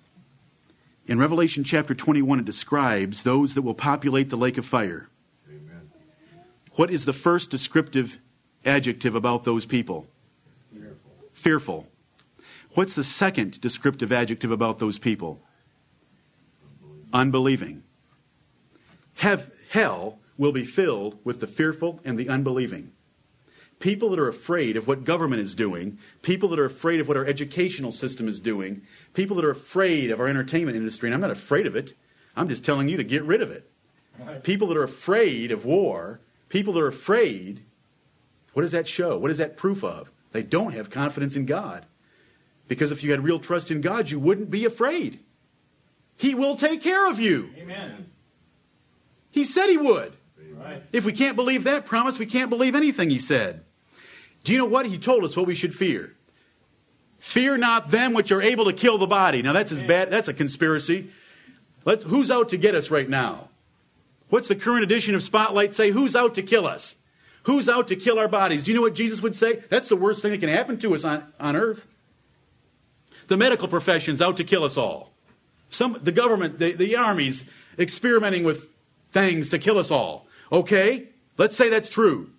in 1.08 1.18
Revelation 1.18 1.64
chapter 1.64 1.96
21, 1.96 2.40
it 2.40 2.46
describes 2.46 3.24
those 3.24 3.56
that 3.56 3.64
will 3.64 3.74
populate 3.74 4.30
the 4.30 4.38
lake 4.38 4.58
of 4.58 4.66
fire. 4.66 5.10
Amen. 5.50 5.90
What 6.74 6.92
is 6.92 7.06
the 7.06 7.14
first 7.14 7.50
descriptive 7.50 8.20
adjective 8.66 9.16
about 9.16 9.46
those 9.46 9.66
people? 9.66 10.06
Fearful. 10.72 11.12
Fearful. 11.34 11.88
What's 12.74 12.94
the 12.94 13.04
second 13.04 13.60
descriptive 13.62 14.12
adjective 14.12 14.52
about 14.52 14.78
those 14.78 15.00
people? 15.00 15.42
Unbelieving. 17.14 17.84
Have, 19.16 19.52
hell 19.70 20.20
will 20.38 20.52
be 20.52 20.66
filled 20.66 21.20
with 21.24 21.40
the 21.40 21.48
fearful 21.48 22.00
and 22.06 22.18
the 22.18 22.30
unbelieving. 22.30 22.92
People 23.80 24.10
that 24.10 24.20
are 24.20 24.28
afraid 24.28 24.76
of 24.76 24.88
what 24.88 25.04
government 25.04 25.42
is 25.42 25.54
doing, 25.54 26.00
people 26.22 26.50
that 26.50 26.60
are 26.60 26.66
afraid 26.66 27.00
of 27.00 27.08
what 27.08 27.18
our 27.18 27.26
educational 27.26 27.92
system 27.92 28.28
is 28.28 28.40
doing, 28.40 28.82
people 29.14 29.36
that 29.36 29.46
are 29.46 29.52
afraid 29.52 30.10
of 30.10 30.20
our 30.20 30.28
entertainment 30.28 30.78
industry, 30.78 31.08
and 31.08 31.14
I'm 31.14 31.22
not 31.22 31.32
afraid 31.32 31.68
of 31.68 31.76
it, 31.76 31.94
I'm 32.36 32.50
just 32.50 32.64
telling 32.64 32.90
you 32.90 32.98
to 32.98 33.04
get 33.04 33.24
rid 33.24 33.42
of 33.42 33.52
it. 33.52 33.70
People 34.44 34.68
that 34.70 34.78
are 34.78 34.84
afraid 34.84 35.52
of 35.52 35.64
war, 35.64 36.20
people 36.50 36.74
that 36.74 36.82
are 36.82 36.88
afraid, 36.88 37.64
what 38.54 38.64
does 38.64 38.72
that 38.72 38.88
show? 38.88 39.18
What 39.18 39.30
is 39.30 39.38
that 39.38 39.58
proof 39.58 39.84
of? 39.84 40.12
They 40.32 40.42
don't 40.42 40.74
have 40.74 40.90
confidence 40.90 41.36
in 41.36 41.46
God. 41.46 41.86
Because 42.68 42.92
if 42.92 43.04
you 43.04 43.12
had 43.12 43.24
real 43.24 43.40
trust 43.40 43.70
in 43.72 43.82
God, 43.82 44.10
you 44.10 44.20
wouldn't 44.20 44.50
be 44.50 44.66
afraid. 44.66 45.20
He 46.18 46.36
will 46.36 46.56
take 46.56 46.82
care 46.82 47.10
of 47.10 47.20
you. 47.20 47.50
Amen. 47.58 48.10
He 49.32 49.44
said 49.44 49.68
He 49.68 49.78
would. 49.78 50.14
Right. 50.54 50.84
If 50.92 51.06
we 51.06 51.14
can't 51.14 51.36
believe 51.36 51.66
that 51.66 51.86
promise, 51.86 52.18
we 52.18 52.26
can't 52.26 52.50
believe 52.50 52.76
anything 52.76 53.10
He 53.10 53.20
said. 53.20 53.64
Do 54.44 54.52
you 54.52 54.58
know 54.58 54.66
what? 54.66 54.88
He 54.88 54.98
told 54.98 55.24
us 55.24 55.36
what 55.38 55.46
we 55.46 55.56
should 55.56 55.76
fear. 55.76 56.16
Fear 57.20 57.58
not 57.58 57.92
them 57.92 58.14
which 58.14 58.32
are 58.32 58.42
able 58.42 58.66
to 58.66 58.74
kill 58.74 58.98
the 58.98 59.08
body. 59.08 59.42
Now 59.42 59.54
that's 59.54 59.72
as 59.72 59.84
bad. 59.84 60.12
That's 60.12 60.28
a 60.28 60.34
conspiracy. 60.34 61.10
Let's, 61.86 62.04
who's 62.04 62.32
out 62.32 62.50
to 62.50 62.58
get 62.58 62.76
us 62.76 62.92
right 62.92 63.08
now? 63.08 63.50
What's 64.30 64.48
the 64.48 64.56
current 64.56 64.84
edition 64.84 65.16
of 65.16 65.24
Spotlight 65.24 65.74
say? 65.74 65.92
Who's 65.92 66.16
out 66.16 66.36
to 66.36 66.44
kill 66.44 66.68
us? 66.68 66.96
Who's 67.44 67.70
out 67.70 67.88
to 67.88 67.96
kill 67.96 68.20
our 68.20 68.28
bodies? 68.28 68.64
Do 68.64 68.72
you 68.72 68.76
know 68.76 68.82
what 68.82 68.94
Jesus 68.94 69.22
would 69.22 69.36
say? 69.36 69.64
That's 69.70 69.88
the 69.88 69.96
worst 69.96 70.22
thing 70.22 70.32
that 70.32 70.40
can 70.40 70.50
happen 70.50 70.78
to 70.80 70.94
us 70.96 71.06
on, 71.06 71.24
on 71.40 71.56
earth. 71.56 71.88
The 73.28 73.38
medical 73.38 73.68
profession's 73.68 74.22
out 74.22 74.38
to 74.38 74.44
kill 74.44 74.64
us 74.64 74.76
all. 74.76 75.14
Some, 75.70 76.00
the 76.02 76.12
government, 76.12 76.60
the, 76.60 76.74
the 76.74 76.96
armies 76.96 77.44
experimenting 77.78 78.44
with 78.44 78.70
things 79.12 79.50
to 79.50 79.60
kill 79.60 79.78
us 79.78 79.92
all. 79.92 80.28
Okay? 80.52 81.10
Let's 81.38 81.56
say 81.56 81.70
that's 81.70 81.90
true. 81.90 82.32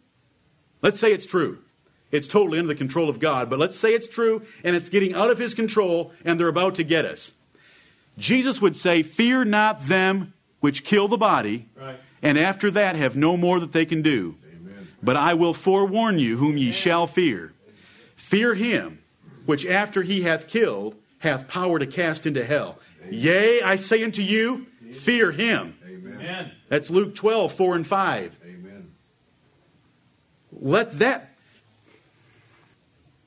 Let's 0.82 0.98
say 0.98 1.12
it's 1.12 1.26
true. 1.26 1.58
It's 2.10 2.28
totally 2.28 2.58
under 2.58 2.68
the 2.68 2.74
control 2.78 3.08
of 3.10 3.20
God, 3.20 3.50
but 3.50 3.58
let's 3.58 3.76
say 3.76 3.92
it's 3.92 4.08
true 4.08 4.42
and 4.64 4.74
it's 4.74 4.88
getting 4.88 5.14
out 5.14 5.30
of 5.30 5.38
his 5.38 5.54
control 5.54 6.12
and 6.24 6.40
they're 6.40 6.48
about 6.48 6.76
to 6.76 6.84
get 6.84 7.04
us. 7.04 7.34
Jesus 8.16 8.60
would 8.62 8.76
say, 8.76 9.02
Fear 9.02 9.44
not 9.44 9.82
them 9.82 10.32
which 10.60 10.84
kill 10.84 11.06
the 11.06 11.18
body, 11.18 11.68
Right. 11.76 12.00
and 12.22 12.38
after 12.38 12.70
that 12.70 12.96
have 12.96 13.16
no 13.16 13.36
more 13.36 13.60
that 13.60 13.72
they 13.72 13.84
can 13.84 14.02
do. 14.02 14.36
But 15.02 15.16
I 15.16 15.34
will 15.34 15.54
forewarn 15.54 16.18
you 16.18 16.38
whom 16.38 16.56
ye 16.56 16.72
shall 16.72 17.06
fear. 17.06 17.52
Fear 18.16 18.54
him 18.54 18.98
which 19.46 19.64
after 19.64 20.02
he 20.02 20.22
hath 20.22 20.48
killed 20.48 20.96
hath 21.18 21.46
power 21.48 21.78
to 21.78 21.86
cast 21.86 22.26
into 22.26 22.44
hell. 22.44 22.78
Yea, 23.10 23.62
I 23.62 23.76
say 23.76 24.02
unto 24.02 24.22
you, 24.22 24.66
fear 24.92 25.32
him. 25.32 25.74
Amen. 25.86 26.52
That's 26.68 26.90
Luke 26.90 27.14
12, 27.14 27.52
4 27.52 27.76
and 27.76 27.86
5. 27.86 28.36
Amen. 28.44 28.90
Let 30.52 30.98
that 30.98 31.34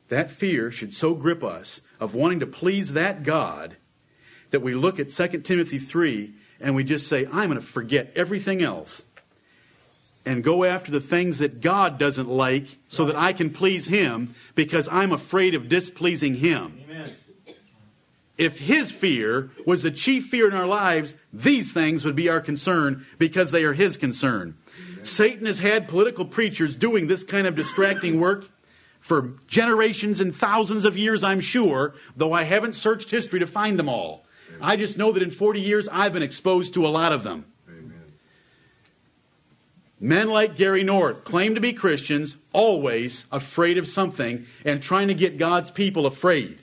that 0.10 0.30
fear 0.30 0.72
should 0.72 0.94
so 0.94 1.14
grip 1.16 1.42
us 1.42 1.80
of 1.98 2.14
wanting 2.14 2.42
to 2.42 2.46
please 2.46 2.92
that 2.94 3.24
God 3.24 3.78
that 4.52 4.60
we 4.60 4.74
look 4.74 5.00
at 5.00 5.10
2 5.10 5.40
Timothy 5.40 5.80
3 5.80 6.34
and 6.60 6.76
we 6.76 6.84
just 6.84 7.08
say, 7.08 7.26
I'm 7.32 7.50
going 7.50 7.62
to 7.62 7.66
forget 7.66 8.12
everything 8.16 8.62
else 8.62 9.06
and 10.26 10.44
go 10.44 10.64
after 10.64 10.92
the 10.92 11.00
things 11.00 11.40
that 11.40 11.62
God 11.62 11.98
doesn't 11.98 12.30
like 12.30 12.78
so 12.88 13.06
that 13.06 13.16
I 13.16 13.34
can 13.34 13.50
please 13.50 13.88
Him 13.88 14.36
because 14.54 14.88
I'm 14.92 15.12
afraid 15.12 15.56
of 15.56 15.68
displeasing 15.68 16.36
Him. 16.36 16.81
Amen. 18.42 18.52
If 18.52 18.60
His 18.60 18.92
fear 18.92 19.52
was 19.66 19.84
the 19.84 19.92
chief 19.92 20.28
fear 20.28 20.48
in 20.48 20.56
our 20.56 20.68
lives, 20.68 21.14
these 21.32 21.72
things 21.72 22.04
would 22.04 22.16
be 22.16 22.28
our 22.28 22.42
concern 22.42 23.06
because 23.20 23.52
they 23.52 23.64
are 23.64 23.74
His 23.74 23.98
concern. 23.98 24.58
Satan 25.04 25.46
has 25.46 25.60
had 25.60 25.88
political 25.88 26.26
preachers 26.26 26.76
doing 26.76 27.08
this 27.08 27.24
kind 27.24 27.48
of 27.48 27.56
distracting 27.56 28.20
work 28.20 28.50
for 29.00 29.34
generations 29.48 30.20
and 30.20 30.36
thousands 30.36 30.86
of 30.86 30.98
years, 30.98 31.24
I'm 31.24 31.42
sure, 31.42 31.96
though 32.16 32.34
I 32.34 32.44
haven't 32.44 32.74
searched 32.74 33.10
history 33.10 33.40
to 33.40 33.48
find 33.48 33.80
them 33.80 33.90
all. 33.90 34.26
I 34.62 34.76
just 34.76 34.98
know 34.98 35.12
that 35.12 35.24
in 35.24 35.32
40 35.32 35.60
years 35.60 35.88
I've 35.92 36.14
been 36.14 36.22
exposed 36.22 36.76
to 36.76 36.86
a 36.86 36.90
lot 36.90 37.12
of 37.12 37.24
them. 37.24 37.46
Amen. 37.68 38.14
Men 40.00 40.30
like 40.30 40.56
Gary 40.56 40.84
North 40.84 41.24
claim 41.24 41.56
to 41.56 41.62
be 41.62 41.74
Christians, 41.74 42.38
always 42.54 43.26
afraid 43.32 43.80
of 43.80 43.88
something 43.88 44.46
and 44.64 44.84
trying 44.84 45.08
to 45.08 45.16
get 45.16 45.40
God's 45.40 45.72
people 45.72 46.06
afraid. 46.06 46.60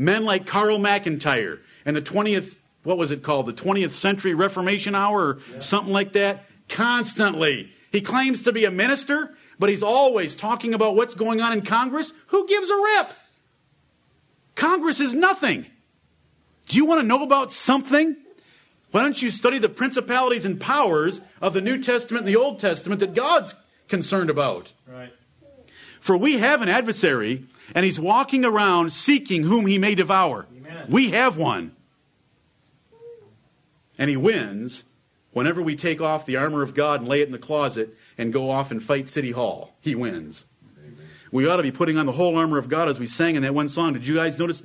Men 0.00 0.24
like 0.24 0.46
Carl 0.46 0.78
McIntire 0.78 1.60
and 1.84 1.94
the 1.94 2.00
20th, 2.00 2.56
what 2.84 2.96
was 2.96 3.10
it 3.10 3.22
called? 3.22 3.44
The 3.44 3.52
20th 3.52 3.92
Century 3.92 4.32
Reformation 4.32 4.94
Hour 4.94 5.20
or 5.20 5.60
something 5.60 5.92
like 5.92 6.14
that. 6.14 6.46
Constantly. 6.70 7.70
He 7.92 8.00
claims 8.00 8.44
to 8.44 8.52
be 8.52 8.64
a 8.64 8.70
minister, 8.70 9.36
but 9.58 9.68
he's 9.68 9.82
always 9.82 10.34
talking 10.34 10.72
about 10.72 10.96
what's 10.96 11.14
going 11.14 11.42
on 11.42 11.52
in 11.52 11.60
Congress. 11.60 12.14
Who 12.28 12.48
gives 12.48 12.70
a 12.70 12.76
rip? 12.76 13.10
Congress 14.54 15.00
is 15.00 15.12
nothing. 15.12 15.66
Do 16.68 16.78
you 16.78 16.86
want 16.86 17.02
to 17.02 17.06
know 17.06 17.22
about 17.22 17.52
something? 17.52 18.16
Why 18.92 19.02
don't 19.02 19.20
you 19.20 19.28
study 19.28 19.58
the 19.58 19.68
principalities 19.68 20.46
and 20.46 20.58
powers 20.58 21.20
of 21.42 21.52
the 21.52 21.60
New 21.60 21.76
Testament 21.82 22.24
and 22.24 22.34
the 22.34 22.40
Old 22.40 22.58
Testament 22.58 23.00
that 23.00 23.12
God's 23.12 23.54
concerned 23.88 24.30
about? 24.30 24.72
Right. 24.86 25.12
For 26.00 26.16
we 26.16 26.38
have 26.38 26.62
an 26.62 26.70
adversary, 26.70 27.44
and 27.74 27.84
he's 27.84 27.98
walking 28.00 28.44
around 28.44 28.92
seeking 28.92 29.42
whom 29.42 29.66
he 29.66 29.78
may 29.78 29.94
devour. 29.94 30.46
Amen. 30.56 30.86
We 30.88 31.10
have 31.10 31.36
one. 31.36 31.76
And 33.98 34.08
he 34.08 34.16
wins 34.16 34.84
whenever 35.32 35.60
we 35.62 35.76
take 35.76 36.00
off 36.00 36.26
the 36.26 36.36
armor 36.36 36.62
of 36.62 36.74
God 36.74 37.00
and 37.00 37.08
lay 37.08 37.20
it 37.20 37.26
in 37.26 37.32
the 37.32 37.38
closet 37.38 37.96
and 38.16 38.32
go 38.32 38.50
off 38.50 38.70
and 38.70 38.82
fight 38.82 39.08
City 39.08 39.30
Hall. 39.30 39.74
He 39.80 39.94
wins. 39.94 40.46
We 41.32 41.46
ought 41.46 41.58
to 41.58 41.62
be 41.62 41.70
putting 41.70 41.96
on 41.96 42.06
the 42.06 42.12
whole 42.12 42.36
armor 42.36 42.58
of 42.58 42.68
God 42.68 42.88
as 42.88 42.98
we 42.98 43.06
sang 43.06 43.36
in 43.36 43.42
that 43.42 43.54
one 43.54 43.68
song. 43.68 43.92
Did 43.92 44.06
you 44.06 44.16
guys 44.16 44.38
notice? 44.38 44.64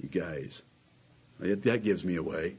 You 0.00 0.08
guys. 0.08 0.62
That 1.40 1.82
gives 1.82 2.04
me 2.04 2.16
away. 2.16 2.56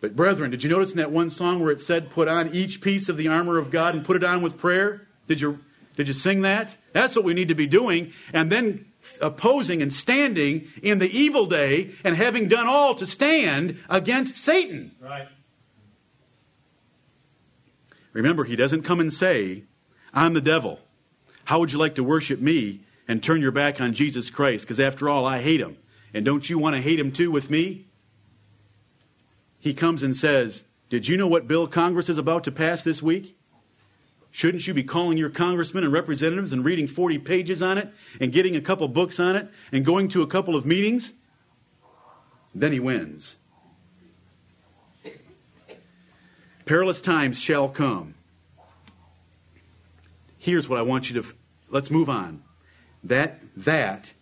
But, 0.00 0.16
brethren, 0.16 0.50
did 0.50 0.62
you 0.62 0.70
notice 0.70 0.92
in 0.92 0.98
that 0.98 1.10
one 1.10 1.28
song 1.28 1.60
where 1.60 1.72
it 1.72 1.80
said, 1.80 2.10
put 2.10 2.28
on 2.28 2.54
each 2.54 2.80
piece 2.80 3.08
of 3.08 3.16
the 3.16 3.28
armor 3.28 3.58
of 3.58 3.70
God 3.70 3.94
and 3.94 4.04
put 4.04 4.16
it 4.16 4.24
on 4.24 4.42
with 4.42 4.56
prayer? 4.58 5.06
Did 5.28 5.40
you, 5.40 5.58
did 5.96 6.08
you 6.08 6.14
sing 6.14 6.42
that? 6.42 6.76
That's 6.92 7.14
what 7.14 7.24
we 7.24 7.34
need 7.34 7.48
to 7.48 7.54
be 7.54 7.66
doing. 7.66 8.12
And 8.32 8.50
then 8.50 8.86
opposing 9.20 9.82
and 9.82 9.92
standing 9.92 10.68
in 10.82 10.98
the 10.98 11.10
evil 11.10 11.46
day 11.46 11.92
and 12.02 12.16
having 12.16 12.48
done 12.48 12.66
all 12.66 12.94
to 12.96 13.06
stand 13.06 13.78
against 13.88 14.36
Satan. 14.36 14.92
Right. 15.00 15.28
Remember, 18.12 18.44
he 18.44 18.56
doesn't 18.56 18.82
come 18.82 19.00
and 19.00 19.12
say, 19.12 19.64
I'm 20.12 20.34
the 20.34 20.40
devil. 20.40 20.80
How 21.44 21.58
would 21.58 21.72
you 21.72 21.78
like 21.78 21.96
to 21.96 22.04
worship 22.04 22.40
me 22.40 22.80
and 23.06 23.22
turn 23.22 23.42
your 23.42 23.52
back 23.52 23.80
on 23.80 23.92
Jesus 23.92 24.30
Christ? 24.30 24.64
Because 24.64 24.80
after 24.80 25.08
all, 25.08 25.26
I 25.26 25.42
hate 25.42 25.60
him. 25.60 25.76
And 26.14 26.24
don't 26.24 26.48
you 26.48 26.58
want 26.58 26.76
to 26.76 26.82
hate 26.82 26.98
him 26.98 27.12
too 27.12 27.30
with 27.30 27.50
me? 27.50 27.86
He 29.58 29.74
comes 29.74 30.02
and 30.02 30.16
says, 30.16 30.64
Did 30.88 31.08
you 31.08 31.16
know 31.16 31.26
what 31.26 31.48
bill 31.48 31.66
Congress 31.66 32.08
is 32.08 32.18
about 32.18 32.44
to 32.44 32.52
pass 32.52 32.82
this 32.82 33.02
week? 33.02 33.36
Shouldn't 34.34 34.66
you 34.66 34.74
be 34.74 34.82
calling 34.82 35.16
your 35.16 35.30
congressmen 35.30 35.84
and 35.84 35.92
representatives 35.92 36.52
and 36.52 36.64
reading 36.64 36.88
40 36.88 37.18
pages 37.18 37.62
on 37.62 37.78
it 37.78 37.88
and 38.20 38.32
getting 38.32 38.56
a 38.56 38.60
couple 38.60 38.88
books 38.88 39.20
on 39.20 39.36
it 39.36 39.48
and 39.70 39.84
going 39.84 40.08
to 40.08 40.22
a 40.22 40.26
couple 40.26 40.56
of 40.56 40.66
meetings? 40.66 41.12
Then 42.52 42.72
he 42.72 42.80
wins. 42.80 43.36
Perilous 46.64 47.00
times 47.00 47.38
shall 47.38 47.68
come. 47.68 48.16
Here's 50.36 50.68
what 50.68 50.80
I 50.80 50.82
want 50.82 51.10
you 51.10 51.22
to 51.22 51.32
let's 51.70 51.92
move 51.92 52.08
on. 52.08 52.42
That 53.04 53.38
that 53.56 54.14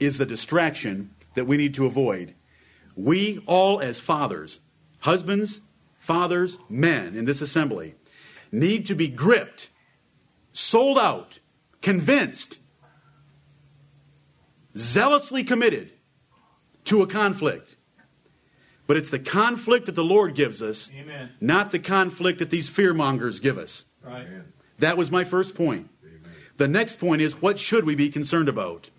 is 0.00 0.18
the 0.18 0.26
distraction 0.26 1.14
that 1.34 1.46
we 1.46 1.56
need 1.56 1.74
to 1.74 1.86
avoid. 1.86 2.34
We 2.96 3.44
all 3.46 3.80
as 3.80 4.00
fathers, 4.00 4.58
husbands, 4.98 5.60
fathers, 6.00 6.58
men 6.68 7.14
in 7.14 7.26
this 7.26 7.40
assembly 7.40 7.94
need 8.52 8.86
to 8.86 8.94
be 8.94 9.08
gripped, 9.08 9.70
sold 10.52 10.98
out, 10.98 11.38
convinced, 11.80 12.58
zealously 14.76 15.44
committed 15.44 15.92
to 16.84 17.02
a 17.02 17.06
conflict. 17.06 17.76
But 18.86 18.96
it's 18.96 19.10
the 19.10 19.20
conflict 19.20 19.86
that 19.86 19.94
the 19.94 20.04
Lord 20.04 20.34
gives 20.34 20.60
us, 20.60 20.90
Amen. 20.98 21.30
not 21.40 21.70
the 21.70 21.78
conflict 21.78 22.40
that 22.40 22.50
these 22.50 22.68
fearmongers 22.68 23.40
give 23.40 23.56
us. 23.56 23.84
Right. 24.04 24.26
That 24.80 24.96
was 24.96 25.10
my 25.10 25.24
first 25.24 25.54
point. 25.54 25.88
The 26.56 26.68
next 26.68 26.98
point 26.98 27.22
is 27.22 27.40
what 27.40 27.58
should 27.58 27.84
we 27.84 27.94
be 27.94 28.08
concerned 28.10 28.48
about? 28.48 28.90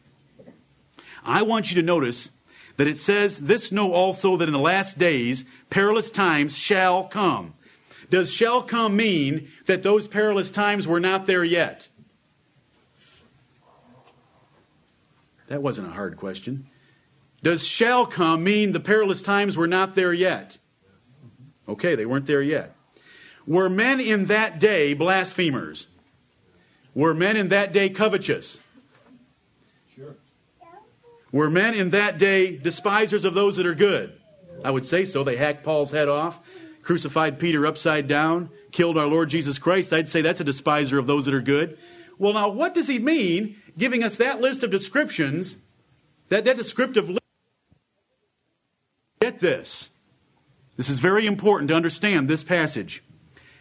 I 1.23 1.43
want 1.43 1.71
you 1.71 1.75
to 1.81 1.85
notice 1.85 2.31
that 2.77 2.87
it 2.87 2.97
says, 2.97 3.37
This 3.37 3.71
know 3.71 3.93
also 3.93 4.37
that 4.37 4.47
in 4.47 4.53
the 4.53 4.59
last 4.59 4.97
days 4.97 5.45
perilous 5.69 6.09
times 6.09 6.57
shall 6.57 7.03
come. 7.03 7.53
Does 8.11 8.31
shall 8.31 8.61
come 8.61 8.97
mean 8.97 9.47
that 9.67 9.83
those 9.83 10.05
perilous 10.05 10.51
times 10.51 10.85
were 10.85 10.99
not 10.99 11.27
there 11.27 11.45
yet? 11.45 11.87
That 15.47 15.63
wasn't 15.63 15.87
a 15.87 15.91
hard 15.91 16.17
question. 16.17 16.67
Does 17.41 17.65
shall 17.65 18.05
come 18.05 18.43
mean 18.43 18.73
the 18.73 18.81
perilous 18.81 19.21
times 19.21 19.55
were 19.55 19.65
not 19.65 19.95
there 19.95 20.11
yet? 20.11 20.57
Okay, 21.69 21.95
they 21.95 22.05
weren't 22.05 22.25
there 22.25 22.41
yet. 22.41 22.75
Were 23.47 23.69
men 23.69 24.01
in 24.01 24.25
that 24.25 24.59
day 24.59 24.93
blasphemers? 24.93 25.87
Were 26.93 27.13
men 27.13 27.37
in 27.37 27.47
that 27.49 27.71
day 27.71 27.89
covetous? 27.89 28.59
Sure. 29.95 30.15
Were 31.31 31.49
men 31.49 31.75
in 31.75 31.91
that 31.91 32.17
day 32.17 32.57
despisers 32.57 33.23
of 33.23 33.35
those 33.35 33.55
that 33.55 33.65
are 33.65 33.73
good? 33.73 34.11
I 34.65 34.71
would 34.71 34.85
say 34.85 35.05
so. 35.05 35.23
They 35.23 35.37
hacked 35.37 35.63
Paul's 35.63 35.91
head 35.91 36.09
off, 36.09 36.39
crucified 36.83 37.39
Peter 37.39 37.65
upside 37.65 38.07
down, 38.07 38.49
killed 38.71 38.97
our 38.97 39.07
Lord 39.07 39.29
Jesus 39.29 39.59
Christ. 39.59 39.93
I'd 39.93 40.09
say 40.09 40.21
that's 40.21 40.41
a 40.41 40.45
despiser 40.45 40.97
of 40.97 41.07
those 41.07 41.25
that 41.25 41.33
are 41.33 41.41
good. 41.41 41.77
Well, 42.17 42.33
now, 42.33 42.49
what 42.49 42.73
does 42.73 42.87
he 42.87 42.99
mean 42.99 43.55
giving 43.77 44.03
us 44.03 44.17
that 44.17 44.41
list 44.41 44.63
of 44.63 44.71
descriptions, 44.71 45.55
that, 46.29 46.45
that 46.45 46.57
descriptive 46.57 47.09
list? 47.09 47.21
Get 49.19 49.39
this. 49.39 49.89
This 50.77 50.89
is 50.89 50.99
very 50.99 51.25
important 51.25 51.69
to 51.69 51.75
understand 51.75 52.27
this 52.27 52.43
passage. 52.43 53.03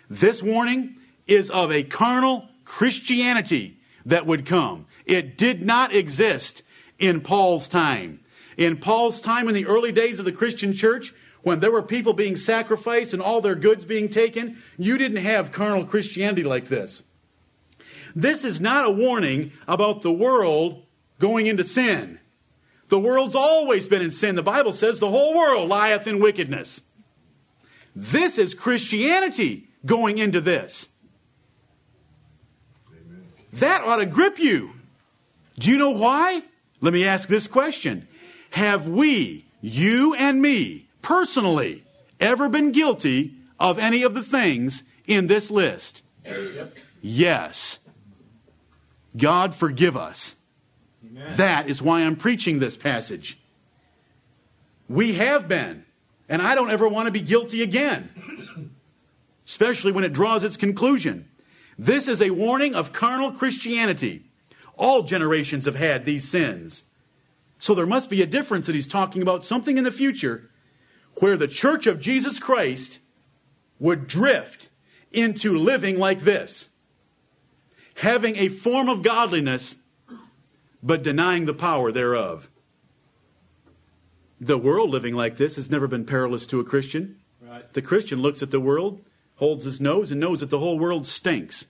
This 0.08 0.42
warning 0.42 0.96
is 1.26 1.50
of 1.50 1.70
a 1.70 1.82
carnal 1.82 2.48
Christianity 2.64 3.78
that 4.06 4.26
would 4.26 4.46
come. 4.46 4.86
It 5.04 5.36
did 5.36 5.64
not 5.64 5.94
exist 5.94 6.62
in 6.98 7.20
Paul's 7.20 7.68
time. 7.68 8.20
In 8.56 8.76
Paul's 8.76 9.20
time, 9.20 9.48
in 9.48 9.54
the 9.54 9.66
early 9.66 9.92
days 9.92 10.18
of 10.18 10.24
the 10.24 10.32
Christian 10.32 10.72
church, 10.72 11.14
when 11.42 11.60
there 11.60 11.72
were 11.72 11.82
people 11.82 12.12
being 12.12 12.36
sacrificed 12.36 13.12
and 13.12 13.22
all 13.22 13.40
their 13.40 13.54
goods 13.54 13.84
being 13.84 14.08
taken, 14.08 14.58
you 14.76 14.98
didn't 14.98 15.18
have 15.18 15.52
carnal 15.52 15.84
Christianity 15.84 16.42
like 16.42 16.68
this. 16.68 17.02
This 18.14 18.44
is 18.44 18.60
not 18.60 18.86
a 18.86 18.90
warning 18.90 19.52
about 19.66 20.02
the 20.02 20.12
world 20.12 20.84
going 21.18 21.46
into 21.46 21.64
sin. 21.64 22.18
The 22.88 22.98
world's 22.98 23.36
always 23.36 23.86
been 23.86 24.02
in 24.02 24.10
sin. 24.10 24.34
The 24.34 24.42
Bible 24.42 24.72
says 24.72 24.98
the 24.98 25.10
whole 25.10 25.36
world 25.36 25.68
lieth 25.68 26.06
in 26.06 26.18
wickedness. 26.18 26.82
This 27.94 28.36
is 28.36 28.54
Christianity 28.54 29.68
going 29.86 30.18
into 30.18 30.40
this. 30.40 30.88
That 33.54 33.82
ought 33.82 33.96
to 33.96 34.06
grip 34.06 34.38
you. 34.38 34.72
Do 35.58 35.70
you 35.70 35.78
know 35.78 35.90
why? 35.90 36.42
Let 36.80 36.92
me 36.92 37.04
ask 37.04 37.28
this 37.28 37.46
question 37.46 38.08
Have 38.50 38.88
we, 38.88 39.46
you 39.60 40.14
and 40.14 40.40
me, 40.40 40.88
personally, 41.02 41.84
ever 42.18 42.48
been 42.48 42.72
guilty 42.72 43.34
of 43.58 43.78
any 43.78 44.02
of 44.02 44.14
the 44.14 44.22
things 44.22 44.82
in 45.06 45.26
this 45.26 45.50
list? 45.50 46.02
Yes. 47.00 47.78
God 49.16 49.54
forgive 49.54 49.96
us. 49.96 50.36
Amen. 51.04 51.36
That 51.36 51.68
is 51.68 51.82
why 51.82 52.02
I'm 52.02 52.16
preaching 52.16 52.58
this 52.58 52.76
passage. 52.76 53.38
We 54.88 55.14
have 55.14 55.48
been, 55.48 55.84
and 56.28 56.42
I 56.42 56.54
don't 56.54 56.70
ever 56.70 56.88
want 56.88 57.06
to 57.06 57.12
be 57.12 57.20
guilty 57.20 57.62
again, 57.62 58.70
especially 59.46 59.92
when 59.92 60.04
it 60.04 60.12
draws 60.12 60.44
its 60.44 60.56
conclusion. 60.56 61.28
This 61.78 62.08
is 62.08 62.20
a 62.20 62.30
warning 62.30 62.74
of 62.74 62.92
carnal 62.92 63.32
Christianity. 63.32 64.24
All 64.76 65.02
generations 65.02 65.64
have 65.64 65.76
had 65.76 66.04
these 66.04 66.28
sins. 66.28 66.84
So 67.58 67.74
there 67.74 67.86
must 67.86 68.10
be 68.10 68.22
a 68.22 68.26
difference 68.26 68.66
that 68.66 68.74
he's 68.74 68.86
talking 68.86 69.22
about 69.22 69.44
something 69.44 69.78
in 69.78 69.84
the 69.84 69.92
future 69.92 70.49
where 71.16 71.36
the 71.36 71.48
church 71.48 71.86
of 71.86 72.00
Jesus 72.00 72.38
Christ 72.38 72.98
would 73.78 74.06
drift 74.06 74.68
into 75.12 75.56
living 75.56 75.98
like 75.98 76.20
this 76.20 76.68
having 77.96 78.36
a 78.36 78.48
form 78.48 78.88
of 78.88 79.02
godliness, 79.02 79.76
but 80.82 81.02
denying 81.02 81.44
the 81.44 81.52
power 81.52 81.92
thereof. 81.92 82.48
The 84.40 84.56
world 84.56 84.88
living 84.88 85.14
like 85.14 85.36
this 85.36 85.56
has 85.56 85.70
never 85.70 85.86
been 85.86 86.06
perilous 86.06 86.46
to 86.46 86.60
a 86.60 86.64
Christian. 86.64 87.18
Right. 87.42 87.70
The 87.74 87.82
Christian 87.82 88.22
looks 88.22 88.42
at 88.42 88.50
the 88.50 88.60
world, 88.60 89.02
holds 89.36 89.64
his 89.64 89.82
nose, 89.82 90.10
and 90.10 90.18
knows 90.18 90.40
that 90.40 90.48
the 90.48 90.60
whole 90.60 90.78
world 90.78 91.06
stinks. 91.06 91.66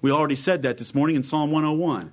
We 0.00 0.10
already 0.10 0.34
said 0.34 0.62
that 0.62 0.78
this 0.78 0.96
morning 0.96 1.14
in 1.14 1.22
Psalm 1.22 1.52
101. 1.52 2.12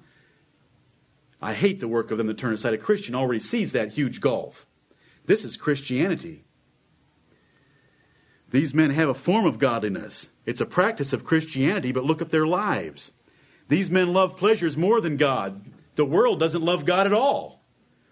I 1.41 1.53
hate 1.53 1.79
the 1.79 1.87
work 1.87 2.11
of 2.11 2.19
them 2.19 2.27
that 2.27 2.37
turn 2.37 2.53
aside. 2.53 2.75
A 2.75 2.77
Christian 2.77 3.15
already 3.15 3.39
sees 3.39 3.71
that 3.71 3.93
huge 3.93 4.21
gulf. 4.21 4.67
This 5.25 5.43
is 5.43 5.57
Christianity. 5.57 6.43
These 8.51 8.73
men 8.73 8.89
have 8.91 9.09
a 9.09 9.13
form 9.13 9.45
of 9.45 9.59
godliness. 9.59 10.29
It's 10.45 10.61
a 10.61 10.65
practice 10.65 11.13
of 11.13 11.25
Christianity, 11.25 11.91
but 11.91 12.05
look 12.05 12.21
at 12.21 12.31
their 12.31 12.47
lives. 12.47 13.11
These 13.67 13.91
men 13.91 14.13
love 14.13 14.35
pleasures 14.35 14.75
more 14.75 14.99
than 14.99 15.17
God. 15.17 15.63
The 15.95 16.05
world 16.05 16.39
doesn't 16.39 16.63
love 16.63 16.85
God 16.85 17.05
at 17.05 17.13
all. 17.13 17.63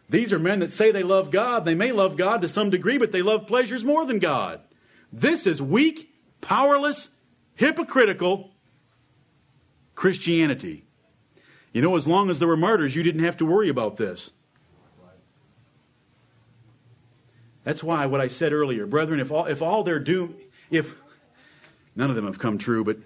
These 0.09 0.31
are 0.31 0.39
men 0.39 0.59
that 0.59 0.71
say 0.71 0.91
they 0.91 1.03
love 1.03 1.31
God. 1.31 1.65
They 1.65 1.75
may 1.75 1.91
love 1.91 2.15
God 2.15 2.41
to 2.41 2.49
some 2.49 2.69
degree, 2.69 2.97
but 2.97 3.11
they 3.11 3.21
love 3.21 3.47
pleasures 3.47 3.83
more 3.83 4.05
than 4.05 4.19
God. 4.19 4.61
This 5.11 5.47
is 5.47 5.61
weak, 5.61 6.13
powerless, 6.41 7.09
hypocritical 7.55 8.51
Christianity. 9.95 10.85
You 11.73 11.81
know, 11.81 11.95
as 11.95 12.07
long 12.07 12.29
as 12.29 12.39
there 12.39 12.47
were 12.47 12.57
martyrs, 12.57 12.95
you 12.95 13.03
didn't 13.03 13.23
have 13.23 13.37
to 13.37 13.45
worry 13.45 13.69
about 13.69 13.97
this. 13.97 14.31
That's 17.67 17.83
why 17.83 18.05
what 18.05 18.21
I 18.21 18.29
said 18.29 18.53
earlier, 18.53 18.85
brethren, 18.85 19.19
if 19.19 19.29
all, 19.29 19.43
if 19.43 19.61
all 19.61 19.83
their 19.83 19.99
doom, 19.99 20.35
if 20.71 20.95
none 21.97 22.09
of 22.09 22.15
them 22.15 22.25
have 22.25 22.39
come 22.39 22.57
true, 22.57 22.85
but 22.85 22.97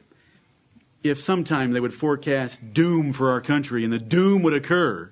if 1.01 1.20
sometime 1.20 1.72
they 1.72 1.80
would 1.80 1.95
forecast 1.95 2.72
doom 2.72 3.12
for 3.12 3.32
our 3.32 3.41
country 3.41 3.84
and 3.84 3.91
the 3.91 3.97
doom 3.97 4.43
would 4.43 4.53
occur, 4.53 5.12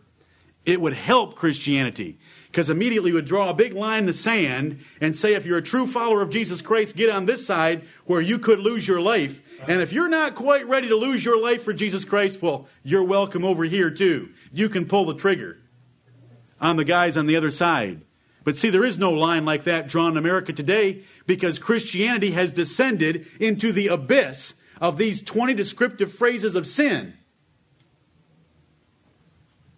it 0.66 0.80
would 0.80 0.94
help 0.94 1.34
Christianity. 1.34 2.20
Because 2.52 2.70
immediately 2.70 3.12
would 3.12 3.26
draw 3.26 3.50
a 3.50 3.56
big 3.56 3.74
line 3.74 4.02
in 4.02 4.06
the 4.06 4.14
sand 4.14 4.86
and 5.02 5.16
say, 5.16 5.34
if 5.34 5.48
you're 5.48 5.58
a 5.58 5.64
true 5.64 5.88
follower 5.88 6.22
of 6.22 6.30
Jesus 6.30 6.62
Christ, 6.62 6.96
get 6.96 7.10
on 7.10 7.26
this 7.26 7.44
side 7.44 7.88
where 8.06 8.22
you 8.22 8.38
could 8.38 8.60
lose 8.60 8.88
your 8.88 9.02
life. 9.02 9.42
And 9.68 9.82
if 9.82 9.92
you're 9.92 10.10
not 10.10 10.36
quite 10.36 10.68
ready 10.68 10.90
to 10.90 10.96
lose 10.96 11.26
your 11.26 11.42
life 11.42 11.64
for 11.64 11.74
Jesus 11.74 12.06
Christ, 12.06 12.40
well, 12.40 12.68
you're 12.84 13.04
welcome 13.04 13.44
over 13.44 13.64
here 13.64 13.90
too. 13.90 14.30
You 14.54 14.70
can 14.70 14.86
pull 14.86 15.06
the 15.06 15.16
trigger 15.16 15.58
on 16.62 16.76
the 16.76 16.86
guys 16.86 17.18
on 17.18 17.26
the 17.26 17.36
other 17.36 17.50
side. 17.50 18.02
But 18.44 18.58
see, 18.58 18.70
there 18.70 18.86
is 18.86 18.98
no 18.98 19.12
line 19.12 19.46
like 19.46 19.66
that 19.66 19.88
drawn 19.88 20.12
in 20.12 20.18
America 20.18 20.54
today 20.54 21.04
because 21.28 21.60
Christianity 21.60 22.32
has 22.32 22.52
descended 22.52 23.28
into 23.40 23.72
the 23.72 23.88
abyss 23.88 24.54
of 24.80 24.98
these 24.98 25.22
20 25.22 25.54
descriptive 25.54 26.14
phrases 26.14 26.56
of 26.56 26.66
sin. 26.66 27.14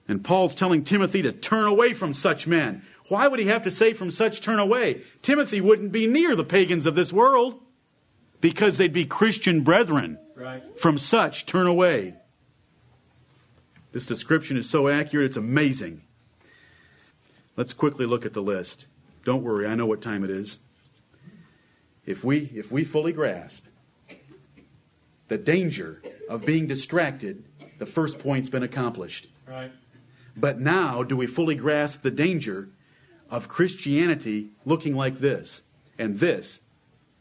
And 0.07 0.23
Paul's 0.23 0.55
telling 0.55 0.83
Timothy 0.83 1.21
to 1.21 1.31
turn 1.31 1.67
away 1.67 1.93
from 1.93 2.13
such 2.13 2.45
men. 2.45 2.83
Why 3.07 3.27
would 3.27 3.39
he 3.39 3.47
have 3.47 3.63
to 3.63 3.71
say 3.71 3.93
from 3.93 4.11
such 4.11 4.41
turn 4.41 4.59
away? 4.59 5.03
Timothy 5.21 5.61
wouldn't 5.61 5.91
be 5.91 6.07
near 6.07 6.35
the 6.35 6.43
pagans 6.43 6.85
of 6.85 6.95
this 6.95 7.11
world 7.11 7.59
because 8.41 8.77
they'd 8.77 8.93
be 8.93 9.05
Christian 9.05 9.61
brethren. 9.61 10.17
Right. 10.35 10.79
From 10.79 10.97
such 10.97 11.45
turn 11.45 11.67
away. 11.67 12.15
This 13.91 14.05
description 14.05 14.57
is 14.57 14.69
so 14.69 14.87
accurate, 14.87 15.27
it's 15.27 15.37
amazing. 15.37 16.03
Let's 17.55 17.73
quickly 17.73 18.05
look 18.05 18.25
at 18.25 18.33
the 18.33 18.41
list. 18.41 18.87
Don't 19.23 19.43
worry, 19.43 19.67
I 19.67 19.75
know 19.75 19.85
what 19.85 20.01
time 20.01 20.23
it 20.23 20.29
is. 20.29 20.59
If 22.05 22.23
we, 22.23 22.51
if 22.55 22.71
we 22.71 22.83
fully 22.83 23.11
grasp 23.11 23.65
the 25.27 25.37
danger 25.37 26.01
of 26.29 26.45
being 26.45 26.67
distracted, 26.67 27.45
the 27.77 27.85
first 27.85 28.19
point's 28.19 28.49
been 28.49 28.63
accomplished. 28.63 29.29
Right. 29.47 29.71
But 30.35 30.59
now, 30.59 31.03
do 31.03 31.15
we 31.15 31.27
fully 31.27 31.55
grasp 31.55 32.01
the 32.01 32.11
danger 32.11 32.69
of 33.29 33.47
Christianity 33.47 34.49
looking 34.65 34.95
like 34.95 35.19
this? 35.19 35.61
And 35.97 36.19
this 36.19 36.61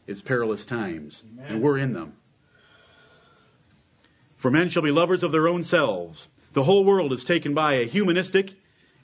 is 0.07 0.21
perilous 0.21 0.65
times, 0.65 1.23
Amen. 1.33 1.45
and 1.47 1.61
we're 1.61 1.77
in 1.77 1.93
them. 1.93 2.13
For 4.37 4.49
men 4.49 4.69
shall 4.69 4.81
be 4.81 4.91
lovers 4.91 5.23
of 5.23 5.31
their 5.31 5.47
own 5.47 5.61
selves. 5.61 6.27
The 6.53 6.63
whole 6.63 6.83
world 6.83 7.13
is 7.13 7.23
taken 7.23 7.53
by 7.53 7.73
a 7.73 7.85
humanistic 7.85 8.55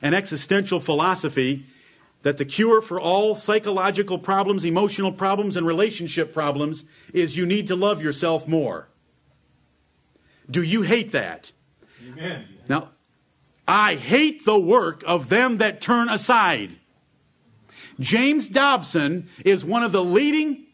and 0.01 0.13
existential 0.15 0.79
philosophy 0.79 1.65
that 2.23 2.37
the 2.37 2.45
cure 2.45 2.81
for 2.81 2.99
all 2.99 3.35
psychological 3.35 4.19
problems, 4.19 4.63
emotional 4.63 5.11
problems, 5.11 5.55
and 5.55 5.65
relationship 5.65 6.33
problems 6.33 6.83
is 7.13 7.37
you 7.37 7.45
need 7.45 7.67
to 7.67 7.75
love 7.75 8.01
yourself 8.01 8.47
more. 8.47 8.87
Do 10.49 10.61
you 10.61 10.81
hate 10.81 11.11
that? 11.11 11.51
Amen. 12.05 12.45
Now, 12.67 12.89
I 13.67 13.95
hate 13.95 14.45
the 14.45 14.57
work 14.57 15.03
of 15.05 15.29
them 15.29 15.57
that 15.57 15.81
turn 15.81 16.09
aside. 16.09 16.71
James 17.99 18.47
Dobson 18.47 19.29
is 19.43 19.65
one 19.65 19.83
of 19.83 19.91
the 19.91 20.03
leading 20.03 20.65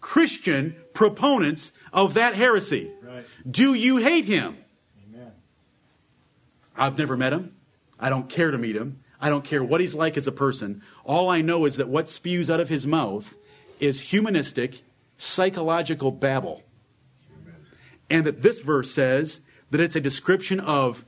Christian 0.00 0.76
proponents 0.94 1.72
of 1.92 2.14
that 2.14 2.34
heresy. 2.34 2.90
Right. 3.02 3.24
Do 3.48 3.74
you 3.74 3.98
hate 3.98 4.24
him? 4.24 4.56
Amen. 5.08 5.32
I've 6.76 6.98
never 6.98 7.16
met 7.16 7.32
him. 7.32 7.54
I 8.00 8.08
don't 8.10 8.28
care 8.28 8.50
to 8.50 8.58
meet 8.58 8.74
him. 8.74 9.00
I 9.20 9.28
don't 9.28 9.44
care 9.44 9.62
what 9.62 9.80
he's 9.80 9.94
like 9.94 10.16
as 10.16 10.26
a 10.26 10.32
person. 10.32 10.82
All 11.04 11.28
I 11.30 11.42
know 11.42 11.66
is 11.66 11.76
that 11.76 11.88
what 11.88 12.08
spews 12.08 12.48
out 12.50 12.58
of 12.58 12.68
his 12.70 12.86
mouth 12.86 13.34
is 13.78 14.00
humanistic, 14.00 14.82
psychological 15.18 16.10
babble. 16.10 16.62
And 18.08 18.24
that 18.26 18.42
this 18.42 18.60
verse 18.60 18.90
says 18.90 19.40
that 19.70 19.80
it's 19.80 19.94
a 19.94 20.00
description 20.00 20.58
of 20.58 21.04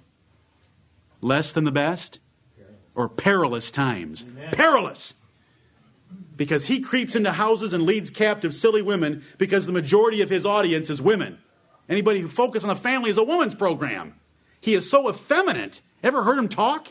less 1.20 1.52
than 1.52 1.64
the 1.64 1.72
best 1.72 2.20
or 2.94 3.08
perilous 3.08 3.70
times. 3.70 4.24
Amen. 4.28 4.52
Perilous. 4.52 5.14
because 6.36 6.66
he 6.66 6.80
creeps 6.80 7.14
into 7.14 7.32
houses 7.32 7.72
and 7.72 7.84
leads 7.84 8.10
captive 8.10 8.52
silly 8.54 8.82
women 8.82 9.22
because 9.38 9.64
the 9.66 9.72
majority 9.72 10.20
of 10.20 10.30
his 10.30 10.44
audience 10.44 10.90
is 10.90 11.00
women. 11.00 11.38
Anybody 11.88 12.20
who 12.20 12.28
focuses 12.28 12.68
on 12.68 12.74
the 12.74 12.80
family 12.80 13.10
is 13.10 13.18
a 13.18 13.22
woman's 13.22 13.54
program. 13.54 14.14
He 14.60 14.74
is 14.74 14.88
so 14.88 15.08
effeminate. 15.08 15.80
Ever 16.02 16.24
heard 16.24 16.38
him 16.38 16.48
talk? 16.48 16.88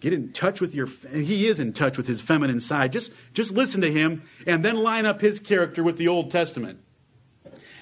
Get 0.00 0.12
in 0.14 0.32
touch 0.32 0.60
with 0.60 0.74
your 0.74 0.88
he 1.12 1.46
is 1.46 1.60
in 1.60 1.74
touch 1.74 1.98
with 1.98 2.06
his 2.06 2.20
feminine 2.20 2.60
side. 2.60 2.92
Just 2.92 3.12
just 3.34 3.52
listen 3.52 3.82
to 3.82 3.92
him 3.92 4.22
and 4.46 4.64
then 4.64 4.76
line 4.76 5.04
up 5.04 5.20
his 5.20 5.38
character 5.38 5.82
with 5.82 5.98
the 5.98 6.08
Old 6.08 6.30
Testament. 6.30 6.80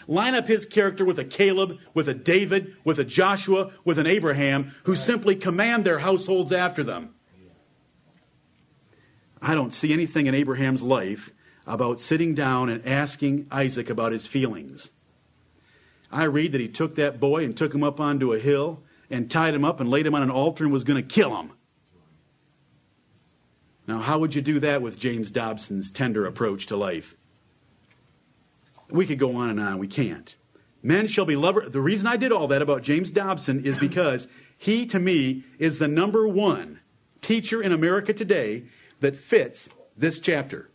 Line 0.09 0.35
up 0.35 0.49
his 0.49 0.67
character 0.67 1.05
with 1.05 1.19
a 1.19 1.25
Caleb, 1.25 1.79
with 1.95 2.09
a 2.09 2.15
David, 2.15 2.75
with 2.83 2.99
a 2.99 3.05
Joshua, 3.05 3.73
with 3.85 3.99
an 3.99 4.07
Abraham 4.07 4.75
who 4.85 4.97
simply 4.97 5.37
command 5.37 5.85
their 5.85 5.99
households 5.99 6.51
after 6.51 6.83
them. 6.83 7.15
I 9.41 9.55
don't 9.55 9.73
see 9.73 9.93
anything 9.93 10.27
in 10.27 10.35
Abraham's 10.35 10.83
life 10.83 11.31
about 11.67 12.01
sitting 12.01 12.35
down 12.35 12.69
and 12.69 12.85
asking 12.87 13.47
Isaac 13.51 13.91
about 13.91 14.13
his 14.13 14.27
feelings. 14.27 14.91
I 16.11 16.25
read 16.25 16.53
that 16.53 16.61
he 16.61 16.69
took 16.69 16.97
that 16.97 17.21
boy 17.21 17.45
and 17.45 17.57
took 17.57 17.75
him 17.75 17.85
up 17.85 18.01
onto 18.01 18.33
a 18.33 18.39
hill 18.39 18.83
and 19.11 19.31
tied 19.31 19.55
him 19.55 19.65
up 19.65 19.81
and 19.81 19.89
laid 19.89 20.07
him 20.07 20.15
on 20.15 20.23
an 20.23 20.31
altar 20.31 20.65
and 20.65 20.73
was 20.73 20.85
going 20.85 21.03
to 21.03 21.15
kill 21.15 21.37
him. 21.37 21.53
Now, 23.87 24.01
how 24.01 24.19
would 24.19 24.35
you 24.35 24.43
do 24.43 24.61
that 24.61 24.83
with 24.83 24.99
James 24.99 25.31
Dobson's 25.31 25.91
tender 25.91 26.27
approach 26.27 26.67
to 26.67 26.77
life? 26.77 27.17
We 28.91 29.07
could 29.07 29.19
go 29.19 29.37
on 29.37 29.51
and 29.51 29.61
on. 29.61 29.79
We 29.79 29.89
can't. 29.89 30.37
Men 30.83 31.07
shall 31.07 31.25
be 31.25 31.37
lovers. 31.37 31.73
The 31.73 31.81
reason 31.81 32.07
I 32.07 32.17
did 32.17 32.31
all 32.31 32.49
that 32.49 32.63
about 32.63 32.83
James 32.83 33.11
Dobson 33.11 33.65
is 33.65 33.79
because 33.81 34.29
he, 34.59 34.85
to 34.87 34.99
me, 34.99 35.45
is 35.59 35.79
the 35.79 35.89
number 35.89 36.29
one 36.29 36.81
teacher 37.23 37.63
in 37.63 37.73
America 37.73 38.13
today 38.13 38.65
that 39.01 39.17
fits 39.17 39.71
this 39.97 40.21
chapter. 40.21 40.71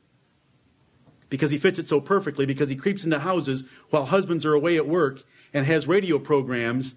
Because 1.29 1.51
he 1.51 1.57
fits 1.57 1.79
it 1.79 1.87
so 1.87 1.99
perfectly, 1.99 2.45
because 2.45 2.69
he 2.69 2.75
creeps 2.75 3.05
into 3.05 3.19
houses 3.19 3.63
while 3.89 4.05
husbands 4.05 4.45
are 4.45 4.53
away 4.53 4.77
at 4.77 4.87
work 4.87 5.23
and 5.53 5.65
has 5.65 5.87
radio 5.87 6.19
programs 6.19 6.95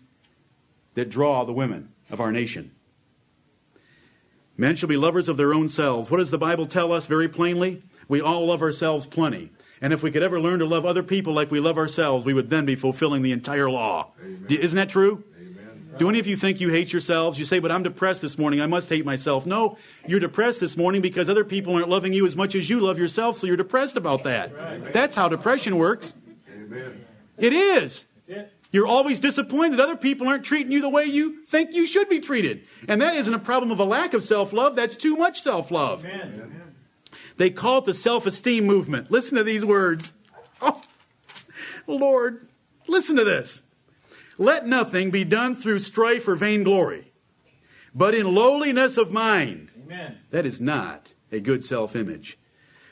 that 0.96 1.08
draw 1.08 1.44
the 1.44 1.52
women 1.52 1.92
of 2.10 2.20
our 2.20 2.32
nation. 2.32 2.72
Men 4.56 4.74
shall 4.74 4.88
be 4.88 4.96
lovers 4.96 5.28
of 5.28 5.36
their 5.36 5.54
own 5.54 5.68
selves. 5.68 6.10
What 6.10 6.16
does 6.16 6.30
the 6.30 6.38
Bible 6.38 6.66
tell 6.66 6.92
us 6.92 7.06
very 7.06 7.28
plainly? 7.28 7.82
We 8.08 8.20
all 8.20 8.46
love 8.46 8.62
ourselves 8.62 9.06
plenty. 9.06 9.50
And 9.82 9.92
if 9.92 10.02
we 10.02 10.10
could 10.10 10.22
ever 10.22 10.40
learn 10.40 10.60
to 10.60 10.64
love 10.64 10.86
other 10.86 11.02
people 11.02 11.34
like 11.34 11.50
we 11.50 11.60
love 11.60 11.76
ourselves, 11.76 12.24
we 12.24 12.32
would 12.32 12.48
then 12.48 12.64
be 12.64 12.74
fulfilling 12.74 13.20
the 13.20 13.32
entire 13.32 13.70
law. 13.70 14.12
Amen. 14.20 14.46
Isn't 14.48 14.76
that 14.76 14.88
true? 14.88 15.22
Amen. 15.38 15.94
Do 15.98 16.08
any 16.08 16.18
of 16.18 16.26
you 16.26 16.36
think 16.36 16.62
you 16.62 16.70
hate 16.70 16.94
yourselves? 16.94 17.38
You 17.38 17.44
say, 17.44 17.58
but 17.58 17.70
I'm 17.70 17.82
depressed 17.82 18.22
this 18.22 18.38
morning. 18.38 18.62
I 18.62 18.66
must 18.66 18.88
hate 18.88 19.04
myself. 19.04 19.44
No, 19.44 19.76
you're 20.06 20.20
depressed 20.20 20.60
this 20.60 20.78
morning 20.78 21.02
because 21.02 21.28
other 21.28 21.44
people 21.44 21.74
aren't 21.74 21.90
loving 21.90 22.14
you 22.14 22.26
as 22.26 22.34
much 22.34 22.54
as 22.54 22.70
you 22.70 22.80
love 22.80 22.98
yourself, 22.98 23.36
so 23.36 23.46
you're 23.46 23.56
depressed 23.58 23.96
about 23.96 24.24
that. 24.24 24.56
Right. 24.56 24.92
That's 24.94 25.14
how 25.14 25.28
depression 25.28 25.76
works. 25.76 26.14
Amen. 26.50 27.04
It 27.36 27.52
is. 27.52 28.06
You're 28.72 28.86
always 28.86 29.20
disappointed 29.20 29.78
that 29.78 29.82
other 29.82 29.96
people 29.96 30.28
aren't 30.28 30.44
treating 30.44 30.72
you 30.72 30.80
the 30.80 30.88
way 30.88 31.04
you 31.04 31.44
think 31.44 31.74
you 31.74 31.86
should 31.86 32.08
be 32.08 32.20
treated. 32.20 32.64
And 32.88 33.00
that 33.00 33.14
isn't 33.14 33.32
a 33.32 33.38
problem 33.38 33.70
of 33.70 33.78
a 33.78 33.84
lack 33.84 34.12
of 34.12 34.22
self 34.22 34.52
love, 34.52 34.76
that's 34.76 34.96
too 34.96 35.16
much 35.16 35.42
self 35.42 35.70
love. 35.70 36.06
They 37.36 37.50
call 37.50 37.78
it 37.78 37.84
the 37.84 37.94
self 37.94 38.26
esteem 38.26 38.66
movement. 38.66 39.10
Listen 39.10 39.36
to 39.36 39.44
these 39.44 39.64
words. 39.64 40.12
Oh, 40.62 40.80
Lord, 41.86 42.48
listen 42.88 43.16
to 43.16 43.24
this. 43.24 43.62
Let 44.38 44.66
nothing 44.66 45.10
be 45.10 45.24
done 45.24 45.54
through 45.54 45.78
strife 45.78 46.26
or 46.28 46.34
vainglory, 46.34 47.12
but 47.94 48.14
in 48.14 48.34
lowliness 48.34 48.96
of 48.96 49.12
mind. 49.12 49.70
Amen. 49.84 50.18
That 50.30 50.44
is 50.44 50.60
not 50.60 51.14
a 51.30 51.40
good 51.40 51.64
self 51.64 51.94
image. 51.94 52.38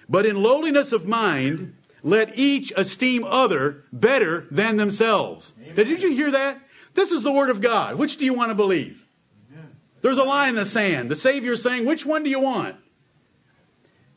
But 0.08 0.26
in 0.26 0.42
lowliness 0.42 0.92
of 0.92 1.06
mind, 1.06 1.76
let 2.04 2.38
each 2.38 2.70
esteem 2.76 3.24
other 3.24 3.84
better 3.90 4.46
than 4.50 4.76
themselves. 4.76 5.54
Amen. 5.60 5.74
Did 5.74 6.02
you 6.02 6.10
hear 6.10 6.30
that? 6.32 6.60
This 6.92 7.10
is 7.10 7.22
the 7.22 7.32
Word 7.32 7.48
of 7.48 7.62
God. 7.62 7.96
Which 7.96 8.18
do 8.18 8.26
you 8.26 8.34
want 8.34 8.50
to 8.50 8.54
believe? 8.54 9.02
Amen. 9.50 9.74
There's 10.02 10.18
a 10.18 10.22
line 10.22 10.50
in 10.50 10.54
the 10.56 10.66
sand. 10.66 11.10
The 11.10 11.16
Savior 11.16 11.52
is 11.52 11.62
saying, 11.62 11.86
Which 11.86 12.04
one 12.04 12.22
do 12.22 12.28
you 12.28 12.40
want? 12.40 12.76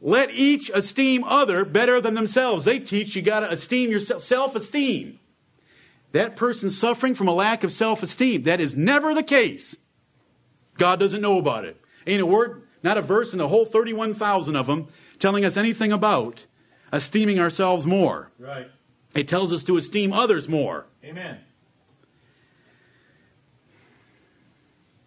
Let 0.01 0.31
each 0.31 0.69
esteem 0.69 1.23
other 1.23 1.63
better 1.63 2.01
than 2.01 2.13
themselves. 2.13 2.65
They 2.65 2.77
teach 2.77 3.15
you 3.15 3.21
got 3.21 3.39
to 3.39 3.49
esteem 3.49 3.89
yourself, 3.89 4.21
self 4.21 4.55
esteem. 4.55 5.19
That 6.11 6.35
person 6.35 6.69
suffering 6.69 7.15
from 7.15 7.29
a 7.29 7.33
lack 7.33 7.63
of 7.63 7.71
self 7.71 8.03
esteem. 8.03 8.43
That 8.43 8.59
is 8.59 8.75
never 8.75 9.15
the 9.15 9.23
case. 9.23 9.77
God 10.77 10.99
doesn't 10.99 11.21
know 11.21 11.39
about 11.39 11.63
it. 11.63 11.79
Ain't 12.05 12.21
a 12.21 12.25
word, 12.25 12.63
not 12.83 12.97
a 12.97 13.01
verse 13.01 13.31
in 13.31 13.39
the 13.39 13.47
whole 13.47 13.65
31,000 13.65 14.57
of 14.57 14.67
them 14.67 14.89
telling 15.19 15.45
us 15.45 15.55
anything 15.55 15.93
about 15.93 16.45
esteeming 16.91 17.39
ourselves 17.39 17.85
more. 17.85 18.31
Right. 18.39 18.69
It 19.15 19.27
tells 19.27 19.51
us 19.51 19.63
to 19.65 19.77
esteem 19.77 20.13
others 20.13 20.47
more. 20.47 20.85
Amen. 21.03 21.39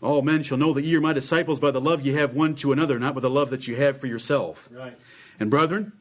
All 0.02 0.22
men 0.22 0.42
shall 0.42 0.58
know 0.58 0.72
that 0.72 0.82
ye 0.82 0.96
are 0.96 1.00
my 1.00 1.12
disciples 1.12 1.60
by 1.60 1.70
the 1.70 1.80
love 1.80 2.04
ye 2.04 2.12
have 2.14 2.34
one 2.34 2.54
to 2.56 2.72
another, 2.72 2.98
not 2.98 3.14
by 3.14 3.20
the 3.20 3.30
love 3.30 3.50
that 3.50 3.68
you 3.68 3.76
have 3.76 4.00
for 4.00 4.06
yourself. 4.06 4.68
Right. 4.72 4.98
And 5.38 5.50
brethren, 5.50 5.92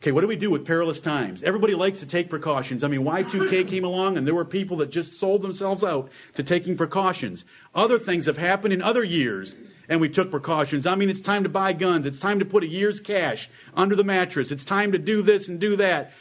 okay, 0.00 0.10
what 0.10 0.22
do 0.22 0.26
we 0.26 0.36
do 0.36 0.50
with 0.50 0.64
perilous 0.64 1.00
times? 1.00 1.42
Everybody 1.42 1.74
likes 1.74 2.00
to 2.00 2.06
take 2.06 2.30
precautions. 2.30 2.82
I 2.82 2.88
mean, 2.88 3.02
Y2K 3.02 3.68
came 3.68 3.84
along 3.84 4.16
and 4.16 4.26
there 4.26 4.34
were 4.34 4.46
people 4.46 4.78
that 4.78 4.90
just 4.90 5.20
sold 5.20 5.42
themselves 5.42 5.84
out 5.84 6.10
to 6.34 6.42
taking 6.42 6.76
precautions. 6.76 7.44
Other 7.74 7.98
things 7.98 8.24
have 8.24 8.38
happened 8.38 8.72
in 8.72 8.80
other 8.80 9.04
years 9.04 9.54
and 9.88 10.00
we 10.00 10.08
took 10.08 10.30
precautions. 10.30 10.86
I 10.86 10.94
mean, 10.94 11.10
it's 11.10 11.20
time 11.20 11.42
to 11.42 11.48
buy 11.48 11.72
guns. 11.72 12.06
It's 12.06 12.18
time 12.18 12.38
to 12.38 12.44
put 12.44 12.62
a 12.62 12.68
year's 12.68 13.00
cash 13.00 13.50
under 13.74 13.94
the 13.94 14.04
mattress. 14.04 14.50
It's 14.50 14.64
time 14.64 14.92
to 14.92 14.98
do 14.98 15.22
this 15.22 15.48
and 15.48 15.60
do 15.60 15.76
that. 15.76 16.12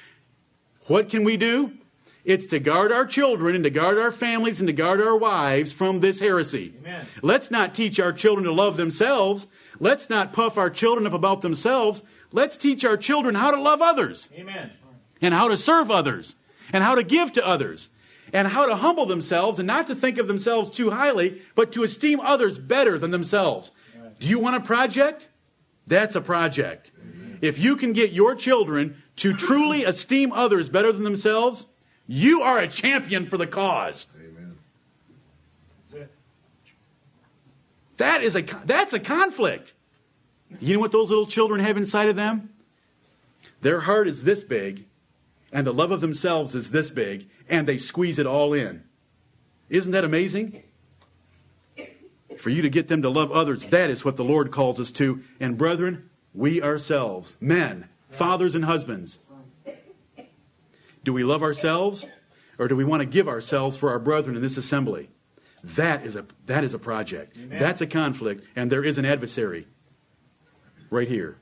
What 0.87 1.09
can 1.09 1.23
we 1.23 1.37
do? 1.37 1.73
It's 2.23 2.47
to 2.47 2.59
guard 2.59 2.91
our 2.91 3.05
children 3.05 3.55
and 3.55 3.63
to 3.63 3.69
guard 3.69 3.97
our 3.97 4.11
families 4.11 4.59
and 4.59 4.67
to 4.67 4.73
guard 4.73 5.01
our 5.01 5.17
wives 5.17 5.71
from 5.71 6.01
this 6.01 6.19
heresy. 6.19 6.73
Amen. 6.81 7.05
Let's 7.21 7.49
not 7.49 7.73
teach 7.73 7.99
our 7.99 8.13
children 8.13 8.45
to 8.45 8.51
love 8.51 8.77
themselves. 8.77 9.47
Let's 9.79 10.09
not 10.09 10.31
puff 10.31 10.57
our 10.57 10.69
children 10.69 11.07
up 11.07 11.13
about 11.13 11.41
themselves. 11.41 12.03
Let's 12.31 12.57
teach 12.57 12.85
our 12.85 12.97
children 12.97 13.33
how 13.33 13.51
to 13.51 13.59
love 13.59 13.81
others. 13.81 14.29
Amen. 14.35 14.71
And 15.19 15.33
how 15.33 15.47
to 15.47 15.57
serve 15.57 15.89
others. 15.89 16.35
And 16.71 16.83
how 16.83 16.95
to 16.95 17.03
give 17.03 17.33
to 17.33 17.45
others. 17.45 17.89
And 18.33 18.47
how 18.47 18.65
to 18.65 18.75
humble 18.75 19.05
themselves 19.05 19.59
and 19.59 19.67
not 19.67 19.87
to 19.87 19.95
think 19.95 20.17
of 20.17 20.27
themselves 20.27 20.69
too 20.69 20.91
highly, 20.91 21.41
but 21.53 21.71
to 21.73 21.83
esteem 21.83 22.19
others 22.21 22.57
better 22.57 22.97
than 22.97 23.11
themselves. 23.11 23.71
Do 24.19 24.27
you 24.27 24.39
want 24.39 24.55
a 24.55 24.61
project? 24.61 25.27
That's 25.87 26.15
a 26.15 26.21
project. 26.21 26.91
If 27.41 27.59
you 27.59 27.75
can 27.75 27.91
get 27.91 28.11
your 28.11 28.35
children 28.35 29.01
to 29.17 29.33
truly 29.33 29.83
esteem 29.83 30.31
others 30.31 30.69
better 30.69 30.91
than 30.91 31.03
themselves, 31.03 31.65
you 32.07 32.41
are 32.41 32.59
a 32.59 32.67
champion 32.67 33.25
for 33.25 33.37
the 33.37 33.47
cause. 33.47 34.05
That 37.97 38.23
is 38.23 38.35
a 38.35 38.41
that's 38.65 38.93
a 38.93 38.99
conflict. 38.99 39.73
You 40.59 40.75
know 40.75 40.79
what 40.79 40.91
those 40.91 41.09
little 41.09 41.25
children 41.25 41.61
have 41.61 41.77
inside 41.77 42.09
of 42.09 42.15
them? 42.15 42.49
Their 43.61 43.81
heart 43.81 44.07
is 44.07 44.23
this 44.23 44.43
big, 44.43 44.85
and 45.51 45.67
the 45.67 45.73
love 45.73 45.91
of 45.91 46.01
themselves 46.01 46.55
is 46.55 46.71
this 46.71 46.89
big, 46.89 47.29
and 47.51 47.67
they 47.67 47.77
squeeze 47.77 48.17
it 48.17 48.25
all 48.25 48.53
in. 48.53 48.83
Isn't 49.69 49.91
that 49.91 50.03
amazing? 50.03 50.63
For 52.39 52.49
you 52.49 52.63
to 52.63 52.69
get 52.69 52.87
them 52.87 53.03
to 53.03 53.09
love 53.09 53.31
others, 53.31 53.65
that 53.65 53.91
is 53.91 54.03
what 54.03 54.15
the 54.15 54.23
Lord 54.23 54.49
calls 54.49 54.79
us 54.79 54.91
to. 54.93 55.21
And 55.39 55.57
brethren, 55.57 56.09
we 56.33 56.61
ourselves, 56.61 57.37
men, 57.39 57.89
fathers 58.09 58.55
and 58.55 58.65
husbands, 58.65 59.19
do 61.03 61.13
we 61.13 61.23
love 61.23 61.43
ourselves 61.43 62.07
or 62.57 62.67
do 62.67 62.75
we 62.75 62.85
want 62.85 63.01
to 63.01 63.05
give 63.05 63.27
ourselves 63.27 63.75
for 63.77 63.89
our 63.89 63.99
brethren 63.99 64.35
in 64.35 64.41
this 64.41 64.57
assembly? 64.57 65.09
That 65.63 66.05
is 66.05 66.15
a, 66.15 66.25
that 66.47 66.63
is 66.63 66.73
a 66.73 66.79
project. 66.79 67.37
Amen. 67.37 67.59
That's 67.59 67.81
a 67.81 67.87
conflict, 67.87 68.45
and 68.55 68.71
there 68.71 68.83
is 68.83 68.97
an 68.97 69.05
adversary 69.05 69.67
right 70.89 71.07
here. 71.07 71.37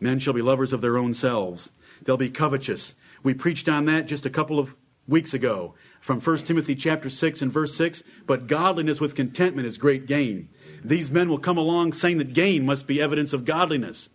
Men 0.00 0.18
shall 0.18 0.32
be 0.32 0.42
lovers 0.42 0.72
of 0.72 0.80
their 0.80 0.96
own 0.96 1.12
selves. 1.12 1.70
They'll 2.02 2.16
be 2.16 2.30
covetous. 2.30 2.94
We 3.22 3.34
preached 3.34 3.68
on 3.68 3.84
that 3.86 4.06
just 4.06 4.26
a 4.26 4.30
couple 4.30 4.58
of 4.58 4.74
weeks 5.06 5.34
ago 5.34 5.74
from 6.00 6.20
1 6.20 6.38
Timothy 6.38 6.74
chapter 6.74 7.10
6 7.10 7.42
and 7.42 7.52
verse 7.52 7.74
6. 7.76 8.02
But 8.26 8.46
godliness 8.46 9.00
with 9.00 9.14
contentment 9.14 9.66
is 9.66 9.78
great 9.78 10.06
gain. 10.06 10.48
These 10.84 11.10
men 11.10 11.28
will 11.28 11.38
come 11.38 11.58
along 11.58 11.92
saying 11.92 12.18
that 12.18 12.34
gain 12.34 12.66
must 12.66 12.86
be 12.86 13.00
evidence 13.00 13.32
of 13.32 13.44
godliness 13.44 14.08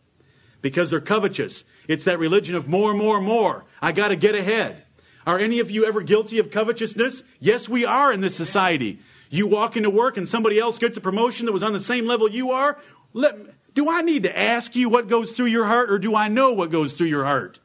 because 0.61 0.89
they're 0.89 0.99
covetous. 0.99 1.63
It's 1.87 2.05
that 2.05 2.19
religion 2.19 2.55
of 2.55 2.67
more, 2.67 2.93
more, 2.93 3.21
more. 3.21 3.65
I 3.81 3.91
got 3.91 4.09
to 4.09 4.15
get 4.15 4.35
ahead. 4.35 4.83
Are 5.25 5.39
any 5.39 5.59
of 5.59 5.71
you 5.71 5.85
ever 5.85 6.01
guilty 6.01 6.39
of 6.39 6.51
covetousness? 6.51 7.23
Yes, 7.39 7.67
we 7.67 7.85
are 7.85 8.11
in 8.11 8.21
this 8.21 8.35
society. 8.35 8.99
You 9.29 9.47
walk 9.47 9.75
into 9.75 9.89
work 9.89 10.17
and 10.17 10.27
somebody 10.27 10.57
else 10.57 10.77
gets 10.77 10.97
a 10.97 11.01
promotion 11.01 11.45
that 11.45 11.51
was 11.51 11.63
on 11.63 11.73
the 11.73 11.79
same 11.79 12.05
level 12.05 12.29
you 12.29 12.51
are. 12.51 12.79
Let, 13.13 13.35
do 13.73 13.89
I 13.89 14.01
need 14.01 14.23
to 14.23 14.37
ask 14.37 14.75
you 14.75 14.89
what 14.89 15.07
goes 15.07 15.33
through 15.33 15.47
your 15.47 15.65
heart 15.65 15.91
or 15.91 15.99
do 15.99 16.15
I 16.15 16.29
know 16.29 16.53
what 16.53 16.71
goes 16.71 16.93
through 16.93 17.07
your 17.07 17.25
heart? 17.25 17.59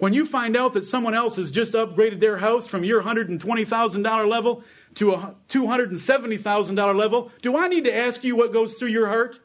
When 0.00 0.14
you 0.14 0.24
find 0.24 0.56
out 0.56 0.72
that 0.72 0.86
someone 0.86 1.14
else 1.14 1.36
has 1.36 1.50
just 1.50 1.74
upgraded 1.74 2.20
their 2.20 2.38
house 2.38 2.66
from 2.66 2.84
your 2.84 3.02
$120,000 3.02 4.28
level 4.28 4.64
to 4.94 5.12
a 5.12 5.36
$270,000 5.50 6.96
level, 6.96 7.30
do 7.42 7.54
I 7.54 7.68
need 7.68 7.84
to 7.84 7.94
ask 7.94 8.24
you 8.24 8.34
what 8.34 8.50
goes 8.50 8.74
through 8.74 8.88
your 8.88 9.08
heart? 9.08 9.38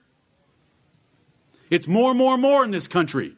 It's 1.69 1.89
more, 1.89 2.13
more, 2.13 2.37
more 2.37 2.63
in 2.63 2.71
this 2.71 2.87
country. 2.87 3.35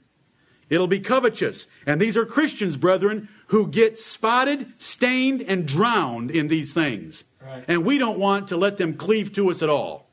It'll 0.70 0.86
be 0.86 1.00
covetous. 1.00 1.66
And 1.88 2.00
these 2.00 2.16
are 2.18 2.26
Christians, 2.26 2.78
brethren, 2.78 3.30
who 3.48 3.68
get 3.68 3.98
spotted, 3.98 4.74
stained, 4.78 5.42
and 5.42 5.68
drowned 5.68 6.30
in 6.30 6.50
these 6.50 6.72
things. 6.72 7.24
Right. 7.44 7.66
And 7.68 7.84
we 7.84 7.98
don't 7.98 8.20
want 8.20 8.50
to 8.50 8.58
let 8.58 8.78
them 8.78 8.94
cleave 8.94 9.34
to 9.34 9.50
us 9.50 9.64
at 9.64 9.70
all. 9.70 10.12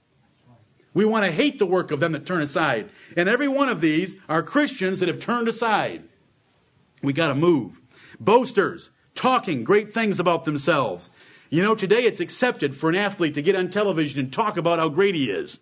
We 0.94 1.04
want 1.04 1.26
to 1.26 1.32
hate 1.32 1.58
the 1.58 1.66
work 1.66 1.90
of 1.90 2.00
them 2.00 2.12
that 2.12 2.24
turn 2.24 2.40
aside. 2.40 2.88
And 3.14 3.28
every 3.28 3.48
one 3.48 3.68
of 3.68 3.82
these 3.82 4.16
are 4.26 4.42
Christians 4.42 5.00
that 5.00 5.08
have 5.08 5.18
turned 5.18 5.48
aside. 5.48 6.04
We 7.04 7.12
got 7.12 7.28
to 7.28 7.34
move. 7.34 7.80
Boasters, 8.18 8.90
talking 9.14 9.64
great 9.64 9.92
things 9.92 10.18
about 10.18 10.44
themselves. 10.44 11.10
You 11.50 11.62
know, 11.62 11.74
today 11.74 12.04
it's 12.04 12.20
accepted 12.20 12.76
for 12.76 12.88
an 12.88 12.96
athlete 12.96 13.34
to 13.34 13.42
get 13.42 13.54
on 13.54 13.70
television 13.70 14.18
and 14.18 14.32
talk 14.32 14.56
about 14.56 14.78
how 14.78 14.88
great 14.88 15.14
he 15.14 15.30
is. 15.30 15.60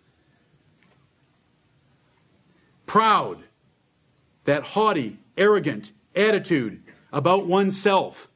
Proud, 2.85 3.43
that 4.45 4.63
haughty, 4.63 5.19
arrogant 5.37 5.91
attitude 6.15 6.81
about 7.11 7.45
oneself. 7.45 8.29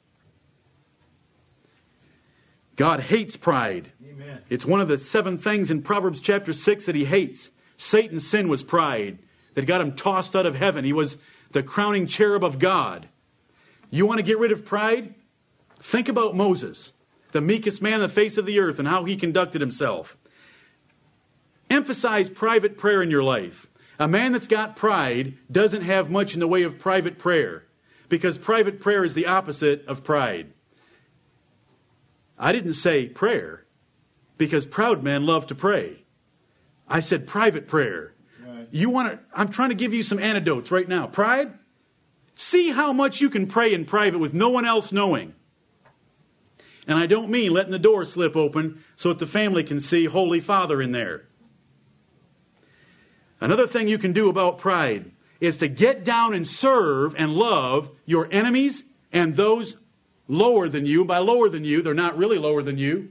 God 2.76 3.02
hates 3.02 3.36
pride. 3.36 3.92
Amen. 4.08 4.42
It's 4.50 4.66
one 4.66 4.80
of 4.80 4.88
the 4.88 4.98
seven 4.98 5.38
things 5.38 5.72
in 5.72 5.82
Proverbs 5.82 6.22
chapter 6.22 6.54
6 6.54 6.86
that 6.86 6.96
he 6.96 7.06
hates. 7.06 7.52
Satan's 7.76 8.28
sin 8.28 8.48
was 8.48 8.64
pride 8.64 9.20
that 9.56 9.66
got 9.66 9.82
him 9.82 9.96
tossed 9.96 10.36
out 10.36 10.46
of 10.46 10.56
heaven. 10.56 10.86
He 10.86 10.94
was 10.94 11.18
the 11.52 11.64
crowning 11.64 12.08
cherub 12.08 12.44
of 12.44 12.60
God. 12.60 13.08
You 13.90 14.06
want 14.06 14.20
to 14.20 14.26
get 14.26 14.40
rid 14.40 14.52
of 14.52 14.66
pride? 14.66 15.16
Think 15.80 16.10
about 16.10 16.36
Moses, 16.36 16.94
the 17.32 17.42
meekest 17.42 17.82
man 17.82 17.96
on 17.96 18.00
the 18.02 18.10
face 18.10 18.38
of 18.38 18.46
the 18.46 18.60
earth, 18.60 18.80
and 18.80 18.88
how 18.88 19.06
he 19.06 19.16
conducted 19.16 19.62
himself. 19.62 20.18
Emphasize 21.70 22.30
private 22.30 22.78
prayer 22.78 23.02
in 23.02 23.12
your 23.12 23.24
life. 23.24 23.68
A 24.00 24.08
man 24.08 24.32
that's 24.32 24.48
got 24.48 24.76
pride 24.76 25.38
doesn't 25.52 25.82
have 25.82 26.10
much 26.10 26.34
in 26.34 26.40
the 26.40 26.48
way 26.48 26.64
of 26.64 26.80
private 26.80 27.18
prayer 27.18 27.66
because 28.10 28.38
private 28.38 28.80
prayer 28.80 29.04
is 29.04 29.14
the 29.14 29.26
opposite 29.26 29.86
of 29.88 30.04
pride. 30.04 30.54
I 32.38 32.52
didn't 32.52 32.74
say 32.74 33.08
prayer 33.08 33.66
because 34.38 34.66
proud 34.66 35.04
men 35.04 35.26
love 35.26 35.48
to 35.48 35.56
pray. 35.56 36.04
I 36.88 37.00
said 37.00 37.28
private 37.28 37.68
prayer. 37.68 38.14
You 38.72 38.90
want 38.90 39.12
to, 39.12 39.20
I'm 39.34 39.50
trying 39.50 39.70
to 39.70 39.76
give 39.76 39.94
you 39.94 40.04
some 40.04 40.20
antidotes 40.20 40.72
right 40.72 40.88
now. 40.88 41.08
Pride? 41.08 41.54
See 42.36 42.70
how 42.70 42.94
much 42.94 43.22
you 43.22 43.30
can 43.30 43.48
pray 43.48 43.74
in 43.74 43.86
private 43.86 44.20
with 44.20 44.34
no 44.34 44.50
one 44.50 44.66
else 44.66 44.92
knowing. 44.92 45.34
And 46.88 46.98
I 46.98 47.06
don't 47.06 47.30
mean 47.30 47.52
letting 47.52 47.72
the 47.72 47.80
door 47.80 48.06
slip 48.06 48.36
open 48.36 48.84
so 48.96 49.10
that 49.10 49.20
the 49.20 49.28
family 49.28 49.64
can 49.64 49.80
see 49.80 50.06
Holy 50.06 50.40
Father 50.40 50.82
in 50.82 50.92
there. 50.92 51.26
Another 53.42 53.68
thing 53.68 53.88
you 53.88 53.98
can 53.98 54.14
do 54.14 54.30
about 54.30 54.58
pride 54.58 55.12
is 55.40 55.58
to 55.58 55.68
get 55.68 56.04
down 56.04 56.34
and 56.34 56.48
serve 56.48 57.14
and 57.16 57.34
love 57.34 57.92
your 58.06 58.28
enemies 58.32 58.84
and 59.12 59.36
those 59.36 59.78
lower 60.28 60.68
than 60.70 60.86
you. 60.86 61.06
By 61.06 61.20
lower 61.20 61.50
than 61.50 61.64
you, 61.64 61.82
they're 61.82 61.94
not 61.94 62.18
really 62.18 62.38
lower 62.38 62.64
than 62.64 62.78
you, 62.78 63.10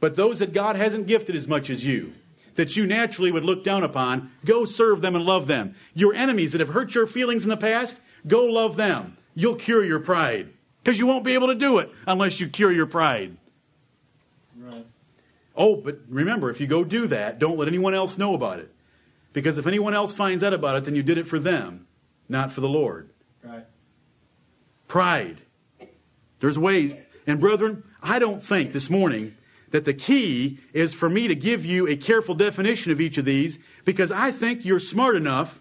but 0.00 0.16
those 0.16 0.38
that 0.38 0.52
God 0.52 0.76
hasn't 0.76 1.06
gifted 1.06 1.36
as 1.36 1.48
much 1.48 1.68
as 1.68 1.84
you, 1.84 2.14
that 2.56 2.76
you 2.76 2.86
naturally 2.86 3.30
would 3.30 3.44
look 3.44 3.64
down 3.64 3.84
upon, 3.84 4.32
go 4.44 4.64
serve 4.64 5.00
them 5.00 5.14
and 5.14 5.24
love 5.24 5.46
them. 5.46 5.74
Your 5.94 6.14
enemies 6.14 6.52
that 6.52 6.60
have 6.60 6.70
hurt 6.70 6.94
your 6.94 7.06
feelings 7.06 7.44
in 7.44 7.48
the 7.48 7.56
past, 7.56 8.00
go 8.26 8.44
love 8.46 8.76
them. 8.76 9.16
You'll 9.34 9.56
cure 9.56 9.84
your 9.84 10.00
pride. 10.00 10.52
Because 10.82 10.98
you 10.98 11.06
won't 11.06 11.24
be 11.24 11.34
able 11.34 11.48
to 11.48 11.54
do 11.54 11.78
it 11.78 11.90
unless 12.06 12.40
you 12.40 12.48
cure 12.48 12.72
your 12.72 12.86
pride. 12.86 13.36
Right. 14.56 14.86
Oh, 15.54 15.76
but 15.76 16.00
remember, 16.08 16.50
if 16.50 16.60
you 16.60 16.66
go 16.66 16.84
do 16.84 17.06
that, 17.08 17.38
don't 17.38 17.58
let 17.58 17.68
anyone 17.68 17.94
else 17.94 18.18
know 18.18 18.34
about 18.34 18.60
it. 18.60 18.72
Because 19.32 19.58
if 19.58 19.66
anyone 19.66 19.94
else 19.94 20.14
finds 20.14 20.42
out 20.42 20.54
about 20.54 20.76
it, 20.76 20.84
then 20.84 20.94
you 20.94 21.02
did 21.02 21.18
it 21.18 21.26
for 21.26 21.38
them, 21.38 21.86
not 22.28 22.52
for 22.52 22.60
the 22.60 22.68
Lord. 22.68 23.10
Right. 23.42 23.64
Pride. 24.88 25.42
There's 26.40 26.58
ways. 26.58 26.94
And 27.26 27.40
brethren, 27.40 27.82
I 28.02 28.18
don't 28.18 28.42
think 28.42 28.72
this 28.72 28.88
morning 28.88 29.35
that 29.76 29.84
the 29.84 29.92
key 29.92 30.58
is 30.72 30.94
for 30.94 31.10
me 31.10 31.28
to 31.28 31.34
give 31.34 31.66
you 31.66 31.86
a 31.86 31.96
careful 31.96 32.34
definition 32.34 32.92
of 32.92 32.98
each 32.98 33.18
of 33.18 33.26
these 33.26 33.58
because 33.84 34.10
I 34.10 34.32
think 34.32 34.64
you're 34.64 34.80
smart 34.80 35.16
enough 35.16 35.60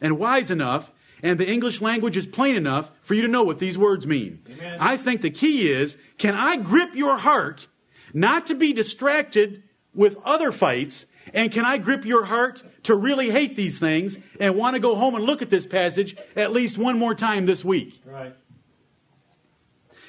and 0.00 0.18
wise 0.18 0.50
enough 0.50 0.90
and 1.22 1.38
the 1.38 1.46
English 1.46 1.82
language 1.82 2.16
is 2.16 2.26
plain 2.26 2.56
enough 2.56 2.90
for 3.02 3.12
you 3.12 3.20
to 3.20 3.28
know 3.28 3.44
what 3.44 3.58
these 3.58 3.76
words 3.76 4.06
mean. 4.06 4.42
Amen. 4.50 4.78
I 4.80 4.96
think 4.96 5.20
the 5.20 5.30
key 5.30 5.70
is 5.70 5.98
can 6.16 6.34
I 6.34 6.56
grip 6.56 6.94
your 6.94 7.18
heart 7.18 7.66
not 8.14 8.46
to 8.46 8.54
be 8.54 8.72
distracted 8.72 9.62
with 9.94 10.16
other 10.24 10.50
fights 10.50 11.04
and 11.34 11.52
can 11.52 11.66
I 11.66 11.76
grip 11.76 12.06
your 12.06 12.24
heart 12.24 12.62
to 12.84 12.94
really 12.94 13.28
hate 13.28 13.54
these 13.54 13.78
things 13.78 14.18
and 14.40 14.56
want 14.56 14.76
to 14.76 14.80
go 14.80 14.94
home 14.94 15.14
and 15.14 15.24
look 15.24 15.42
at 15.42 15.50
this 15.50 15.66
passage 15.66 16.16
at 16.36 16.52
least 16.52 16.78
one 16.78 16.98
more 16.98 17.14
time 17.14 17.44
this 17.44 17.62
week? 17.62 18.00
Right. 18.06 18.34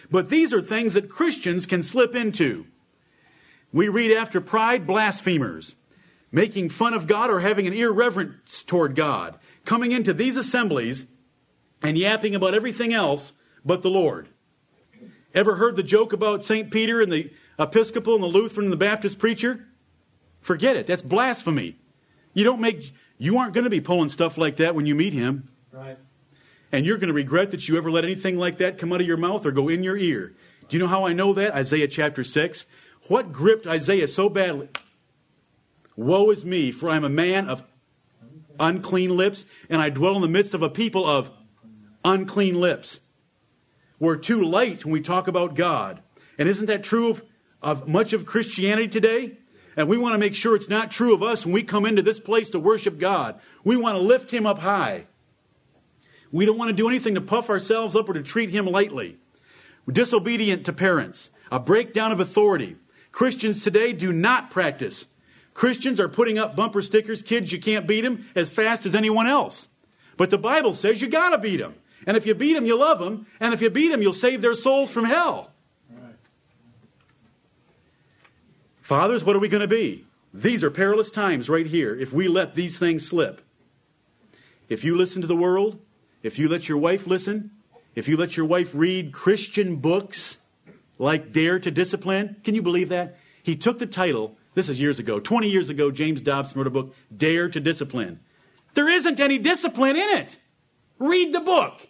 But 0.10 0.30
these 0.30 0.54
are 0.54 0.62
things 0.62 0.94
that 0.94 1.10
Christians 1.10 1.66
can 1.66 1.84
slip 1.84 2.16
into. 2.16 2.68
We 3.78 3.90
read 3.90 4.12
after 4.12 4.42
pride, 4.42 4.88
blasphemers, 4.88 5.76
making 6.32 6.70
fun 6.70 6.96
of 6.96 7.06
God 7.06 7.30
or 7.30 7.42
having 7.42 7.68
an 7.68 7.74
irreverence 7.74 8.64
toward 8.64 8.96
God, 8.96 9.38
coming 9.66 9.92
into 9.92 10.16
these 10.16 10.36
assemblies 10.36 11.06
and 11.84 11.96
yapping 11.96 12.34
about 12.34 12.56
everything 12.56 12.92
else 12.92 13.34
but 13.64 13.84
the 13.84 13.92
Lord. 13.92 14.30
Ever 15.32 15.58
heard 15.58 15.76
the 15.76 15.84
joke 15.84 16.12
about 16.12 16.44
St. 16.44 16.72
Peter 16.72 17.02
and 17.02 17.12
the 17.12 17.32
Episcopal 17.60 18.16
and 18.16 18.24
the 18.24 18.28
Lutheran 18.28 18.66
and 18.66 18.74
the 18.74 18.78
Baptist 18.78 19.20
preacher? 19.20 19.68
Forget 20.42 20.76
it. 20.76 20.88
That's 20.88 21.04
blasphemy. 21.04 21.78
You 22.34 22.46
don't 22.46 22.60
make 22.60 22.96
you 23.20 23.38
aren't 23.38 23.54
going 23.54 23.66
to 23.66 23.70
be 23.70 23.80
pulling 23.80 24.10
stuff 24.10 24.40
like 24.40 24.56
that 24.56 24.74
when 24.74 24.88
you 24.88 24.96
meet 24.96 25.14
him. 25.14 25.50
Right. 25.72 26.00
And 26.72 26.84
you're 26.84 26.98
going 26.98 27.10
to 27.10 27.14
regret 27.14 27.52
that 27.52 27.70
you 27.70 27.78
ever 27.78 27.92
let 27.92 28.06
anything 28.06 28.38
like 28.40 28.58
that 28.58 28.80
come 28.80 28.92
out 28.92 29.02
of 29.02 29.08
your 29.08 29.18
mouth 29.18 29.46
or 29.46 29.52
go 29.52 29.70
in 29.70 29.84
your 29.84 29.98
ear. 29.98 30.34
Do 30.68 30.76
you 30.76 30.80
know 30.80 30.90
how 30.90 31.06
I 31.06 31.14
know 31.14 31.34
that? 31.34 31.54
Isaiah 31.54 31.88
chapter 31.88 32.24
6. 32.24 32.66
What 33.08 33.32
gripped 33.32 33.68
Isaiah 33.68 34.08
so 34.08 34.30
badly? 34.30 34.70
Woe 35.96 36.30
is 36.30 36.46
me, 36.46 36.72
for 36.72 36.90
I 36.90 36.96
am 36.96 37.04
a 37.04 37.10
man 37.10 37.48
of 37.48 37.64
unclean 38.60 39.16
lips, 39.16 39.46
and 39.70 39.82
I 39.82 39.90
dwell 39.90 40.16
in 40.16 40.22
the 40.22 40.28
midst 40.28 40.54
of 40.54 40.62
a 40.62 40.70
people 40.70 41.06
of 41.06 41.32
unclean 42.04 42.60
lips. 42.60 43.00
We're 44.00 44.18
too 44.18 44.44
light 44.44 44.86
when 44.86 44.92
we 44.92 45.02
talk 45.02 45.28
about 45.28 45.56
God. 45.56 46.02
And 46.38 46.48
isn't 46.48 46.68
that 46.68 46.84
true 46.84 47.10
of, 47.10 47.24
of 47.62 47.88
much 47.88 48.14
of 48.14 48.26
Christianity 48.26 48.88
today? 48.88 49.38
And 49.76 49.88
we 49.88 49.98
want 49.98 50.14
to 50.14 50.20
make 50.20 50.36
sure 50.36 50.56
it's 50.56 50.70
not 50.70 50.92
true 50.92 51.14
of 51.14 51.24
us 51.24 51.46
when 51.46 51.54
we 51.54 51.64
come 51.64 51.86
into 51.86 52.02
this 52.02 52.20
place 52.20 52.50
to 52.52 52.60
worship 52.60 53.00
God. 53.00 53.40
We 53.64 53.76
want 53.76 53.96
to 53.96 54.02
lift 54.02 54.32
Him 54.32 54.46
up 54.46 54.60
high. 54.60 55.06
We 56.32 56.46
don't 56.46 56.58
want 56.58 56.70
to 56.70 56.76
do 56.76 56.90
anything 56.90 57.16
to 57.16 57.22
puff 57.22 57.50
ourselves 57.50 57.96
up 57.96 58.10
or 58.10 58.14
to 58.14 58.24
treat 58.24 58.50
Him 58.50 58.66
lightly. 58.66 59.18
We're 59.86 59.94
disobedient 59.94 60.66
to 60.66 60.74
parents, 60.74 61.32
a 61.52 61.60
breakdown 61.60 62.12
of 62.12 62.20
authority. 62.20 62.76
Christians 63.12 63.64
today 63.64 63.94
do 63.94 64.12
not 64.12 64.52
practice. 64.52 65.08
Christians 65.54 66.00
are 66.00 66.08
putting 66.10 66.38
up 66.38 66.56
bumper 66.56 66.82
stickers, 66.82 67.24
kids, 67.24 67.52
you 67.52 67.60
can't 67.60 67.88
beat 67.88 68.02
them, 68.02 68.28
as 68.36 68.50
fast 68.50 68.86
as 68.86 68.94
anyone 68.94 69.28
else. 69.28 69.68
But 70.16 70.30
the 70.30 70.38
Bible 70.38 70.74
says 70.74 71.02
you 71.02 71.08
got 71.08 71.30
to 71.32 71.38
beat 71.38 71.58
them. 71.58 71.76
And 72.06 72.16
if 72.16 72.26
you 72.26 72.36
beat 72.36 72.54
them, 72.54 72.66
you 72.66 72.78
love 72.78 73.00
them. 73.00 73.26
And 73.40 73.54
if 73.54 73.62
you 73.62 73.70
beat 73.70 73.90
them, 73.90 74.02
you'll 74.02 74.14
save 74.14 74.42
their 74.42 74.56
souls 74.56 74.90
from 74.90 75.06
hell. 75.06 75.52
Right. 75.90 76.16
Fathers, 78.82 79.24
what 79.24 79.36
are 79.36 79.40
we 79.40 79.50
going 79.50 79.62
to 79.62 79.68
be? 79.68 80.06
These 80.34 80.64
are 80.64 80.70
perilous 80.70 81.10
times 81.10 81.50
right 81.50 81.66
here 81.66 81.96
if 81.96 82.14
we 82.14 82.28
let 82.28 82.54
these 82.54 82.78
things 82.78 83.08
slip. 83.08 83.42
If 84.70 84.84
you 84.84 84.96
listen 84.96 85.22
to 85.22 85.28
the 85.28 85.36
world, 85.36 85.80
if 86.22 86.38
you 86.38 86.50
let 86.50 86.70
your 86.70 86.78
wife 86.78 87.08
listen, 87.08 87.52
if 87.96 88.08
you 88.08 88.16
let 88.16 88.38
your 88.38 88.46
wife 88.46 88.72
read 88.74 89.12
Christian 89.12 89.78
books 89.78 90.38
like 90.98 91.32
Dare 91.32 91.60
to 91.60 91.72
Discipline, 91.72 92.38
can 92.44 92.56
you 92.56 92.62
believe 92.62 92.90
that? 92.90 93.18
He 93.44 93.56
took 93.56 93.80
the 93.80 93.86
title, 93.86 94.38
this 94.56 94.70
is 94.70 94.80
years 94.80 95.00
ago, 95.00 95.20
20 95.20 95.50
years 95.50 95.70
ago, 95.70 95.92
James 95.92 96.22
Dobson 96.22 96.58
wrote 96.58 96.68
a 96.68 96.72
book, 96.72 96.96
Dare 97.16 97.50
to 97.50 97.60
Discipline. 97.60 98.20
There 98.74 98.90
isn't 98.90 99.20
any 99.20 99.38
discipline 99.38 99.96
in 99.96 100.10
it. 100.18 100.38
Read 101.00 101.34
the 101.34 101.40
book. 101.40 101.88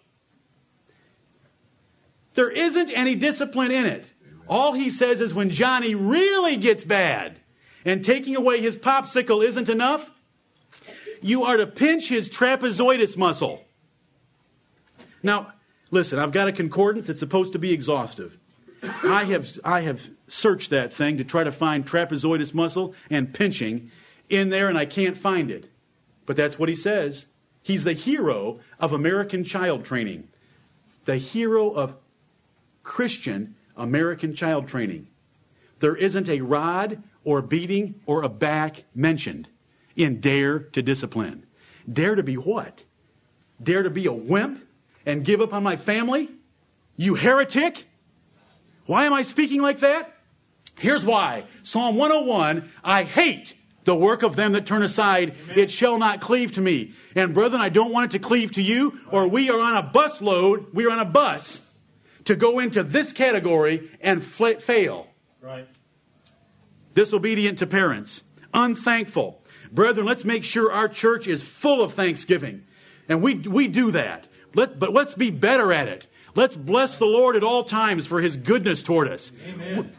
There 2.33 2.49
isn't 2.49 2.91
any 2.91 3.15
discipline 3.15 3.71
in 3.71 3.85
it. 3.85 4.05
All 4.47 4.73
he 4.73 4.89
says 4.89 5.19
is 5.19 5.33
when 5.33 5.49
Johnny 5.49 5.95
really 5.95 6.55
gets 6.57 6.83
bad 6.83 7.39
and 7.83 8.05
taking 8.05 8.35
away 8.35 8.61
his 8.61 8.77
popsicle 8.77 9.43
isn't 9.43 9.69
enough, 9.69 10.09
you 11.21 11.45
are 11.45 11.57
to 11.57 11.67
pinch 11.67 12.07
his 12.07 12.29
trapezoidus 12.29 13.17
muscle. 13.17 13.65
Now, 15.23 15.53
listen, 15.89 16.19
I've 16.19 16.31
got 16.31 16.47
a 16.47 16.51
concordance 16.51 17.07
that's 17.07 17.19
supposed 17.19 17.53
to 17.53 17.59
be 17.59 17.73
exhaustive. 17.73 18.37
I 18.83 19.25
have, 19.25 19.59
I 19.63 19.81
have 19.81 20.09
searched 20.27 20.69
that 20.69 20.93
thing 20.93 21.17
to 21.17 21.23
try 21.23 21.43
to 21.43 21.51
find 21.51 21.85
trapezoidus 21.85 22.53
muscle 22.53 22.93
and 23.09 23.33
pinching 23.33 23.91
in 24.29 24.49
there, 24.49 24.69
and 24.69 24.77
I 24.77 24.85
can't 24.85 25.17
find 25.17 25.49
it. 25.49 25.69
But 26.25 26.35
that's 26.35 26.59
what 26.59 26.69
he 26.69 26.75
says. 26.75 27.25
He's 27.61 27.83
the 27.83 27.93
hero 27.93 28.59
of 28.79 28.93
American 28.93 29.43
child 29.43 29.83
training, 29.83 30.27
the 31.05 31.17
hero 31.17 31.69
of 31.71 31.95
Christian 32.83 33.55
American 33.75 34.33
child 34.33 34.67
training. 34.67 35.07
There 35.79 35.95
isn't 35.95 36.29
a 36.29 36.41
rod 36.41 37.03
or 37.23 37.41
beating 37.41 38.01
or 38.05 38.23
a 38.23 38.29
back 38.29 38.83
mentioned 38.95 39.47
in 39.95 40.19
Dare 40.19 40.59
to 40.59 40.81
Discipline. 40.81 41.45
Dare 41.91 42.15
to 42.15 42.23
be 42.23 42.35
what? 42.35 42.83
Dare 43.61 43.83
to 43.83 43.89
be 43.89 44.05
a 44.05 44.13
wimp 44.13 44.65
and 45.05 45.23
give 45.23 45.41
up 45.41 45.53
on 45.53 45.63
my 45.63 45.75
family? 45.75 46.29
You 46.95 47.15
heretic? 47.15 47.85
Why 48.87 49.05
am 49.05 49.13
I 49.13 49.21
speaking 49.21 49.61
like 49.61 49.81
that? 49.81 50.13
Here's 50.79 51.05
why. 51.05 51.45
Psalm 51.63 51.95
101 51.95 52.71
I 52.83 53.03
hate 53.03 53.55
the 53.83 53.95
work 53.95 54.23
of 54.23 54.35
them 54.35 54.53
that 54.53 54.65
turn 54.65 54.83
aside. 54.83 55.35
Amen. 55.45 55.59
It 55.59 55.71
shall 55.71 55.97
not 55.97 56.21
cleave 56.21 56.53
to 56.53 56.61
me. 56.61 56.93
And 57.15 57.33
brethren, 57.33 57.61
I 57.61 57.69
don't 57.69 57.91
want 57.91 58.13
it 58.13 58.17
to 58.17 58.25
cleave 58.25 58.53
to 58.53 58.61
you, 58.61 58.99
or 59.11 59.27
we 59.27 59.49
are 59.49 59.59
on 59.59 59.77
a 59.77 59.83
bus 59.83 60.21
load, 60.21 60.73
we 60.73 60.85
are 60.85 60.91
on 60.91 60.99
a 60.99 61.05
bus 61.05 61.61
to 62.25 62.35
go 62.35 62.59
into 62.59 62.83
this 62.83 63.13
category 63.13 63.89
and 64.01 64.21
fail. 64.21 65.07
Right. 65.41 65.67
Disobedient 66.93 67.59
to 67.59 67.67
parents, 67.67 68.23
unthankful. 68.53 69.41
Brethren, 69.71 70.05
let's 70.05 70.25
make 70.25 70.43
sure 70.43 70.71
our 70.71 70.89
church 70.89 71.27
is 71.27 71.41
full 71.41 71.81
of 71.81 71.93
thanksgiving. 71.93 72.65
And 73.07 73.21
we, 73.21 73.35
we 73.35 73.67
do 73.69 73.91
that. 73.91 74.27
Let, 74.53 74.79
but 74.79 74.91
let's 74.93 75.15
be 75.15 75.31
better 75.31 75.71
at 75.71 75.87
it. 75.87 76.07
Let's 76.37 76.55
bless 76.55 76.97
the 76.97 77.05
Lord 77.07 77.35
at 77.35 77.43
all 77.43 77.63
times 77.63 78.05
for 78.05 78.21
his 78.21 78.37
goodness 78.37 78.83
toward 78.83 79.07
us. 79.07 79.31
Amen. 79.49 79.91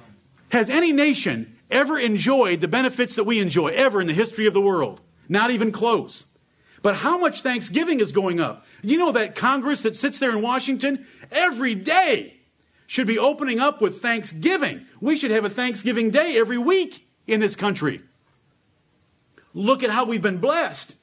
Has 0.51 0.70
any 0.70 0.93
nation 0.93 1.59
ever 1.68 1.99
enjoyed 1.99 2.61
the 2.61 2.68
benefits 2.68 3.16
that 3.16 3.24
we 3.24 3.41
enjoy, 3.41 3.70
ever 3.70 4.01
in 4.01 4.07
the 4.07 4.12
history 4.12 4.47
of 4.47 4.55
the 4.55 4.61
world? 4.61 5.01
Not 5.28 5.51
even 5.51 5.72
close. 5.72 6.26
But 6.80 6.95
how 6.95 7.18
much 7.18 7.43
thanksgiving 7.43 7.99
is 7.99 8.12
going 8.12 8.39
up? 8.39 8.64
You 8.82 8.99
know 8.99 9.11
that 9.11 9.34
Congress 9.34 9.80
that 9.80 9.97
sits 9.97 10.20
there 10.20 10.30
in 10.30 10.41
Washington 10.41 11.09
every 11.32 11.74
day 11.74 12.36
should 12.86 13.09
be 13.09 13.18
opening 13.18 13.59
up 13.59 13.80
with 13.80 14.01
thanksgiving. 14.01 14.86
We 15.01 15.16
should 15.16 15.32
have 15.32 15.45
a 15.45 15.51
Thanksgiving 15.51 16.11
Day 16.11 16.39
every 16.39 16.57
week 16.57 17.09
in 17.26 17.41
this 17.41 17.57
country. 17.57 18.01
Look 19.55 19.82
at 19.82 19.91
how 19.91 20.05
we've 20.05 20.22
been 20.22 20.39
blessed. 20.39 20.95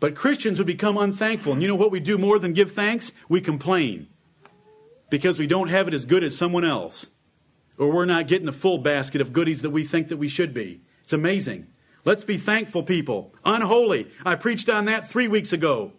But 0.00 0.14
Christians 0.14 0.56
would 0.56 0.66
become 0.66 0.96
unthankful. 0.96 1.52
And 1.52 1.60
you 1.60 1.68
know 1.68 1.74
what 1.74 1.90
we 1.90 2.00
do 2.00 2.16
more 2.16 2.38
than 2.38 2.54
give 2.54 2.72
thanks? 2.72 3.12
We 3.28 3.42
complain 3.42 4.08
because 5.10 5.38
we 5.38 5.46
don't 5.46 5.68
have 5.68 5.88
it 5.88 5.94
as 5.94 6.04
good 6.04 6.24
as 6.24 6.36
someone 6.36 6.64
else. 6.64 7.06
Or 7.78 7.90
we're 7.92 8.06
not 8.06 8.26
getting 8.26 8.46
the 8.46 8.52
full 8.52 8.78
basket 8.78 9.20
of 9.20 9.32
goodies 9.32 9.62
that 9.62 9.70
we 9.70 9.84
think 9.84 10.08
that 10.08 10.16
we 10.16 10.28
should 10.28 10.54
be. 10.54 10.80
It's 11.02 11.12
amazing. 11.12 11.66
Let's 12.04 12.24
be 12.24 12.38
thankful 12.38 12.82
people. 12.82 13.34
Unholy. 13.44 14.10
I 14.24 14.36
preached 14.36 14.68
on 14.68 14.86
that 14.86 15.08
three 15.08 15.28
weeks 15.28 15.52
ago. 15.52 15.92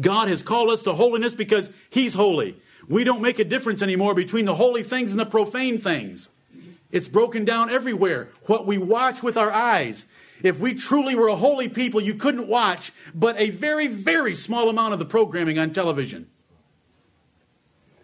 God 0.00 0.28
has 0.28 0.42
called 0.42 0.70
us 0.70 0.82
to 0.82 0.92
holiness 0.92 1.34
because 1.34 1.70
He's 1.90 2.14
holy. 2.14 2.60
We 2.88 3.04
don't 3.04 3.22
make 3.22 3.38
a 3.38 3.44
difference 3.44 3.82
anymore 3.82 4.14
between 4.14 4.46
the 4.46 4.54
holy 4.54 4.82
things 4.82 5.10
and 5.10 5.20
the 5.20 5.26
profane 5.26 5.78
things. 5.78 6.28
It's 6.90 7.08
broken 7.08 7.44
down 7.44 7.70
everywhere. 7.70 8.30
What 8.46 8.66
we 8.66 8.78
watch 8.78 9.22
with 9.22 9.36
our 9.36 9.52
eyes. 9.52 10.04
If 10.42 10.58
we 10.58 10.74
truly 10.74 11.14
were 11.14 11.28
a 11.28 11.36
holy 11.36 11.68
people, 11.68 12.00
you 12.00 12.14
couldn't 12.14 12.48
watch 12.48 12.92
but 13.14 13.38
a 13.38 13.50
very, 13.50 13.86
very 13.86 14.34
small 14.34 14.68
amount 14.68 14.92
of 14.92 14.98
the 14.98 15.04
programming 15.04 15.58
on 15.58 15.72
television. 15.72 16.28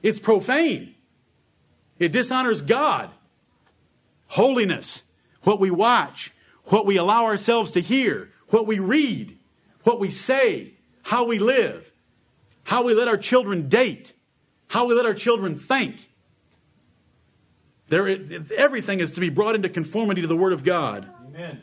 It's 0.07 0.20
profane. 0.20 0.94
It 1.98 2.12
dishonors 2.12 2.62
God. 2.62 3.11
Holiness, 4.28 5.02
what 5.42 5.59
we 5.59 5.72
watch, 5.72 6.32
what 6.66 6.86
we 6.86 6.96
allow 6.96 7.24
ourselves 7.24 7.72
to 7.72 7.80
hear, 7.80 8.30
what 8.50 8.68
we 8.68 8.78
read, 8.78 9.36
what 9.82 9.98
we 9.98 10.11
say, 10.11 10.74
how 11.02 11.24
we 11.24 11.40
live, 11.40 11.90
how 12.62 12.84
we 12.84 12.94
let 12.94 13.09
our 13.09 13.16
children 13.16 13.68
date, 13.68 14.12
how 14.68 14.86
we 14.86 14.94
let 14.94 15.07
our 15.07 15.14
children 15.14 15.57
think. 15.57 16.09
There, 17.88 18.07
everything 18.57 19.00
is 19.00 19.11
to 19.12 19.20
be 19.20 19.28
brought 19.28 19.57
into 19.57 19.68
conformity 19.68 20.22
to 20.22 20.28
the 20.28 20.36
Word 20.36 20.52
of 20.52 20.62
God. 20.62 21.09
Amen. 21.26 21.62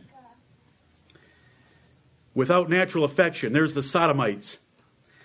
Without 2.34 2.70
natural 2.70 3.06
affection, 3.06 3.54
there's 3.54 3.74
the 3.74 3.84
sodomites. 3.84 4.60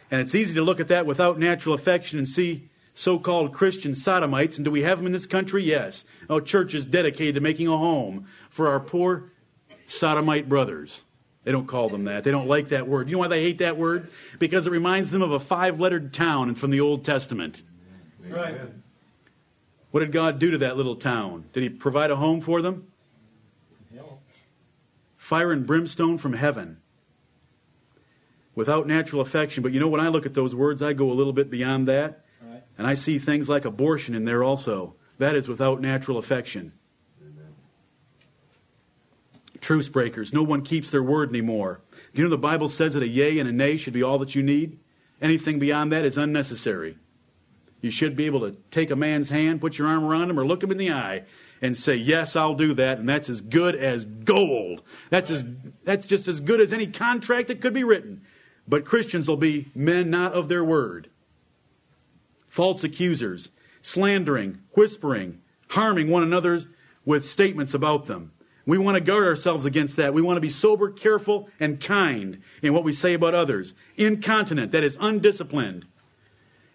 And 0.08 0.20
it's 0.20 0.36
easy 0.36 0.54
to 0.54 0.62
look 0.62 0.78
at 0.78 0.86
that 0.86 1.04
without 1.04 1.36
natural 1.36 1.74
affection 1.74 2.20
and 2.20 2.28
see 2.28 2.68
so 2.98 3.16
called 3.16 3.54
Christian 3.54 3.94
sodomites. 3.94 4.56
And 4.56 4.64
do 4.64 4.72
we 4.72 4.82
have 4.82 4.98
them 4.98 5.06
in 5.06 5.12
this 5.12 5.26
country? 5.26 5.62
Yes. 5.62 6.04
Our 6.28 6.40
church 6.40 6.74
is 6.74 6.84
dedicated 6.84 7.36
to 7.36 7.40
making 7.40 7.68
a 7.68 7.78
home 7.78 8.26
for 8.50 8.66
our 8.66 8.80
poor 8.80 9.30
sodomite 9.86 10.48
brothers. 10.48 11.04
They 11.44 11.52
don't 11.52 11.68
call 11.68 11.88
them 11.88 12.06
that. 12.06 12.24
They 12.24 12.32
don't 12.32 12.48
like 12.48 12.70
that 12.70 12.88
word. 12.88 13.08
You 13.08 13.12
know 13.12 13.20
why 13.20 13.28
they 13.28 13.40
hate 13.40 13.58
that 13.58 13.76
word? 13.76 14.10
Because 14.40 14.66
it 14.66 14.70
reminds 14.70 15.10
them 15.10 15.22
of 15.22 15.30
a 15.30 15.38
five 15.38 15.78
lettered 15.78 16.12
town 16.12 16.56
from 16.56 16.70
the 16.70 16.80
Old 16.80 17.04
Testament. 17.04 17.62
Right. 18.28 18.58
What 19.92 20.00
did 20.00 20.10
God 20.10 20.40
do 20.40 20.50
to 20.50 20.58
that 20.58 20.76
little 20.76 20.96
town? 20.96 21.44
Did 21.52 21.62
He 21.62 21.68
provide 21.68 22.10
a 22.10 22.16
home 22.16 22.40
for 22.40 22.60
them? 22.62 22.88
Fire 25.16 25.52
and 25.52 25.64
brimstone 25.64 26.18
from 26.18 26.32
heaven. 26.32 26.78
Without 28.56 28.88
natural 28.88 29.22
affection. 29.22 29.62
But 29.62 29.70
you 29.70 29.78
know, 29.78 29.88
when 29.88 30.00
I 30.00 30.08
look 30.08 30.26
at 30.26 30.34
those 30.34 30.52
words, 30.52 30.82
I 30.82 30.94
go 30.94 31.08
a 31.08 31.14
little 31.14 31.32
bit 31.32 31.48
beyond 31.48 31.86
that. 31.86 32.24
And 32.78 32.86
I 32.86 32.94
see 32.94 33.18
things 33.18 33.48
like 33.48 33.64
abortion 33.64 34.14
in 34.14 34.24
there 34.24 34.42
also. 34.44 34.94
That 35.18 35.34
is 35.34 35.48
without 35.48 35.80
natural 35.80 36.16
affection. 36.16 36.72
Truce 39.60 39.88
breakers. 39.88 40.32
No 40.32 40.44
one 40.44 40.62
keeps 40.62 40.90
their 40.90 41.02
word 41.02 41.30
anymore. 41.30 41.80
Do 42.14 42.22
you 42.22 42.24
know 42.24 42.30
the 42.30 42.38
Bible 42.38 42.68
says 42.68 42.94
that 42.94 43.02
a 43.02 43.08
yea 43.08 43.40
and 43.40 43.48
a 43.48 43.52
nay 43.52 43.76
should 43.76 43.92
be 43.92 44.04
all 44.04 44.18
that 44.20 44.36
you 44.36 44.42
need? 44.42 44.78
Anything 45.20 45.58
beyond 45.58 45.92
that 45.92 46.04
is 46.04 46.16
unnecessary. 46.16 46.96
You 47.80 47.90
should 47.90 48.16
be 48.16 48.26
able 48.26 48.40
to 48.40 48.56
take 48.70 48.90
a 48.90 48.96
man's 48.96 49.28
hand, 49.28 49.60
put 49.60 49.78
your 49.78 49.88
arm 49.88 50.04
around 50.04 50.30
him, 50.30 50.38
or 50.38 50.46
look 50.46 50.62
him 50.62 50.70
in 50.70 50.78
the 50.78 50.92
eye 50.92 51.24
and 51.60 51.76
say, 51.76 51.94
Yes, 51.94 52.36
I'll 52.36 52.54
do 52.54 52.74
that. 52.74 52.98
And 52.98 53.08
that's 53.08 53.28
as 53.28 53.40
good 53.40 53.74
as 53.74 54.04
gold. 54.04 54.82
That's, 55.10 55.30
as, 55.30 55.44
that's 55.84 56.06
just 56.06 56.28
as 56.28 56.40
good 56.40 56.60
as 56.60 56.72
any 56.72 56.86
contract 56.86 57.48
that 57.48 57.60
could 57.60 57.74
be 57.74 57.84
written. 57.84 58.22
But 58.66 58.84
Christians 58.84 59.28
will 59.28 59.36
be 59.36 59.66
men 59.74 60.10
not 60.10 60.34
of 60.34 60.48
their 60.48 60.64
word. 60.64 61.08
False 62.48 62.84
accusers, 62.84 63.50
slandering, 63.82 64.58
whispering, 64.74 65.40
harming 65.68 66.08
one 66.08 66.22
another 66.22 66.62
with 67.04 67.28
statements 67.28 67.74
about 67.74 68.06
them. 68.06 68.32
We 68.66 68.76
want 68.76 68.96
to 68.96 69.00
guard 69.00 69.26
ourselves 69.26 69.64
against 69.64 69.96
that. 69.96 70.12
We 70.12 70.20
want 70.20 70.36
to 70.36 70.42
be 70.42 70.50
sober, 70.50 70.90
careful, 70.90 71.48
and 71.58 71.80
kind 71.80 72.42
in 72.60 72.74
what 72.74 72.84
we 72.84 72.92
say 72.92 73.14
about 73.14 73.34
others. 73.34 73.74
Incontinent, 73.96 74.72
that 74.72 74.84
is 74.84 74.98
undisciplined. 75.00 75.86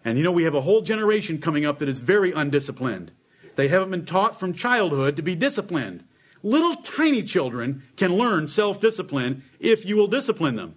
And 0.04 0.18
you 0.18 0.24
know, 0.24 0.32
we 0.32 0.42
have 0.42 0.56
a 0.56 0.60
whole 0.60 0.82
generation 0.82 1.38
coming 1.40 1.64
up 1.64 1.78
that 1.78 1.88
is 1.88 2.00
very 2.00 2.32
undisciplined. 2.32 3.12
They 3.54 3.68
haven't 3.68 3.92
been 3.92 4.04
taught 4.04 4.40
from 4.40 4.54
childhood 4.54 5.14
to 5.16 5.22
be 5.22 5.36
disciplined. 5.36 6.04
Little 6.42 6.74
tiny 6.76 7.22
children 7.22 7.84
can 7.96 8.14
learn 8.14 8.48
self 8.48 8.80
discipline 8.80 9.44
if 9.60 9.86
you 9.86 9.96
will 9.96 10.08
discipline 10.08 10.56
them. 10.56 10.74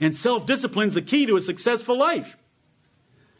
And 0.00 0.14
self 0.14 0.46
discipline 0.46 0.88
is 0.88 0.94
the 0.94 1.02
key 1.02 1.26
to 1.26 1.36
a 1.36 1.40
successful 1.40 1.98
life. 1.98 2.36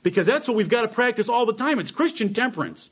Because 0.02 0.26
that's 0.26 0.48
what 0.48 0.56
we've 0.56 0.68
got 0.68 0.82
to 0.82 0.88
practice 0.88 1.28
all 1.28 1.46
the 1.46 1.52
time. 1.52 1.78
It's 1.78 1.90
Christian 1.90 2.32
temperance. 2.32 2.90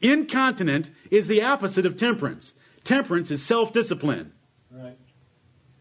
Incontinent 0.00 0.90
is 1.10 1.28
the 1.28 1.42
opposite 1.42 1.86
of 1.86 1.96
temperance. 1.96 2.52
Temperance 2.84 3.30
is 3.30 3.42
self 3.42 3.72
discipline. 3.72 4.32
Right. 4.70 4.98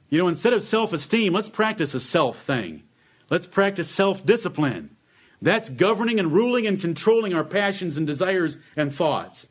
You 0.09 0.20
know, 0.20 0.28
instead 0.28 0.53
of 0.53 0.61
self 0.61 0.93
esteem, 0.93 1.34
let's 1.34 1.49
practice 1.49 1.93
a 1.93 1.99
self 1.99 2.41
thing. 2.43 2.84
Let's 3.30 3.47
practice 3.47 3.89
self 3.89 4.26
discipline. 4.26 4.95
That's 5.41 5.70
governing 5.70 6.20
and 6.20 6.32
ruling 6.32 6.68
and 6.68 6.80
controlling 6.80 7.34
our 7.34 7.43
passions 7.43 7.97
and 7.97 8.07
desires 8.07 8.57
and 8.78 8.95
thoughts. 8.95 9.49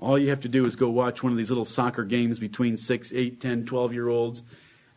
All 0.00 0.18
you 0.18 0.28
have 0.30 0.40
to 0.40 0.48
do 0.48 0.66
is 0.66 0.76
go 0.76 0.90
watch 0.90 1.22
one 1.22 1.30
of 1.30 1.38
these 1.38 1.50
little 1.50 1.64
soccer 1.64 2.04
games 2.04 2.38
between 2.38 2.76
6, 2.76 3.12
8, 3.14 3.40
10, 3.40 3.64
12 3.64 3.92
year 3.92 4.08
olds, 4.08 4.42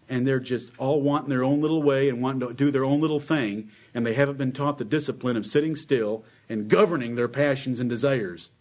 and 0.09 0.25
they're 0.25 0.39
just 0.39 0.71
all 0.77 1.01
wanting 1.01 1.29
their 1.29 1.43
own 1.43 1.61
little 1.61 1.83
way 1.83 2.09
and 2.09 2.21
wanting 2.21 2.47
to 2.47 2.53
do 2.53 2.71
their 2.71 2.85
own 2.85 3.01
little 3.01 3.19
thing, 3.19 3.69
and 3.93 4.05
they 4.05 4.13
haven't 4.13 4.37
been 4.37 4.51
taught 4.51 4.77
the 4.77 4.85
discipline 4.85 5.37
of 5.37 5.45
sitting 5.45 5.75
still 5.75 6.23
and 6.47 6.69
governing 6.69 7.15
their 7.15 7.27
passions 7.27 7.79
and 7.79 7.89
desires. 7.89 8.51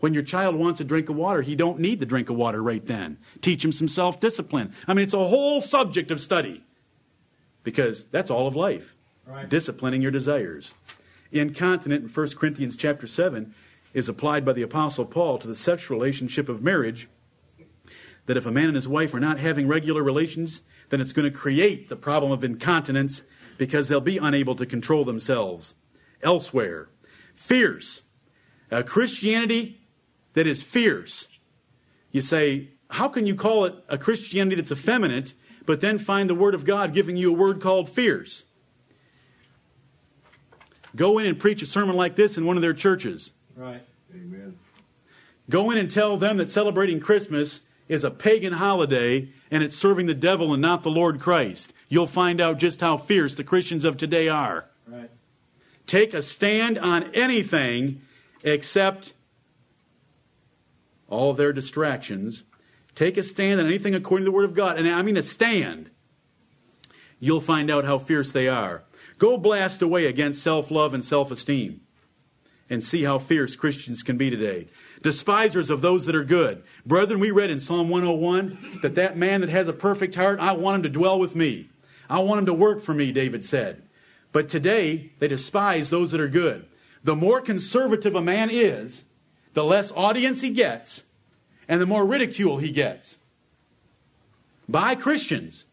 When 0.00 0.14
your 0.14 0.22
child 0.22 0.54
wants 0.56 0.80
a 0.80 0.84
drink 0.84 1.08
of 1.08 1.16
water, 1.16 1.42
he 1.42 1.56
don't 1.56 1.80
need 1.80 1.98
the 1.98 2.06
drink 2.06 2.28
of 2.28 2.36
water 2.36 2.62
right 2.62 2.84
then. 2.84 3.18
Teach 3.40 3.64
him 3.64 3.72
some 3.72 3.88
self-discipline. 3.88 4.72
I 4.86 4.94
mean, 4.94 5.04
it's 5.04 5.14
a 5.14 5.18
whole 5.18 5.60
subject 5.60 6.10
of 6.10 6.20
study 6.20 6.62
because 7.62 8.04
that's 8.10 8.30
all 8.30 8.46
of 8.46 8.54
life. 8.54 8.96
Right. 9.26 9.48
Disciplining 9.48 10.02
your 10.02 10.10
desires. 10.10 10.74
Incontinent 11.32 12.04
in 12.04 12.10
1 12.10 12.28
Corinthians 12.36 12.76
chapter 12.76 13.06
7 13.06 13.54
is 13.94 14.08
applied 14.08 14.44
by 14.44 14.52
the 14.52 14.62
apostle 14.62 15.06
Paul 15.06 15.38
to 15.38 15.48
the 15.48 15.54
sexual 15.54 15.96
relationship 15.96 16.50
of 16.50 16.62
marriage 16.62 17.08
that 18.26 18.36
if 18.36 18.46
a 18.46 18.50
man 18.50 18.66
and 18.66 18.74
his 18.74 18.88
wife 18.88 19.14
are 19.14 19.20
not 19.20 19.38
having 19.38 19.68
regular 19.68 20.02
relations, 20.02 20.62
then 20.90 21.00
it's 21.00 21.12
going 21.12 21.30
to 21.30 21.36
create 21.36 21.88
the 21.88 21.96
problem 21.96 22.32
of 22.32 22.44
incontinence 22.44 23.22
because 23.58 23.88
they'll 23.88 24.00
be 24.00 24.18
unable 24.18 24.54
to 24.56 24.66
control 24.66 25.04
themselves 25.04 25.74
elsewhere. 26.22 26.88
Fierce. 27.34 28.02
A 28.70 28.82
Christianity 28.82 29.80
that 30.32 30.46
is 30.46 30.62
fierce. 30.62 31.28
You 32.10 32.22
say, 32.22 32.70
how 32.90 33.08
can 33.08 33.26
you 33.26 33.34
call 33.34 33.64
it 33.64 33.74
a 33.88 33.98
Christianity 33.98 34.56
that's 34.56 34.72
effeminate, 34.72 35.34
but 35.66 35.80
then 35.80 35.98
find 35.98 36.28
the 36.28 36.34
Word 36.34 36.54
of 36.54 36.64
God 36.64 36.94
giving 36.94 37.16
you 37.16 37.32
a 37.32 37.36
word 37.36 37.60
called 37.60 37.88
fierce? 37.88 38.44
Go 40.96 41.18
in 41.18 41.26
and 41.26 41.38
preach 41.38 41.60
a 41.62 41.66
sermon 41.66 41.96
like 41.96 42.16
this 42.16 42.36
in 42.36 42.46
one 42.46 42.56
of 42.56 42.62
their 42.62 42.72
churches. 42.72 43.32
Right. 43.56 43.82
Amen. 44.14 44.58
Go 45.50 45.70
in 45.70 45.78
and 45.78 45.90
tell 45.90 46.16
them 46.16 46.36
that 46.36 46.48
celebrating 46.48 47.00
Christmas 47.00 47.62
is 47.88 48.04
a 48.04 48.10
pagan 48.10 48.54
holiday 48.54 49.28
and 49.50 49.62
it's 49.62 49.76
serving 49.76 50.06
the 50.06 50.14
devil 50.14 50.52
and 50.52 50.62
not 50.62 50.82
the 50.82 50.90
Lord 50.90 51.20
Christ. 51.20 51.72
You'll 51.88 52.06
find 52.06 52.40
out 52.40 52.58
just 52.58 52.80
how 52.80 52.96
fierce 52.96 53.34
the 53.34 53.44
Christians 53.44 53.84
of 53.84 53.96
today 53.96 54.28
are. 54.28 54.66
Right. 54.86 55.10
Take 55.86 56.14
a 56.14 56.22
stand 56.22 56.78
on 56.78 57.14
anything 57.14 58.00
except 58.42 59.12
all 61.08 61.34
their 61.34 61.52
distractions. 61.52 62.44
Take 62.94 63.16
a 63.16 63.22
stand 63.22 63.60
on 63.60 63.66
anything 63.66 63.94
according 63.94 64.24
to 64.24 64.30
the 64.30 64.34
Word 64.34 64.44
of 64.44 64.54
God. 64.54 64.78
And 64.78 64.88
I 64.88 65.02
mean 65.02 65.16
a 65.16 65.22
stand. 65.22 65.90
You'll 67.20 67.40
find 67.40 67.70
out 67.70 67.84
how 67.84 67.98
fierce 67.98 68.32
they 68.32 68.48
are. 68.48 68.84
Go 69.18 69.38
blast 69.38 69.82
away 69.82 70.06
against 70.06 70.42
self 70.42 70.70
love 70.70 70.94
and 70.94 71.04
self 71.04 71.30
esteem 71.30 71.80
and 72.68 72.82
see 72.82 73.04
how 73.04 73.18
fierce 73.18 73.56
Christians 73.56 74.02
can 74.02 74.16
be 74.16 74.30
today. 74.30 74.68
Despisers 75.04 75.68
of 75.68 75.82
those 75.82 76.06
that 76.06 76.14
are 76.14 76.24
good. 76.24 76.64
Brethren, 76.86 77.20
we 77.20 77.30
read 77.30 77.50
in 77.50 77.60
Psalm 77.60 77.90
101 77.90 78.80
that 78.80 78.94
that 78.94 79.18
man 79.18 79.42
that 79.42 79.50
has 79.50 79.68
a 79.68 79.74
perfect 79.74 80.14
heart, 80.14 80.40
I 80.40 80.52
want 80.52 80.76
him 80.76 80.82
to 80.84 80.88
dwell 80.88 81.20
with 81.20 81.36
me. 81.36 81.68
I 82.08 82.20
want 82.20 82.38
him 82.38 82.46
to 82.46 82.54
work 82.54 82.82
for 82.82 82.94
me, 82.94 83.12
David 83.12 83.44
said. 83.44 83.82
But 84.32 84.48
today, 84.48 85.12
they 85.18 85.28
despise 85.28 85.90
those 85.90 86.10
that 86.12 86.22
are 86.22 86.28
good. 86.28 86.64
The 87.02 87.14
more 87.14 87.42
conservative 87.42 88.14
a 88.14 88.22
man 88.22 88.48
is, 88.50 89.04
the 89.52 89.62
less 89.62 89.92
audience 89.92 90.40
he 90.40 90.48
gets, 90.48 91.04
and 91.68 91.82
the 91.82 91.86
more 91.86 92.06
ridicule 92.06 92.56
he 92.56 92.70
gets 92.70 93.18
by 94.66 94.94
Christians. 94.94 95.66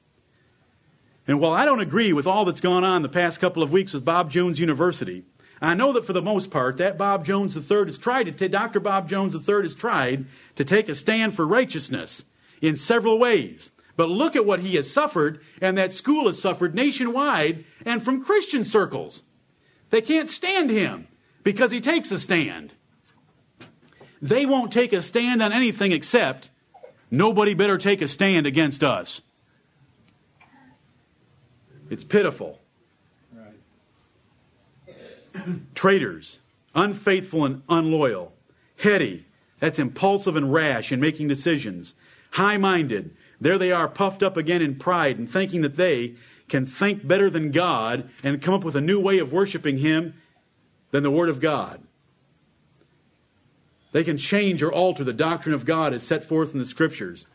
And 1.25 1.39
while 1.39 1.53
I 1.53 1.63
don't 1.63 1.79
agree 1.79 2.11
with 2.11 2.27
all 2.27 2.43
that's 2.43 2.59
gone 2.59 2.83
on 2.83 3.01
the 3.01 3.07
past 3.07 3.39
couple 3.39 3.63
of 3.63 3.71
weeks 3.71 3.93
with 3.93 4.03
Bob 4.03 4.29
Jones 4.29 4.59
University, 4.59 5.23
I 5.61 5.75
know 5.75 5.93
that 5.93 6.05
for 6.05 6.13
the 6.13 6.23
most 6.23 6.49
part, 6.49 6.77
that 6.77 6.97
Bob 6.97 7.23
Jones 7.23 7.55
III 7.55 7.85
has 7.85 7.99
tried 7.99 8.23
to, 8.23 8.31
take, 8.31 8.51
Dr. 8.51 8.79
Bob 8.79 9.07
Jones 9.07 9.35
III 9.35 9.61
has 9.61 9.75
tried 9.75 10.25
to 10.55 10.65
take 10.65 10.89
a 10.89 10.95
stand 10.95 11.35
for 11.35 11.45
righteousness 11.45 12.25
in 12.61 12.75
several 12.75 13.19
ways. 13.19 13.71
But 13.95 14.09
look 14.09 14.35
at 14.35 14.45
what 14.45 14.61
he 14.61 14.75
has 14.75 14.91
suffered, 14.91 15.41
and 15.61 15.77
that 15.77 15.93
school 15.93 16.25
has 16.25 16.41
suffered 16.41 16.73
nationwide 16.73 17.65
and 17.85 18.03
from 18.03 18.23
Christian 18.23 18.63
circles. 18.63 19.21
They 19.91 20.01
can't 20.01 20.31
stand 20.31 20.71
him 20.71 21.07
because 21.43 21.71
he 21.71 21.81
takes 21.81 22.09
a 22.11 22.19
stand. 22.19 22.73
They 24.21 24.45
won't 24.45 24.71
take 24.71 24.93
a 24.93 25.01
stand 25.01 25.43
on 25.43 25.51
anything 25.51 25.91
except 25.91 26.49
nobody 27.11 27.53
better 27.53 27.77
take 27.77 28.01
a 28.01 28.07
stand 28.07 28.47
against 28.47 28.83
us. 28.83 29.21
It's 31.89 32.03
pitiful. 32.03 32.60
Traitors, 35.75 36.39
unfaithful 36.75 37.45
and 37.45 37.61
unloyal, 37.69 38.33
heady, 38.77 39.25
that's 39.59 39.79
impulsive 39.79 40.35
and 40.35 40.51
rash 40.51 40.91
in 40.91 40.99
making 40.99 41.27
decisions, 41.27 41.93
high 42.31 42.57
minded, 42.57 43.15
there 43.39 43.57
they 43.57 43.71
are 43.71 43.87
puffed 43.87 44.23
up 44.23 44.37
again 44.37 44.61
in 44.61 44.75
pride 44.75 45.17
and 45.17 45.29
thinking 45.29 45.61
that 45.61 45.75
they 45.75 46.15
can 46.47 46.65
think 46.65 47.07
better 47.07 47.29
than 47.29 47.51
God 47.51 48.09
and 48.23 48.41
come 48.41 48.53
up 48.53 48.63
with 48.63 48.75
a 48.75 48.81
new 48.81 48.99
way 48.99 49.19
of 49.19 49.31
worshiping 49.31 49.77
Him 49.77 50.13
than 50.91 51.03
the 51.03 51.11
Word 51.11 51.29
of 51.29 51.39
God. 51.39 51.81
They 53.93 54.03
can 54.03 54.17
change 54.17 54.61
or 54.61 54.71
alter 54.71 55.03
the 55.03 55.13
doctrine 55.13 55.55
of 55.55 55.65
God 55.65 55.93
as 55.93 56.03
set 56.03 56.23
forth 56.23 56.53
in 56.53 56.59
the 56.59 56.65
Scriptures. 56.65 57.25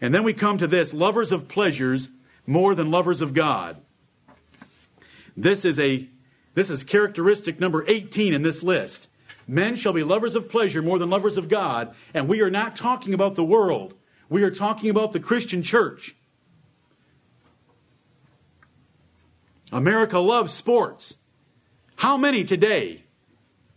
And 0.00 0.14
then 0.14 0.22
we 0.22 0.32
come 0.32 0.56
to 0.58 0.66
this 0.66 0.94
lovers 0.94 1.32
of 1.32 1.48
pleasures 1.48 2.08
more 2.46 2.74
than 2.74 2.90
lovers 2.90 3.20
of 3.20 3.34
God. 3.34 3.76
This 5.36 5.64
is 5.64 5.78
a 5.78 6.08
this 6.54 6.70
is 6.70 6.84
characteristic 6.84 7.60
number 7.60 7.84
18 7.86 8.34
in 8.34 8.42
this 8.42 8.62
list. 8.62 9.08
Men 9.46 9.74
shall 9.76 9.92
be 9.92 10.02
lovers 10.02 10.34
of 10.34 10.48
pleasure 10.48 10.82
more 10.82 10.98
than 10.98 11.10
lovers 11.10 11.36
of 11.36 11.48
God, 11.48 11.94
and 12.14 12.28
we 12.28 12.42
are 12.42 12.50
not 12.50 12.76
talking 12.76 13.14
about 13.14 13.34
the 13.34 13.44
world. 13.44 13.94
We 14.28 14.42
are 14.44 14.50
talking 14.50 14.90
about 14.90 15.12
the 15.12 15.20
Christian 15.20 15.62
church. 15.62 16.14
America 19.72 20.18
loves 20.18 20.52
sports. 20.52 21.14
How 21.96 22.16
many 22.16 22.44
today 22.44 23.04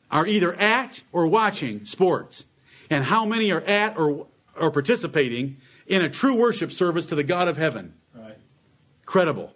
are 0.10 0.26
either 0.26 0.54
at 0.54 1.02
or 1.12 1.28
watching 1.28 1.86
sports? 1.86 2.46
And 2.90 3.04
how 3.06 3.26
many 3.26 3.52
are 3.52 3.62
at 3.62 3.98
or, 3.98 4.28
or 4.56 4.72
participating 4.72 5.58
in 5.88 6.02
a 6.02 6.10
true 6.10 6.36
worship 6.36 6.72
service 6.72 7.08
to 7.08 7.16
the 7.16 7.24
God 7.24 7.48
of 7.48 7.58
heaven? 7.58 7.96
Right. 8.16 8.38
Credible. 9.06 9.54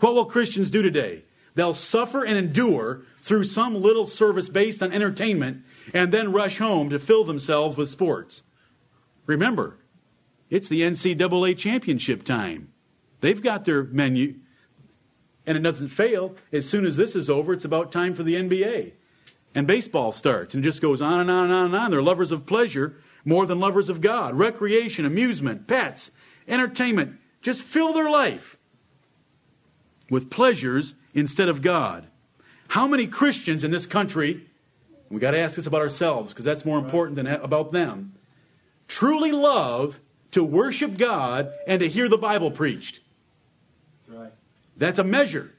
What 0.00 0.14
will 0.14 0.26
Christians 0.26 0.70
do 0.70 0.82
today? 0.82 1.24
They'll 1.54 1.74
suffer 1.74 2.24
and 2.24 2.36
endure 2.36 3.02
through 3.20 3.44
some 3.44 3.80
little 3.80 4.06
service 4.06 4.48
based 4.48 4.82
on 4.82 4.92
entertainment 4.92 5.64
and 5.92 6.12
then 6.12 6.32
rush 6.32 6.58
home 6.58 6.90
to 6.90 6.98
fill 6.98 7.24
themselves 7.24 7.76
with 7.76 7.90
sports. 7.90 8.42
Remember, 9.26 9.78
it's 10.50 10.68
the 10.68 10.82
NCAA 10.82 11.56
championship 11.56 12.24
time. 12.24 12.72
They've 13.20 13.40
got 13.40 13.64
their 13.64 13.84
menu, 13.84 14.36
and 15.46 15.56
it 15.56 15.62
doesn't 15.62 15.88
fail. 15.88 16.36
As 16.52 16.68
soon 16.68 16.84
as 16.84 16.96
this 16.96 17.14
is 17.14 17.30
over, 17.30 17.52
it's 17.52 17.64
about 17.64 17.92
time 17.92 18.14
for 18.14 18.22
the 18.22 18.34
NBA. 18.34 18.92
And 19.54 19.66
baseball 19.66 20.12
starts, 20.12 20.54
and 20.54 20.64
it 20.64 20.68
just 20.68 20.82
goes 20.82 21.00
on 21.00 21.20
and 21.20 21.30
on 21.30 21.44
and 21.44 21.52
on 21.52 21.64
and 21.66 21.76
on. 21.76 21.90
They're 21.90 22.02
lovers 22.02 22.32
of 22.32 22.44
pleasure 22.44 22.96
more 23.24 23.46
than 23.46 23.60
lovers 23.60 23.88
of 23.88 24.00
God. 24.00 24.34
Recreation, 24.34 25.04
amusement, 25.04 25.66
pets, 25.66 26.10
entertainment 26.46 27.18
just 27.44 27.62
fill 27.62 27.92
their 27.92 28.10
life 28.10 28.56
with 30.10 30.30
pleasures 30.30 30.94
instead 31.14 31.48
of 31.48 31.62
God. 31.62 32.06
How 32.68 32.86
many 32.86 33.06
Christians 33.06 33.64
in 33.64 33.70
this 33.70 33.86
country, 33.86 34.46
we 35.08 35.20
got 35.20 35.30
to 35.30 35.38
ask 35.38 35.56
this 35.56 35.66
about 35.66 35.80
ourselves 35.80 36.30
because 36.32 36.44
that's 36.44 36.64
more 36.64 36.78
important 36.78 37.16
than 37.16 37.26
about 37.26 37.72
them, 37.72 38.14
truly 38.88 39.32
love 39.32 40.00
to 40.32 40.42
worship 40.42 40.98
God 40.98 41.52
and 41.66 41.80
to 41.80 41.88
hear 41.88 42.08
the 42.08 42.18
Bible 42.18 42.50
preached? 42.50 43.00
Right. 44.08 44.32
That's 44.76 44.98
a 44.98 45.04
measure. 45.04 45.52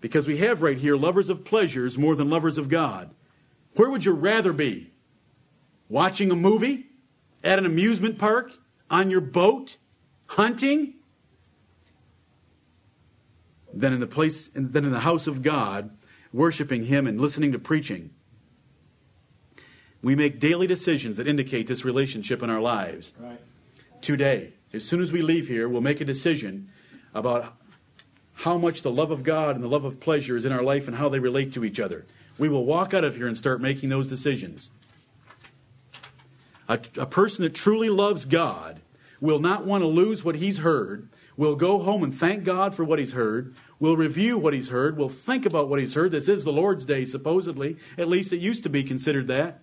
Because 0.00 0.26
we 0.26 0.38
have 0.38 0.62
right 0.62 0.78
here 0.78 0.96
lovers 0.96 1.28
of 1.28 1.44
pleasures 1.44 1.96
more 1.96 2.16
than 2.16 2.30
lovers 2.30 2.58
of 2.58 2.68
God. 2.68 3.10
Where 3.76 3.90
would 3.90 4.04
you 4.04 4.12
rather 4.12 4.52
be? 4.52 4.90
Watching 5.88 6.30
a 6.30 6.36
movie? 6.36 6.86
At 7.44 7.58
an 7.58 7.66
amusement 7.66 8.18
park? 8.18 8.52
On 8.90 9.10
your 9.10 9.20
boat? 9.20 9.76
Hunting? 10.26 10.94
Than 13.72 13.92
in 13.92 14.00
the 14.00 14.06
place 14.06 14.48
than 14.54 14.84
in 14.84 14.90
the 14.90 15.00
house 15.00 15.26
of 15.26 15.42
God, 15.42 15.90
worshiping 16.32 16.84
Him 16.86 17.06
and 17.06 17.20
listening 17.20 17.52
to 17.52 17.58
preaching. 17.58 18.10
We 20.02 20.14
make 20.14 20.40
daily 20.40 20.66
decisions 20.66 21.16
that 21.18 21.28
indicate 21.28 21.66
this 21.66 21.84
relationship 21.84 22.42
in 22.42 22.50
our 22.50 22.60
lives. 22.60 23.12
Right. 23.18 23.38
Today, 24.00 24.54
as 24.72 24.84
soon 24.84 25.02
as 25.02 25.12
we 25.12 25.20
leave 25.20 25.48
here, 25.48 25.68
we'll 25.68 25.82
make 25.82 26.00
a 26.00 26.04
decision 26.04 26.70
about 27.12 27.54
how 28.34 28.56
much 28.56 28.80
the 28.80 28.90
love 28.90 29.10
of 29.10 29.22
God 29.22 29.54
and 29.54 29.62
the 29.62 29.68
love 29.68 29.84
of 29.84 30.00
pleasure 30.00 30.36
is 30.36 30.46
in 30.46 30.52
our 30.52 30.62
life 30.62 30.86
and 30.86 30.96
how 30.96 31.10
they 31.10 31.18
relate 31.18 31.52
to 31.52 31.64
each 31.64 31.78
other. 31.78 32.06
We 32.38 32.48
will 32.48 32.64
walk 32.64 32.94
out 32.94 33.04
of 33.04 33.16
here 33.16 33.26
and 33.26 33.36
start 33.36 33.60
making 33.60 33.90
those 33.90 34.08
decisions. 34.08 34.70
A, 36.66 36.80
a 36.96 37.06
person 37.06 37.42
that 37.42 37.54
truly 37.54 37.90
loves 37.90 38.24
God 38.24 38.80
will 39.20 39.40
not 39.40 39.66
want 39.66 39.82
to 39.82 39.86
lose 39.86 40.24
what 40.24 40.36
he's 40.36 40.58
heard 40.58 41.08
will 41.40 41.56
go 41.56 41.78
home 41.78 42.04
and 42.04 42.14
thank 42.14 42.44
God 42.44 42.74
for 42.74 42.84
what 42.84 42.98
he's 42.98 43.12
heard, 43.12 43.54
will 43.78 43.96
review 43.96 44.36
what 44.36 44.52
he's 44.52 44.68
heard, 44.68 44.98
will 44.98 45.08
think 45.08 45.46
about 45.46 45.70
what 45.70 45.80
he's 45.80 45.94
heard. 45.94 46.12
This 46.12 46.28
is 46.28 46.44
the 46.44 46.52
Lord's 46.52 46.84
day, 46.84 47.06
supposedly. 47.06 47.78
At 47.96 48.08
least 48.08 48.34
it 48.34 48.40
used 48.40 48.62
to 48.64 48.68
be 48.68 48.84
considered 48.84 49.26
that. 49.28 49.62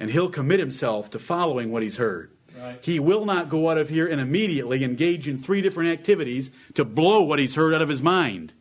And 0.00 0.10
he'll 0.10 0.28
commit 0.28 0.58
himself 0.58 1.10
to 1.10 1.20
following 1.20 1.70
what 1.70 1.84
he's 1.84 1.98
heard. 1.98 2.32
Right. 2.58 2.80
He 2.82 2.98
will 2.98 3.24
not 3.24 3.48
go 3.48 3.70
out 3.70 3.78
of 3.78 3.88
here 3.88 4.08
and 4.08 4.20
immediately 4.20 4.82
engage 4.82 5.28
in 5.28 5.38
three 5.38 5.60
different 5.60 5.90
activities 5.90 6.50
to 6.74 6.84
blow 6.84 7.22
what 7.22 7.38
he's 7.38 7.54
heard 7.54 7.72
out 7.72 7.80
of 7.80 7.88
his 7.88 8.02
mind. 8.02 8.52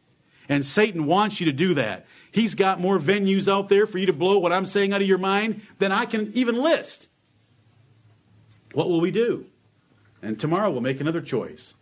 And 0.48 0.64
Satan 0.64 1.08
wants 1.08 1.40
you 1.40 1.48
to 1.48 1.52
do 1.52 1.74
that. 1.74 2.06
He's 2.32 2.54
got 2.54 2.80
more 2.80 3.00
venues 3.00 3.52
out 3.52 3.68
there 3.68 3.88
for 3.88 3.98
you 3.98 4.06
to 4.06 4.14
blow 4.14 4.38
what 4.38 4.54
I'm 4.54 4.68
saying 4.68 4.94
out 4.94 5.02
of 5.02 5.08
your 5.08 5.18
mind 5.18 5.64
than 5.80 5.92
I 5.92 6.06
can 6.06 6.32
even 6.36 6.62
list. 6.62 7.08
What 8.74 8.90
will 8.90 9.02
we 9.02 9.10
do? 9.10 9.48
And 10.22 10.40
tomorrow 10.40 10.70
we'll 10.70 10.82
make 10.82 11.00
another 11.00 11.22
choice. 11.22 11.74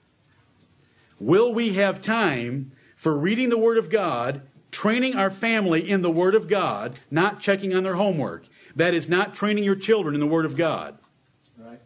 Will 1.20 1.54
we 1.54 1.74
have 1.74 2.02
time 2.02 2.72
for 2.96 3.18
reading 3.18 3.50
the 3.50 3.58
Word 3.58 3.78
of 3.78 3.90
God, 3.90 4.42
training 4.72 5.16
our 5.16 5.32
family 5.32 5.90
in 5.90 6.02
the 6.02 6.12
Word 6.12 6.36
of 6.36 6.48
God, 6.48 7.00
not 7.10 7.40
checking 7.40 7.74
on 7.74 7.84
their 7.84 7.96
homework? 7.96 8.46
That 8.76 8.94
is 8.94 9.10
not 9.10 9.34
training 9.34 9.64
your 9.64 9.76
children 9.76 10.14
in 10.14 10.22
the 10.22 10.28
Word 10.28 10.46
of 10.46 10.56
God. 10.56 10.98
Right. 11.58 11.80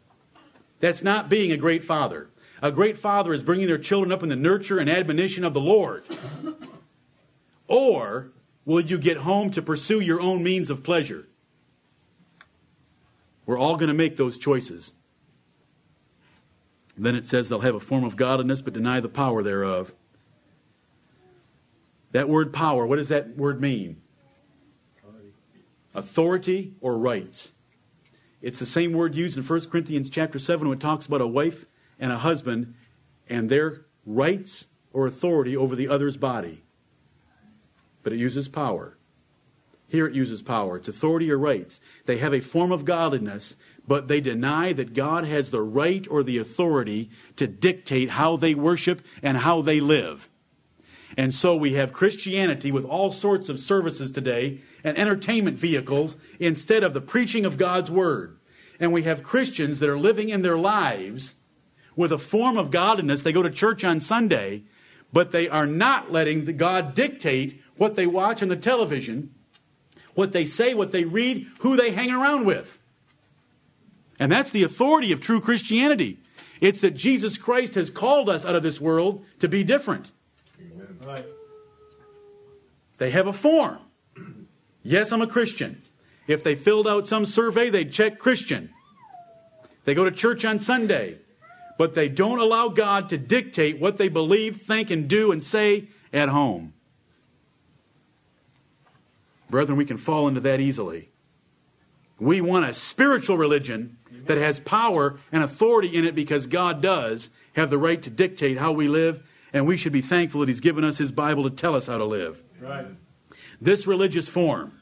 That's 0.80 1.02
not 1.02 1.30
being 1.30 1.52
a 1.52 1.58
great 1.58 1.84
father. 1.84 2.30
A 2.62 2.72
great 2.72 2.98
father 2.98 3.34
is 3.34 3.42
bringing 3.42 3.68
their 3.68 3.78
children 3.78 4.12
up 4.12 4.22
in 4.22 4.30
the 4.30 4.36
nurture 4.36 4.78
and 4.78 4.90
admonition 4.90 5.44
of 5.44 5.54
the 5.54 5.62
Lord. 5.62 6.04
Or 7.72 8.34
will 8.66 8.82
you 8.82 8.98
get 8.98 9.16
home 9.16 9.50
to 9.52 9.62
pursue 9.62 10.02
your 10.02 10.20
own 10.20 10.44
means 10.44 10.70
of 10.70 10.84
pleasure? 10.84 11.30
We're 13.46 13.58
all 13.58 13.78
going 13.78 13.88
to 13.88 13.94
make 13.94 14.18
those 14.18 14.38
choices. 14.38 14.94
Then 16.98 17.16
it 17.16 17.26
says 17.26 17.50
they'll 17.50 17.60
have 17.60 17.76
a 17.76 17.80
form 17.80 18.04
of 18.04 18.16
godliness 18.16 18.62
but 18.62 18.74
deny 18.74 19.00
the 19.00 19.10
power 19.10 19.42
thereof. 19.42 19.94
That 22.12 22.28
word 22.28 22.52
power, 22.52 22.86
what 22.86 22.98
does 22.98 23.08
that 23.08 23.38
word 23.38 23.62
mean? 23.62 24.02
Authority 25.94 26.74
or 26.82 26.98
rights. 26.98 27.52
It's 28.42 28.60
the 28.60 28.66
same 28.66 28.94
word 28.94 29.16
used 29.16 29.38
in 29.38 29.44
1 29.44 29.70
Corinthians 29.70 30.10
chapter 30.10 30.40
7 30.40 30.68
when 30.68 30.78
it 30.78 30.82
talks 30.82 31.06
about 31.06 31.22
a 31.22 31.28
wife 31.28 31.66
and 32.00 32.12
a 32.12 32.18
husband 32.18 32.74
and 33.30 33.50
their 33.50 33.86
rights 34.06 34.68
or 34.94 35.08
authority 35.08 35.56
over 35.56 35.76
the 35.76 35.88
other's 35.88 36.18
body. 36.18 36.64
But 38.04 38.14
it 38.14 38.20
uses 38.20 38.48
power. 38.48 38.98
Here 39.88 40.08
it 40.08 40.16
uses 40.16 40.42
power. 40.42 40.78
It's 40.78 40.88
authority 40.88 41.30
or 41.32 41.38
rights. 41.38 41.82
They 42.06 42.18
have 42.18 42.34
a 42.34 42.40
form 42.40 42.72
of 42.72 42.86
godliness, 42.86 43.56
but 43.92 44.08
they 44.08 44.22
deny 44.22 44.72
that 44.72 44.94
God 44.94 45.26
has 45.26 45.50
the 45.50 45.62
right 45.62 46.08
or 46.10 46.24
the 46.24 46.38
authority 46.38 47.10
to 47.36 47.46
dictate 47.46 48.12
how 48.12 48.38
they 48.38 48.56
worship 48.56 49.02
and 49.22 49.36
how 49.36 49.62
they 49.62 49.82
live. 49.82 50.30
And 51.18 51.34
so 51.34 51.58
we 51.58 51.74
have 51.74 51.92
Christianity 51.92 52.72
with 52.72 52.86
all 52.86 53.12
sorts 53.12 53.50
of 53.50 53.60
services 53.60 54.14
today 54.14 54.62
and 54.82 54.98
entertainment 54.98 55.58
vehicles 55.58 56.16
instead 56.40 56.86
of 56.86 56.94
the 56.94 57.02
preaching 57.02 57.46
of 57.46 57.58
God's 57.58 57.92
Word. 57.92 58.40
And 58.80 58.94
we 58.94 59.04
have 59.04 59.24
Christians 59.24 59.80
that 59.80 59.90
are 59.90 60.00
living 60.00 60.30
in 60.30 60.42
their 60.42 60.58
lives 60.58 61.36
with 61.94 62.14
a 62.14 62.18
form 62.18 62.58
of 62.58 62.72
godliness. 62.72 63.24
They 63.24 63.34
go 63.34 63.44
to 63.44 63.50
church 63.50 63.84
on 63.84 64.00
Sunday, 64.00 64.64
but 65.12 65.34
they 65.34 65.50
are 65.50 65.68
not 65.68 66.10
letting 66.10 66.46
God 66.56 66.96
dictate 66.96 67.62
what 67.76 67.96
they 67.96 68.08
watch 68.08 68.42
on 68.42 68.48
the 68.48 68.56
television, 68.56 69.36
what 70.14 70.32
they 70.32 70.46
say, 70.46 70.74
what 70.74 70.94
they 70.94 71.04
read, 71.04 71.46
who 71.60 71.76
they 71.76 71.92
hang 71.92 72.10
around 72.10 72.46
with. 72.46 72.78
And 74.22 74.32
that's 74.32 74.52
the 74.52 74.62
authority 74.62 75.12
of 75.12 75.20
true 75.20 75.42
Christianity. 75.42 76.20
It's 76.62 76.80
that 76.82 76.92
Jesus 76.92 77.40
Christ 77.40 77.74
has 77.74 77.90
called 77.90 78.30
us 78.30 78.46
out 78.46 78.56
of 78.56 78.62
this 78.62 78.80
world 78.80 79.26
to 79.40 79.48
be 79.48 79.64
different. 79.64 80.12
They 83.00 83.10
have 83.10 83.26
a 83.26 83.34
form. 83.34 83.80
Yes, 84.84 85.12
I'm 85.12 85.24
a 85.24 85.28
Christian. 85.28 85.82
If 86.28 86.44
they 86.44 86.54
filled 86.54 86.88
out 86.88 87.08
some 87.08 87.26
survey, 87.26 87.72
they'd 87.72 87.92
check 87.92 88.20
Christian. 88.20 88.70
They 89.86 89.96
go 89.96 90.06
to 90.06 90.12
church 90.12 90.46
on 90.46 90.60
Sunday, 90.60 91.18
but 91.80 91.96
they 91.96 92.08
don't 92.08 92.38
allow 92.38 92.68
God 92.68 93.10
to 93.10 93.18
dictate 93.18 93.80
what 93.80 93.98
they 93.98 94.08
believe, 94.08 94.62
think, 94.62 94.92
and 94.92 95.08
do 95.08 95.32
and 95.32 95.44
say 95.44 95.88
at 96.14 96.30
home. 96.30 96.74
Brethren, 99.50 99.80
we 99.80 99.86
can 99.86 99.98
fall 99.98 100.28
into 100.28 100.42
that 100.42 100.60
easily. 100.60 101.10
We 102.20 102.40
want 102.40 102.70
a 102.70 102.74
spiritual 102.76 103.36
religion 103.36 103.98
that 104.26 104.38
has 104.38 104.60
power 104.60 105.20
and 105.32 105.44
authority 105.44 105.96
in 105.96 106.06
it 106.06 106.16
because 106.16 106.48
God 106.48 106.82
does 106.82 107.30
have 107.54 107.70
the 107.70 107.78
right 107.78 108.02
to 108.02 108.10
dictate 108.10 108.58
how 108.58 108.72
we 108.72 108.88
live, 108.88 109.24
and 109.54 109.66
we 109.66 109.78
should 109.78 109.94
be 109.94 110.02
thankful 110.02 110.42
that 110.42 110.50
He's 110.50 110.60
given 110.60 110.84
us 110.84 110.98
His 110.98 111.12
Bible 111.12 111.44
to 111.44 111.50
tell 111.50 111.76
us 111.76 111.88
how 111.88 111.98
to 111.98 112.06
live. 112.06 112.44
Right. 112.60 112.88
This 113.60 113.86
religious 113.86 114.28
form 114.28 114.82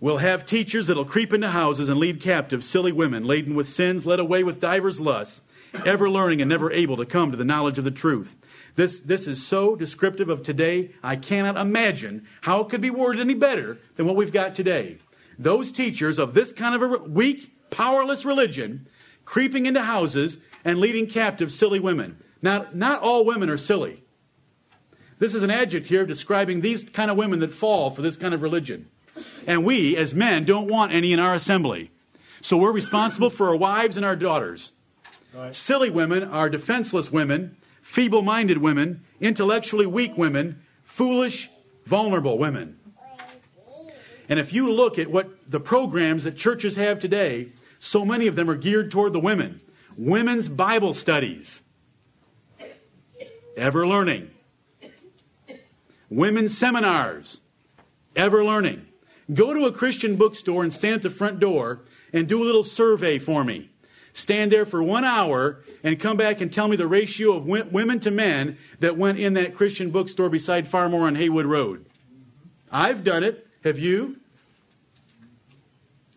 will 0.00 0.18
have 0.18 0.46
teachers 0.46 0.86
that'll 0.86 1.04
creep 1.04 1.32
into 1.32 1.48
houses 1.48 1.88
and 1.88 2.00
lead 2.00 2.20
captive 2.20 2.64
silly 2.64 2.92
women 2.92 3.24
laden 3.24 3.54
with 3.54 3.68
sins, 3.68 4.06
led 4.06 4.18
away 4.18 4.42
with 4.42 4.60
divers 4.60 4.98
lusts, 4.98 5.42
ever 5.84 6.08
learning 6.10 6.40
and 6.40 6.48
never 6.48 6.72
able 6.72 6.96
to 6.96 7.06
come 7.06 7.30
to 7.30 7.36
the 7.36 7.44
knowledge 7.44 7.78
of 7.78 7.84
the 7.84 7.90
truth. 7.90 8.34
This, 8.76 9.00
this 9.00 9.26
is 9.26 9.46
so 9.46 9.76
descriptive 9.76 10.28
of 10.28 10.42
today, 10.42 10.92
I 11.02 11.16
cannot 11.16 11.56
imagine 11.56 12.26
how 12.40 12.60
it 12.60 12.70
could 12.70 12.80
be 12.80 12.90
worded 12.90 13.20
any 13.20 13.34
better 13.34 13.78
than 13.96 14.06
what 14.06 14.16
we've 14.16 14.32
got 14.32 14.54
today. 14.54 14.98
Those 15.38 15.72
teachers 15.72 16.18
of 16.18 16.34
this 16.34 16.52
kind 16.52 16.74
of 16.74 16.92
a 16.92 16.98
weak, 17.04 17.54
powerless 17.70 18.24
religion 18.24 18.86
creeping 19.24 19.66
into 19.66 19.82
houses 19.82 20.38
and 20.64 20.78
leading 20.78 21.06
captive 21.06 21.52
silly 21.52 21.80
women. 21.80 22.18
Now, 22.42 22.66
not 22.72 23.00
all 23.00 23.24
women 23.24 23.48
are 23.48 23.56
silly. 23.56 24.02
This 25.18 25.34
is 25.34 25.42
an 25.42 25.50
adjective 25.50 25.88
here 25.88 26.06
describing 26.06 26.60
these 26.60 26.82
kind 26.84 27.10
of 27.10 27.16
women 27.16 27.40
that 27.40 27.52
fall 27.52 27.90
for 27.90 28.02
this 28.02 28.16
kind 28.16 28.32
of 28.34 28.42
religion. 28.42 28.88
And 29.46 29.64
we, 29.64 29.96
as 29.96 30.14
men, 30.14 30.44
don't 30.44 30.66
want 30.66 30.92
any 30.92 31.12
in 31.12 31.20
our 31.20 31.34
assembly. 31.34 31.90
So 32.40 32.56
we're 32.56 32.72
responsible 32.72 33.28
for 33.28 33.48
our 33.48 33.56
wives 33.56 33.96
and 33.96 34.06
our 34.06 34.16
daughters. 34.16 34.72
Right. 35.34 35.54
Silly 35.54 35.90
women 35.90 36.24
are 36.24 36.48
defenseless 36.48 37.12
women, 37.12 37.56
feeble 37.82 38.22
minded 38.22 38.58
women, 38.58 39.04
intellectually 39.20 39.86
weak 39.86 40.16
women, 40.16 40.62
foolish, 40.82 41.50
vulnerable 41.84 42.38
women. 42.38 42.78
And 44.28 44.38
if 44.38 44.52
you 44.52 44.72
look 44.72 44.98
at 44.98 45.10
what 45.10 45.28
the 45.50 45.60
programs 45.60 46.24
that 46.24 46.36
churches 46.36 46.76
have 46.76 46.98
today, 46.98 47.52
so 47.80 48.04
many 48.04 48.28
of 48.28 48.36
them 48.36 48.48
are 48.48 48.54
geared 48.54 48.92
toward 48.92 49.12
the 49.12 49.18
women. 49.18 49.60
Women's 49.96 50.48
Bible 50.48 50.94
studies, 50.94 51.62
ever 53.56 53.86
learning. 53.86 54.30
Women's 56.08 56.56
seminars, 56.56 57.40
ever 58.14 58.44
learning. 58.44 58.86
Go 59.32 59.54
to 59.54 59.66
a 59.66 59.72
Christian 59.72 60.16
bookstore 60.16 60.62
and 60.62 60.72
stand 60.72 60.96
at 60.96 61.02
the 61.02 61.10
front 61.10 61.40
door 61.40 61.80
and 62.12 62.28
do 62.28 62.42
a 62.42 62.46
little 62.46 62.64
survey 62.64 63.18
for 63.18 63.44
me. 63.44 63.70
Stand 64.12 64.50
there 64.50 64.66
for 64.66 64.82
one 64.82 65.04
hour 65.04 65.62
and 65.84 66.00
come 66.00 66.16
back 66.16 66.40
and 66.40 66.52
tell 66.52 66.66
me 66.66 66.76
the 66.76 66.88
ratio 66.88 67.34
of 67.36 67.46
women 67.46 68.00
to 68.00 68.10
men 68.10 68.58
that 68.80 68.96
went 68.96 69.18
in 69.18 69.34
that 69.34 69.54
Christian 69.54 69.90
bookstore 69.90 70.28
beside 70.28 70.68
Farmore 70.68 71.06
on 71.06 71.14
Haywood 71.14 71.46
Road. 71.46 71.86
I've 72.72 73.04
done 73.04 73.22
it. 73.22 73.46
Have 73.62 73.78
you? 73.78 74.18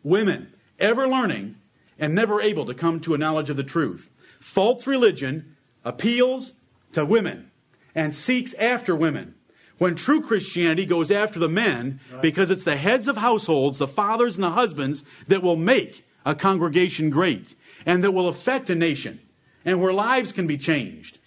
Women, 0.03 0.52
ever 0.79 1.07
learning 1.07 1.55
and 1.99 2.13
never 2.13 2.41
able 2.41 2.65
to 2.65 2.73
come 2.73 2.99
to 3.01 3.13
a 3.13 3.17
knowledge 3.17 3.49
of 3.49 3.57
the 3.57 3.63
truth. 3.63 4.09
False 4.39 4.85
religion 4.87 5.55
appeals 5.83 6.53
to 6.93 7.05
women 7.05 7.51
and 7.95 8.13
seeks 8.13 8.53
after 8.55 8.95
women. 8.95 9.35
When 9.77 9.95
true 9.95 10.21
Christianity 10.21 10.85
goes 10.85 11.11
after 11.11 11.39
the 11.39 11.49
men 11.49 11.99
because 12.21 12.51
it's 12.51 12.63
the 12.63 12.77
heads 12.77 13.07
of 13.07 13.17
households, 13.17 13.77
the 13.77 13.87
fathers 13.87 14.35
and 14.35 14.43
the 14.43 14.51
husbands, 14.51 15.03
that 15.27 15.43
will 15.43 15.55
make 15.55 16.05
a 16.25 16.35
congregation 16.35 17.09
great 17.09 17.55
and 17.85 18.03
that 18.03 18.11
will 18.11 18.27
affect 18.27 18.69
a 18.69 18.75
nation 18.75 19.19
and 19.65 19.81
where 19.81 19.93
lives 19.93 20.31
can 20.31 20.47
be 20.47 20.57
changed. 20.57 21.17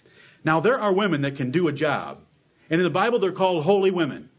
Now, 0.43 0.59
there 0.59 0.79
are 0.79 0.93
women 0.93 1.21
that 1.21 1.35
can 1.35 1.51
do 1.51 1.67
a 1.67 1.73
job. 1.73 2.19
And 2.69 2.79
in 2.79 2.83
the 2.83 2.89
Bible, 2.89 3.19
they're 3.19 3.31
called 3.31 3.63
holy 3.63 3.91
women. 3.91 4.29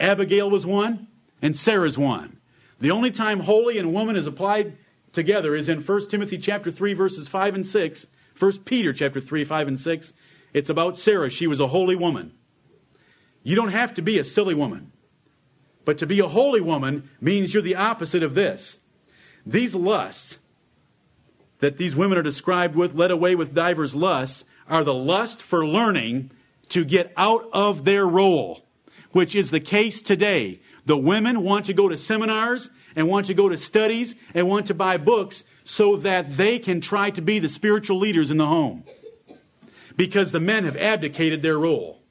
Abigail 0.00 0.50
was 0.50 0.66
one, 0.66 1.06
and 1.40 1.56
Sarah's 1.56 1.96
one. 1.96 2.38
The 2.80 2.90
only 2.90 3.10
time 3.10 3.40
holy 3.40 3.78
and 3.78 3.92
woman 3.92 4.16
is 4.16 4.26
applied 4.26 4.76
together 5.12 5.54
is 5.54 5.68
in 5.68 5.80
1 5.80 6.08
Timothy 6.08 6.38
chapter 6.38 6.70
3, 6.70 6.94
verses 6.94 7.28
5 7.28 7.54
and 7.54 7.66
6. 7.66 8.06
1 8.38 8.58
Peter 8.64 8.92
chapter 8.92 9.20
3, 9.20 9.44
5 9.44 9.68
and 9.68 9.80
6. 9.80 10.12
It's 10.52 10.70
about 10.70 10.98
Sarah. 10.98 11.30
She 11.30 11.46
was 11.46 11.60
a 11.60 11.68
holy 11.68 11.96
woman. 11.96 12.32
You 13.42 13.56
don't 13.56 13.68
have 13.68 13.94
to 13.94 14.02
be 14.02 14.18
a 14.18 14.24
silly 14.24 14.54
woman. 14.54 14.92
But 15.84 15.98
to 15.98 16.06
be 16.06 16.20
a 16.20 16.28
holy 16.28 16.60
woman 16.60 17.10
means 17.20 17.52
you're 17.52 17.62
the 17.62 17.76
opposite 17.76 18.22
of 18.22 18.34
this. 18.34 18.78
These 19.44 19.74
lusts 19.74 20.38
that 21.60 21.76
these 21.76 21.94
women 21.94 22.18
are 22.18 22.22
described 22.22 22.74
with, 22.74 22.94
led 22.94 23.10
away 23.10 23.34
with 23.34 23.54
divers 23.54 23.94
lusts, 23.94 24.44
are 24.68 24.84
the 24.84 24.94
lust 24.94 25.42
for 25.42 25.66
learning 25.66 26.30
to 26.70 26.84
get 26.84 27.12
out 27.16 27.48
of 27.52 27.84
their 27.84 28.06
role, 28.06 28.64
which 29.12 29.34
is 29.34 29.50
the 29.50 29.60
case 29.60 30.00
today. 30.02 30.60
The 30.86 30.96
women 30.96 31.42
want 31.42 31.66
to 31.66 31.72
go 31.72 31.88
to 31.88 31.96
seminars 31.96 32.68
and 32.94 33.08
want 33.08 33.26
to 33.26 33.34
go 33.34 33.48
to 33.48 33.56
studies 33.56 34.14
and 34.34 34.48
want 34.48 34.66
to 34.66 34.74
buy 34.74 34.96
books 34.98 35.44
so 35.64 35.96
that 35.96 36.36
they 36.36 36.58
can 36.58 36.80
try 36.80 37.10
to 37.10 37.22
be 37.22 37.38
the 37.38 37.48
spiritual 37.48 37.98
leaders 37.98 38.30
in 38.30 38.36
the 38.36 38.46
home. 38.46 38.84
Because 39.96 40.32
the 40.32 40.40
men 40.40 40.64
have 40.64 40.76
abdicated 40.76 41.42
their 41.42 41.58
role. 41.58 42.02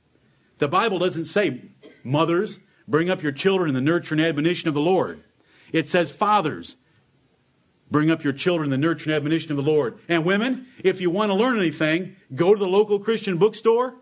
The 0.57 0.67
Bible 0.67 0.99
doesn't 0.99 1.25
say, 1.25 1.61
mothers, 2.03 2.59
bring 2.87 3.09
up 3.09 3.21
your 3.21 3.31
children 3.31 3.69
in 3.69 3.75
the 3.75 3.81
nurture 3.81 4.15
and 4.15 4.23
admonition 4.23 4.67
of 4.67 4.73
the 4.73 4.81
Lord. 4.81 5.23
It 5.71 5.87
says, 5.87 6.11
fathers, 6.11 6.75
bring 7.91 8.09
up 8.09 8.23
your 8.23 8.33
children 8.33 8.71
in 8.71 8.81
the 8.81 8.87
nurture 8.87 9.09
and 9.09 9.15
admonition 9.15 9.51
of 9.51 9.57
the 9.57 9.71
Lord. 9.71 9.99
And 10.07 10.25
women, 10.25 10.67
if 10.83 11.01
you 11.01 11.09
want 11.09 11.29
to 11.29 11.35
learn 11.35 11.57
anything, 11.57 12.15
go 12.33 12.53
to 12.53 12.59
the 12.59 12.67
local 12.67 12.99
Christian 12.99 13.37
bookstore. 13.37 13.95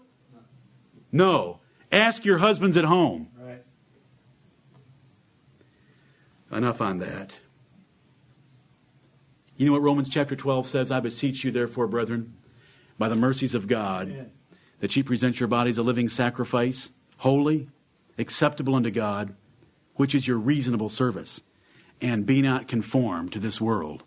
No. 1.12 1.60
Ask 1.92 2.24
your 2.24 2.38
husbands 2.38 2.78
at 2.78 2.86
home. 2.86 3.28
Right. 3.38 3.64
Enough 6.52 6.82
on 6.82 7.00
that. 7.00 7.40
You 9.58 9.66
know 9.68 9.72
what 9.74 9.82
Romans 9.82 10.10
chapter 10.10 10.36
12 10.36 10.68
says? 10.68 10.92
I 10.92 11.00
beseech 11.00 11.44
you, 11.44 11.52
therefore, 11.52 11.88
brethren, 11.88 12.34
by 12.98 13.10
the 13.10 13.16
mercies 13.16 13.56
of 13.56 13.68
God, 13.68 14.10
Yeah. 14.12 14.24
that 14.80 14.96
ye 14.96 15.04
present 15.04 15.40
your 15.40 15.48
bodies 15.48 15.78
a 15.78 15.84
living 15.84 16.10
sacrifice, 16.10 16.92
holy, 17.18 17.70
acceptable 18.18 18.76
unto 18.76 18.92
God, 18.92 19.36
which 19.96 20.16
is 20.16 20.28
your 20.28 20.40
reasonable 20.40 20.90
service, 20.90 21.42
and 22.02 22.26
be 22.26 22.42
not 22.42 22.68
conformed 22.68 23.32
to 23.34 23.40
this 23.40 23.62
world. 23.62 24.04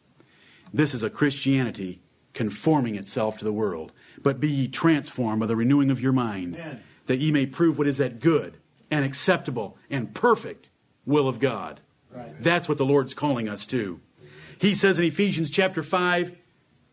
This 0.72 0.92
is 0.92 1.02
a 1.02 1.10
Christianity 1.10 2.00
conforming 2.32 2.96
itself 2.96 3.38
to 3.38 3.44
the 3.44 3.52
world, 3.52 3.92
but 4.20 4.40
be 4.40 4.50
ye 4.50 4.68
transformed 4.68 5.38
by 5.40 5.46
the 5.46 5.54
renewing 5.56 5.90
of 5.90 6.00
your 6.00 6.12
mind, 6.12 6.56
Amen. 6.56 6.80
that 7.06 7.18
ye 7.18 7.30
may 7.30 7.46
prove 7.46 7.78
what 7.78 7.86
is 7.86 7.98
that 7.98 8.18
good 8.18 8.58
and 8.90 9.04
acceptable 9.04 9.78
and 9.88 10.14
perfect 10.14 10.70
will 11.06 11.28
of 11.28 11.38
God. 11.38 11.80
Right. 12.14 12.42
That's 12.42 12.68
what 12.68 12.78
the 12.78 12.86
Lord's 12.86 13.12
calling 13.14 13.48
us 13.48 13.66
to. 13.66 14.00
He 14.58 14.74
says 14.74 14.98
in 14.98 15.04
Ephesians 15.04 15.50
chapter 15.50 15.82
5 15.82 16.36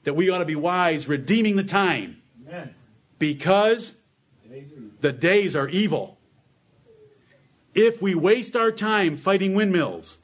that 0.03 0.15
we 0.15 0.29
ought 0.29 0.39
to 0.39 0.45
be 0.45 0.55
wise, 0.55 1.07
redeeming 1.07 1.55
the 1.55 1.63
time, 1.63 2.21
Amen. 2.47 2.73
because 3.19 3.95
the 5.01 5.11
days 5.11 5.55
are 5.55 5.69
evil. 5.69 6.17
If 7.73 8.01
we 8.01 8.15
waste 8.15 8.55
our 8.55 8.71
time 8.71 9.17
fighting 9.17 9.53
windmills, 9.53 10.17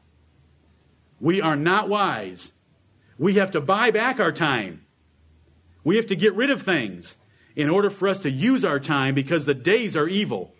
we 1.19 1.41
are 1.41 1.55
not 1.55 1.89
wise 1.89 2.51
We 3.19 3.35
have 3.35 3.51
to 3.51 3.61
buy 3.61 3.91
back 3.91 4.19
our 4.19 4.31
time. 4.31 4.85
We 5.83 5.95
have 5.95 6.07
to 6.07 6.15
get 6.15 6.35
rid 6.35 6.51
of 6.51 6.61
things 6.61 7.15
in 7.55 7.69
order 7.69 7.89
for 7.89 8.07
us 8.07 8.19
to 8.19 8.29
use 8.29 8.63
our 8.63 8.79
time 8.79 9.15
because 9.15 9.45
the 9.45 9.55
days 9.55 9.95
are 9.95 10.07
evil. 10.07 10.53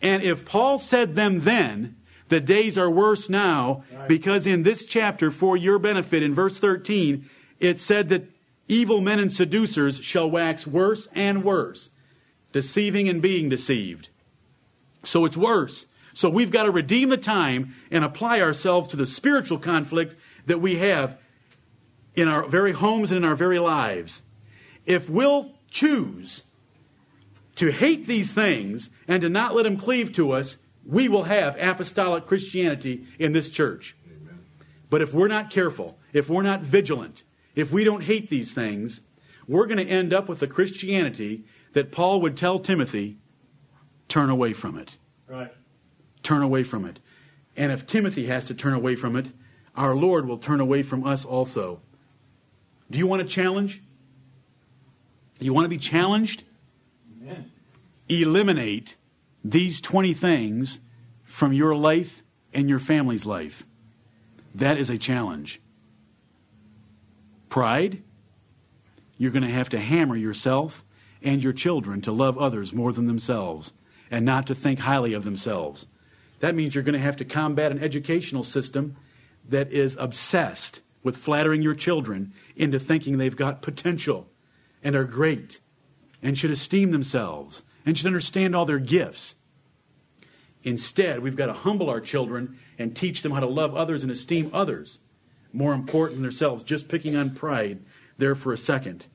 And 0.00 0.22
if 0.22 0.44
Paul 0.44 0.78
said 0.78 1.16
them 1.16 1.40
then, 1.40 1.97
the 2.28 2.40
days 2.40 2.76
are 2.76 2.90
worse 2.90 3.28
now 3.28 3.84
because 4.06 4.46
in 4.46 4.62
this 4.62 4.86
chapter, 4.86 5.30
for 5.30 5.56
your 5.56 5.78
benefit, 5.78 6.22
in 6.22 6.34
verse 6.34 6.58
13, 6.58 7.28
it 7.58 7.78
said 7.78 8.08
that 8.10 8.24
evil 8.66 9.00
men 9.00 9.18
and 9.18 9.32
seducers 9.32 9.98
shall 10.00 10.30
wax 10.30 10.66
worse 10.66 11.08
and 11.14 11.42
worse, 11.42 11.90
deceiving 12.52 13.08
and 13.08 13.22
being 13.22 13.48
deceived. 13.48 14.08
So 15.04 15.24
it's 15.24 15.36
worse. 15.36 15.86
So 16.12 16.28
we've 16.28 16.50
got 16.50 16.64
to 16.64 16.70
redeem 16.70 17.08
the 17.08 17.16
time 17.16 17.74
and 17.90 18.04
apply 18.04 18.40
ourselves 18.40 18.88
to 18.88 18.96
the 18.96 19.06
spiritual 19.06 19.58
conflict 19.58 20.16
that 20.46 20.60
we 20.60 20.76
have 20.76 21.16
in 22.14 22.28
our 22.28 22.46
very 22.46 22.72
homes 22.72 23.12
and 23.12 23.24
in 23.24 23.28
our 23.28 23.36
very 23.36 23.58
lives. 23.58 24.22
If 24.84 25.08
we'll 25.08 25.52
choose 25.70 26.42
to 27.54 27.70
hate 27.70 28.06
these 28.06 28.32
things 28.32 28.90
and 29.06 29.20
to 29.22 29.28
not 29.28 29.54
let 29.54 29.62
them 29.62 29.76
cleave 29.76 30.12
to 30.14 30.32
us, 30.32 30.58
we 30.88 31.08
will 31.08 31.24
have 31.24 31.54
apostolic 31.60 32.26
Christianity 32.26 33.06
in 33.18 33.32
this 33.32 33.50
church. 33.50 33.94
Amen. 34.06 34.40
But 34.88 35.02
if 35.02 35.12
we're 35.12 35.28
not 35.28 35.50
careful, 35.50 35.98
if 36.14 36.30
we're 36.30 36.42
not 36.42 36.62
vigilant, 36.62 37.22
if 37.54 37.70
we 37.70 37.84
don't 37.84 38.02
hate 38.02 38.30
these 38.30 38.52
things, 38.52 39.02
we're 39.46 39.66
going 39.66 39.78
to 39.78 39.86
end 39.86 40.14
up 40.14 40.28
with 40.28 40.40
the 40.40 40.46
Christianity 40.46 41.44
that 41.74 41.92
Paul 41.92 42.22
would 42.22 42.36
tell 42.36 42.58
Timothy 42.58 43.18
turn 44.08 44.30
away 44.30 44.54
from 44.54 44.78
it. 44.78 44.96
Right. 45.28 45.52
Turn 46.22 46.42
away 46.42 46.64
from 46.64 46.86
it. 46.86 46.98
And 47.54 47.70
if 47.70 47.86
Timothy 47.86 48.26
has 48.26 48.46
to 48.46 48.54
turn 48.54 48.72
away 48.72 48.96
from 48.96 49.14
it, 49.14 49.26
our 49.76 49.94
Lord 49.94 50.26
will 50.26 50.38
turn 50.38 50.60
away 50.60 50.82
from 50.82 51.04
us 51.04 51.24
also. 51.24 51.82
Do 52.90 52.98
you 52.98 53.06
want 53.06 53.20
a 53.20 53.26
challenge? 53.26 53.82
You 55.38 55.52
want 55.52 55.66
to 55.66 55.68
be 55.68 55.78
challenged? 55.78 56.44
Amen. 57.20 57.50
Eliminate 58.08 58.96
these 59.44 59.80
20 59.80 60.14
things 60.14 60.80
from 61.22 61.52
your 61.52 61.74
life 61.74 62.22
and 62.52 62.68
your 62.68 62.78
family's 62.78 63.26
life. 63.26 63.64
That 64.54 64.78
is 64.78 64.90
a 64.90 64.98
challenge. 64.98 65.60
Pride, 67.48 68.02
you're 69.16 69.30
going 69.30 69.42
to 69.42 69.48
have 69.48 69.68
to 69.70 69.78
hammer 69.78 70.16
yourself 70.16 70.84
and 71.22 71.42
your 71.42 71.52
children 71.52 72.00
to 72.02 72.12
love 72.12 72.38
others 72.38 72.72
more 72.72 72.92
than 72.92 73.06
themselves 73.06 73.72
and 74.10 74.24
not 74.24 74.46
to 74.46 74.54
think 74.54 74.80
highly 74.80 75.12
of 75.12 75.24
themselves. 75.24 75.86
That 76.40 76.54
means 76.54 76.74
you're 76.74 76.84
going 76.84 76.92
to 76.94 76.98
have 76.98 77.16
to 77.16 77.24
combat 77.24 77.72
an 77.72 77.80
educational 77.80 78.44
system 78.44 78.96
that 79.48 79.72
is 79.72 79.96
obsessed 79.98 80.80
with 81.02 81.16
flattering 81.16 81.62
your 81.62 81.74
children 81.74 82.32
into 82.56 82.78
thinking 82.78 83.18
they've 83.18 83.34
got 83.34 83.62
potential 83.62 84.28
and 84.82 84.94
are 84.94 85.04
great 85.04 85.60
and 86.22 86.38
should 86.38 86.50
esteem 86.50 86.90
themselves 86.90 87.62
and 87.88 87.96
should 87.96 88.06
understand 88.06 88.54
all 88.54 88.66
their 88.66 88.78
gifts. 88.78 89.34
Instead, 90.62 91.20
we've 91.20 91.36
got 91.36 91.46
to 91.46 91.54
humble 91.54 91.88
our 91.88 92.02
children 92.02 92.58
and 92.78 92.94
teach 92.94 93.22
them 93.22 93.32
how 93.32 93.40
to 93.40 93.46
love 93.46 93.74
others 93.74 94.02
and 94.02 94.12
esteem 94.12 94.50
others 94.52 94.98
more 95.54 95.72
important 95.72 96.18
than 96.18 96.22
themselves, 96.24 96.62
just 96.62 96.86
picking 96.86 97.16
on 97.16 97.34
pride 97.34 97.82
there 98.18 98.34
for 98.34 98.52
a 98.52 98.58
second. 98.58 99.06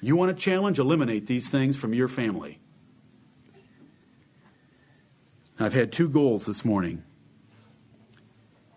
You 0.00 0.14
want 0.14 0.30
a 0.30 0.34
challenge? 0.34 0.78
Eliminate 0.78 1.26
these 1.26 1.50
things 1.50 1.76
from 1.76 1.94
your 1.94 2.06
family. 2.06 2.60
I've 5.58 5.74
had 5.74 5.90
two 5.90 6.08
goals 6.08 6.46
this 6.46 6.64
morning. 6.64 7.02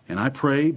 And 0.08 0.18
I 0.18 0.28
pray 0.28 0.76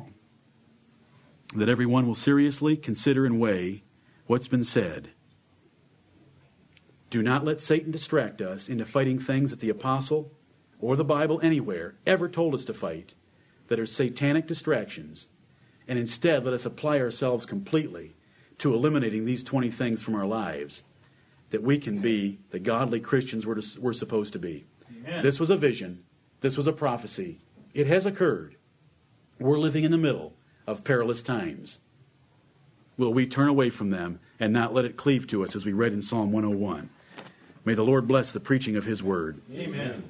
that 1.55 1.69
everyone 1.69 2.05
will 2.05 2.13
seriously 2.13 2.77
consider 2.77 3.25
and 3.25 3.39
weigh 3.39 3.83
what's 4.27 4.47
been 4.47 4.63
said. 4.63 5.09
Do 7.13 7.21
not 7.21 7.45
let 7.45 7.61
Satan 7.61 7.91
distract 7.91 8.41
us 8.41 8.67
into 8.67 8.87
fighting 8.87 9.19
things 9.19 9.51
that 9.51 9.59
the 9.59 9.69
apostle 9.69 10.31
or 10.79 10.95
the 10.95 11.05
Bible 11.05 11.39
anywhere 11.43 11.93
ever 12.07 12.27
told 12.27 12.55
us 12.55 12.65
to 12.65 12.73
fight 12.73 13.13
that 13.67 13.79
are 13.79 13.85
satanic 13.85 14.47
distractions. 14.47 15.27
And 15.87 15.99
instead, 15.99 16.43
let 16.43 16.55
us 16.55 16.65
apply 16.65 16.99
ourselves 16.99 17.45
completely 17.45 18.15
to 18.57 18.73
eliminating 18.73 19.25
these 19.25 19.43
20 19.43 19.69
things 19.69 20.01
from 20.01 20.15
our 20.15 20.25
lives 20.25 20.81
that 21.51 21.61
we 21.61 21.77
can 21.77 21.99
be 21.99 22.39
the 22.49 22.57
godly 22.57 22.99
Christians 22.99 23.45
we're, 23.45 23.61
to, 23.61 23.79
we're 23.79 23.93
supposed 23.93 24.33
to 24.33 24.39
be. 24.39 24.65
Amen. 24.89 25.21
This 25.21 25.39
was 25.39 25.51
a 25.51 25.55
vision. 25.55 26.03
This 26.41 26.57
was 26.57 26.65
a 26.65 26.73
prophecy. 26.73 27.37
It 27.75 27.85
has 27.85 28.07
occurred. 28.07 28.55
We're 29.37 29.59
living 29.59 29.83
in 29.83 29.91
the 29.91 29.99
middle 29.99 30.33
of 30.65 30.83
perilous 30.83 31.21
times. 31.21 31.79
Will 32.97 33.13
we 33.13 33.27
turn 33.27 33.49
away 33.49 33.69
from 33.69 33.91
them 33.91 34.19
and 34.39 34.51
not 34.51 34.73
let 34.73 34.85
it 34.85 34.97
cleave 34.97 35.27
to 35.27 35.43
us 35.43 35.55
as 35.55 35.63
we 35.63 35.73
read 35.73 35.93
in 35.93 36.01
Psalm 36.01 36.31
101? 36.31 36.89
May 37.65 37.73
the 37.73 37.83
Lord 37.83 38.07
bless 38.07 38.31
the 38.31 38.39
preaching 38.39 38.75
of 38.75 38.85
his 38.85 39.01
word. 39.01 39.41
Amen. 39.57 40.03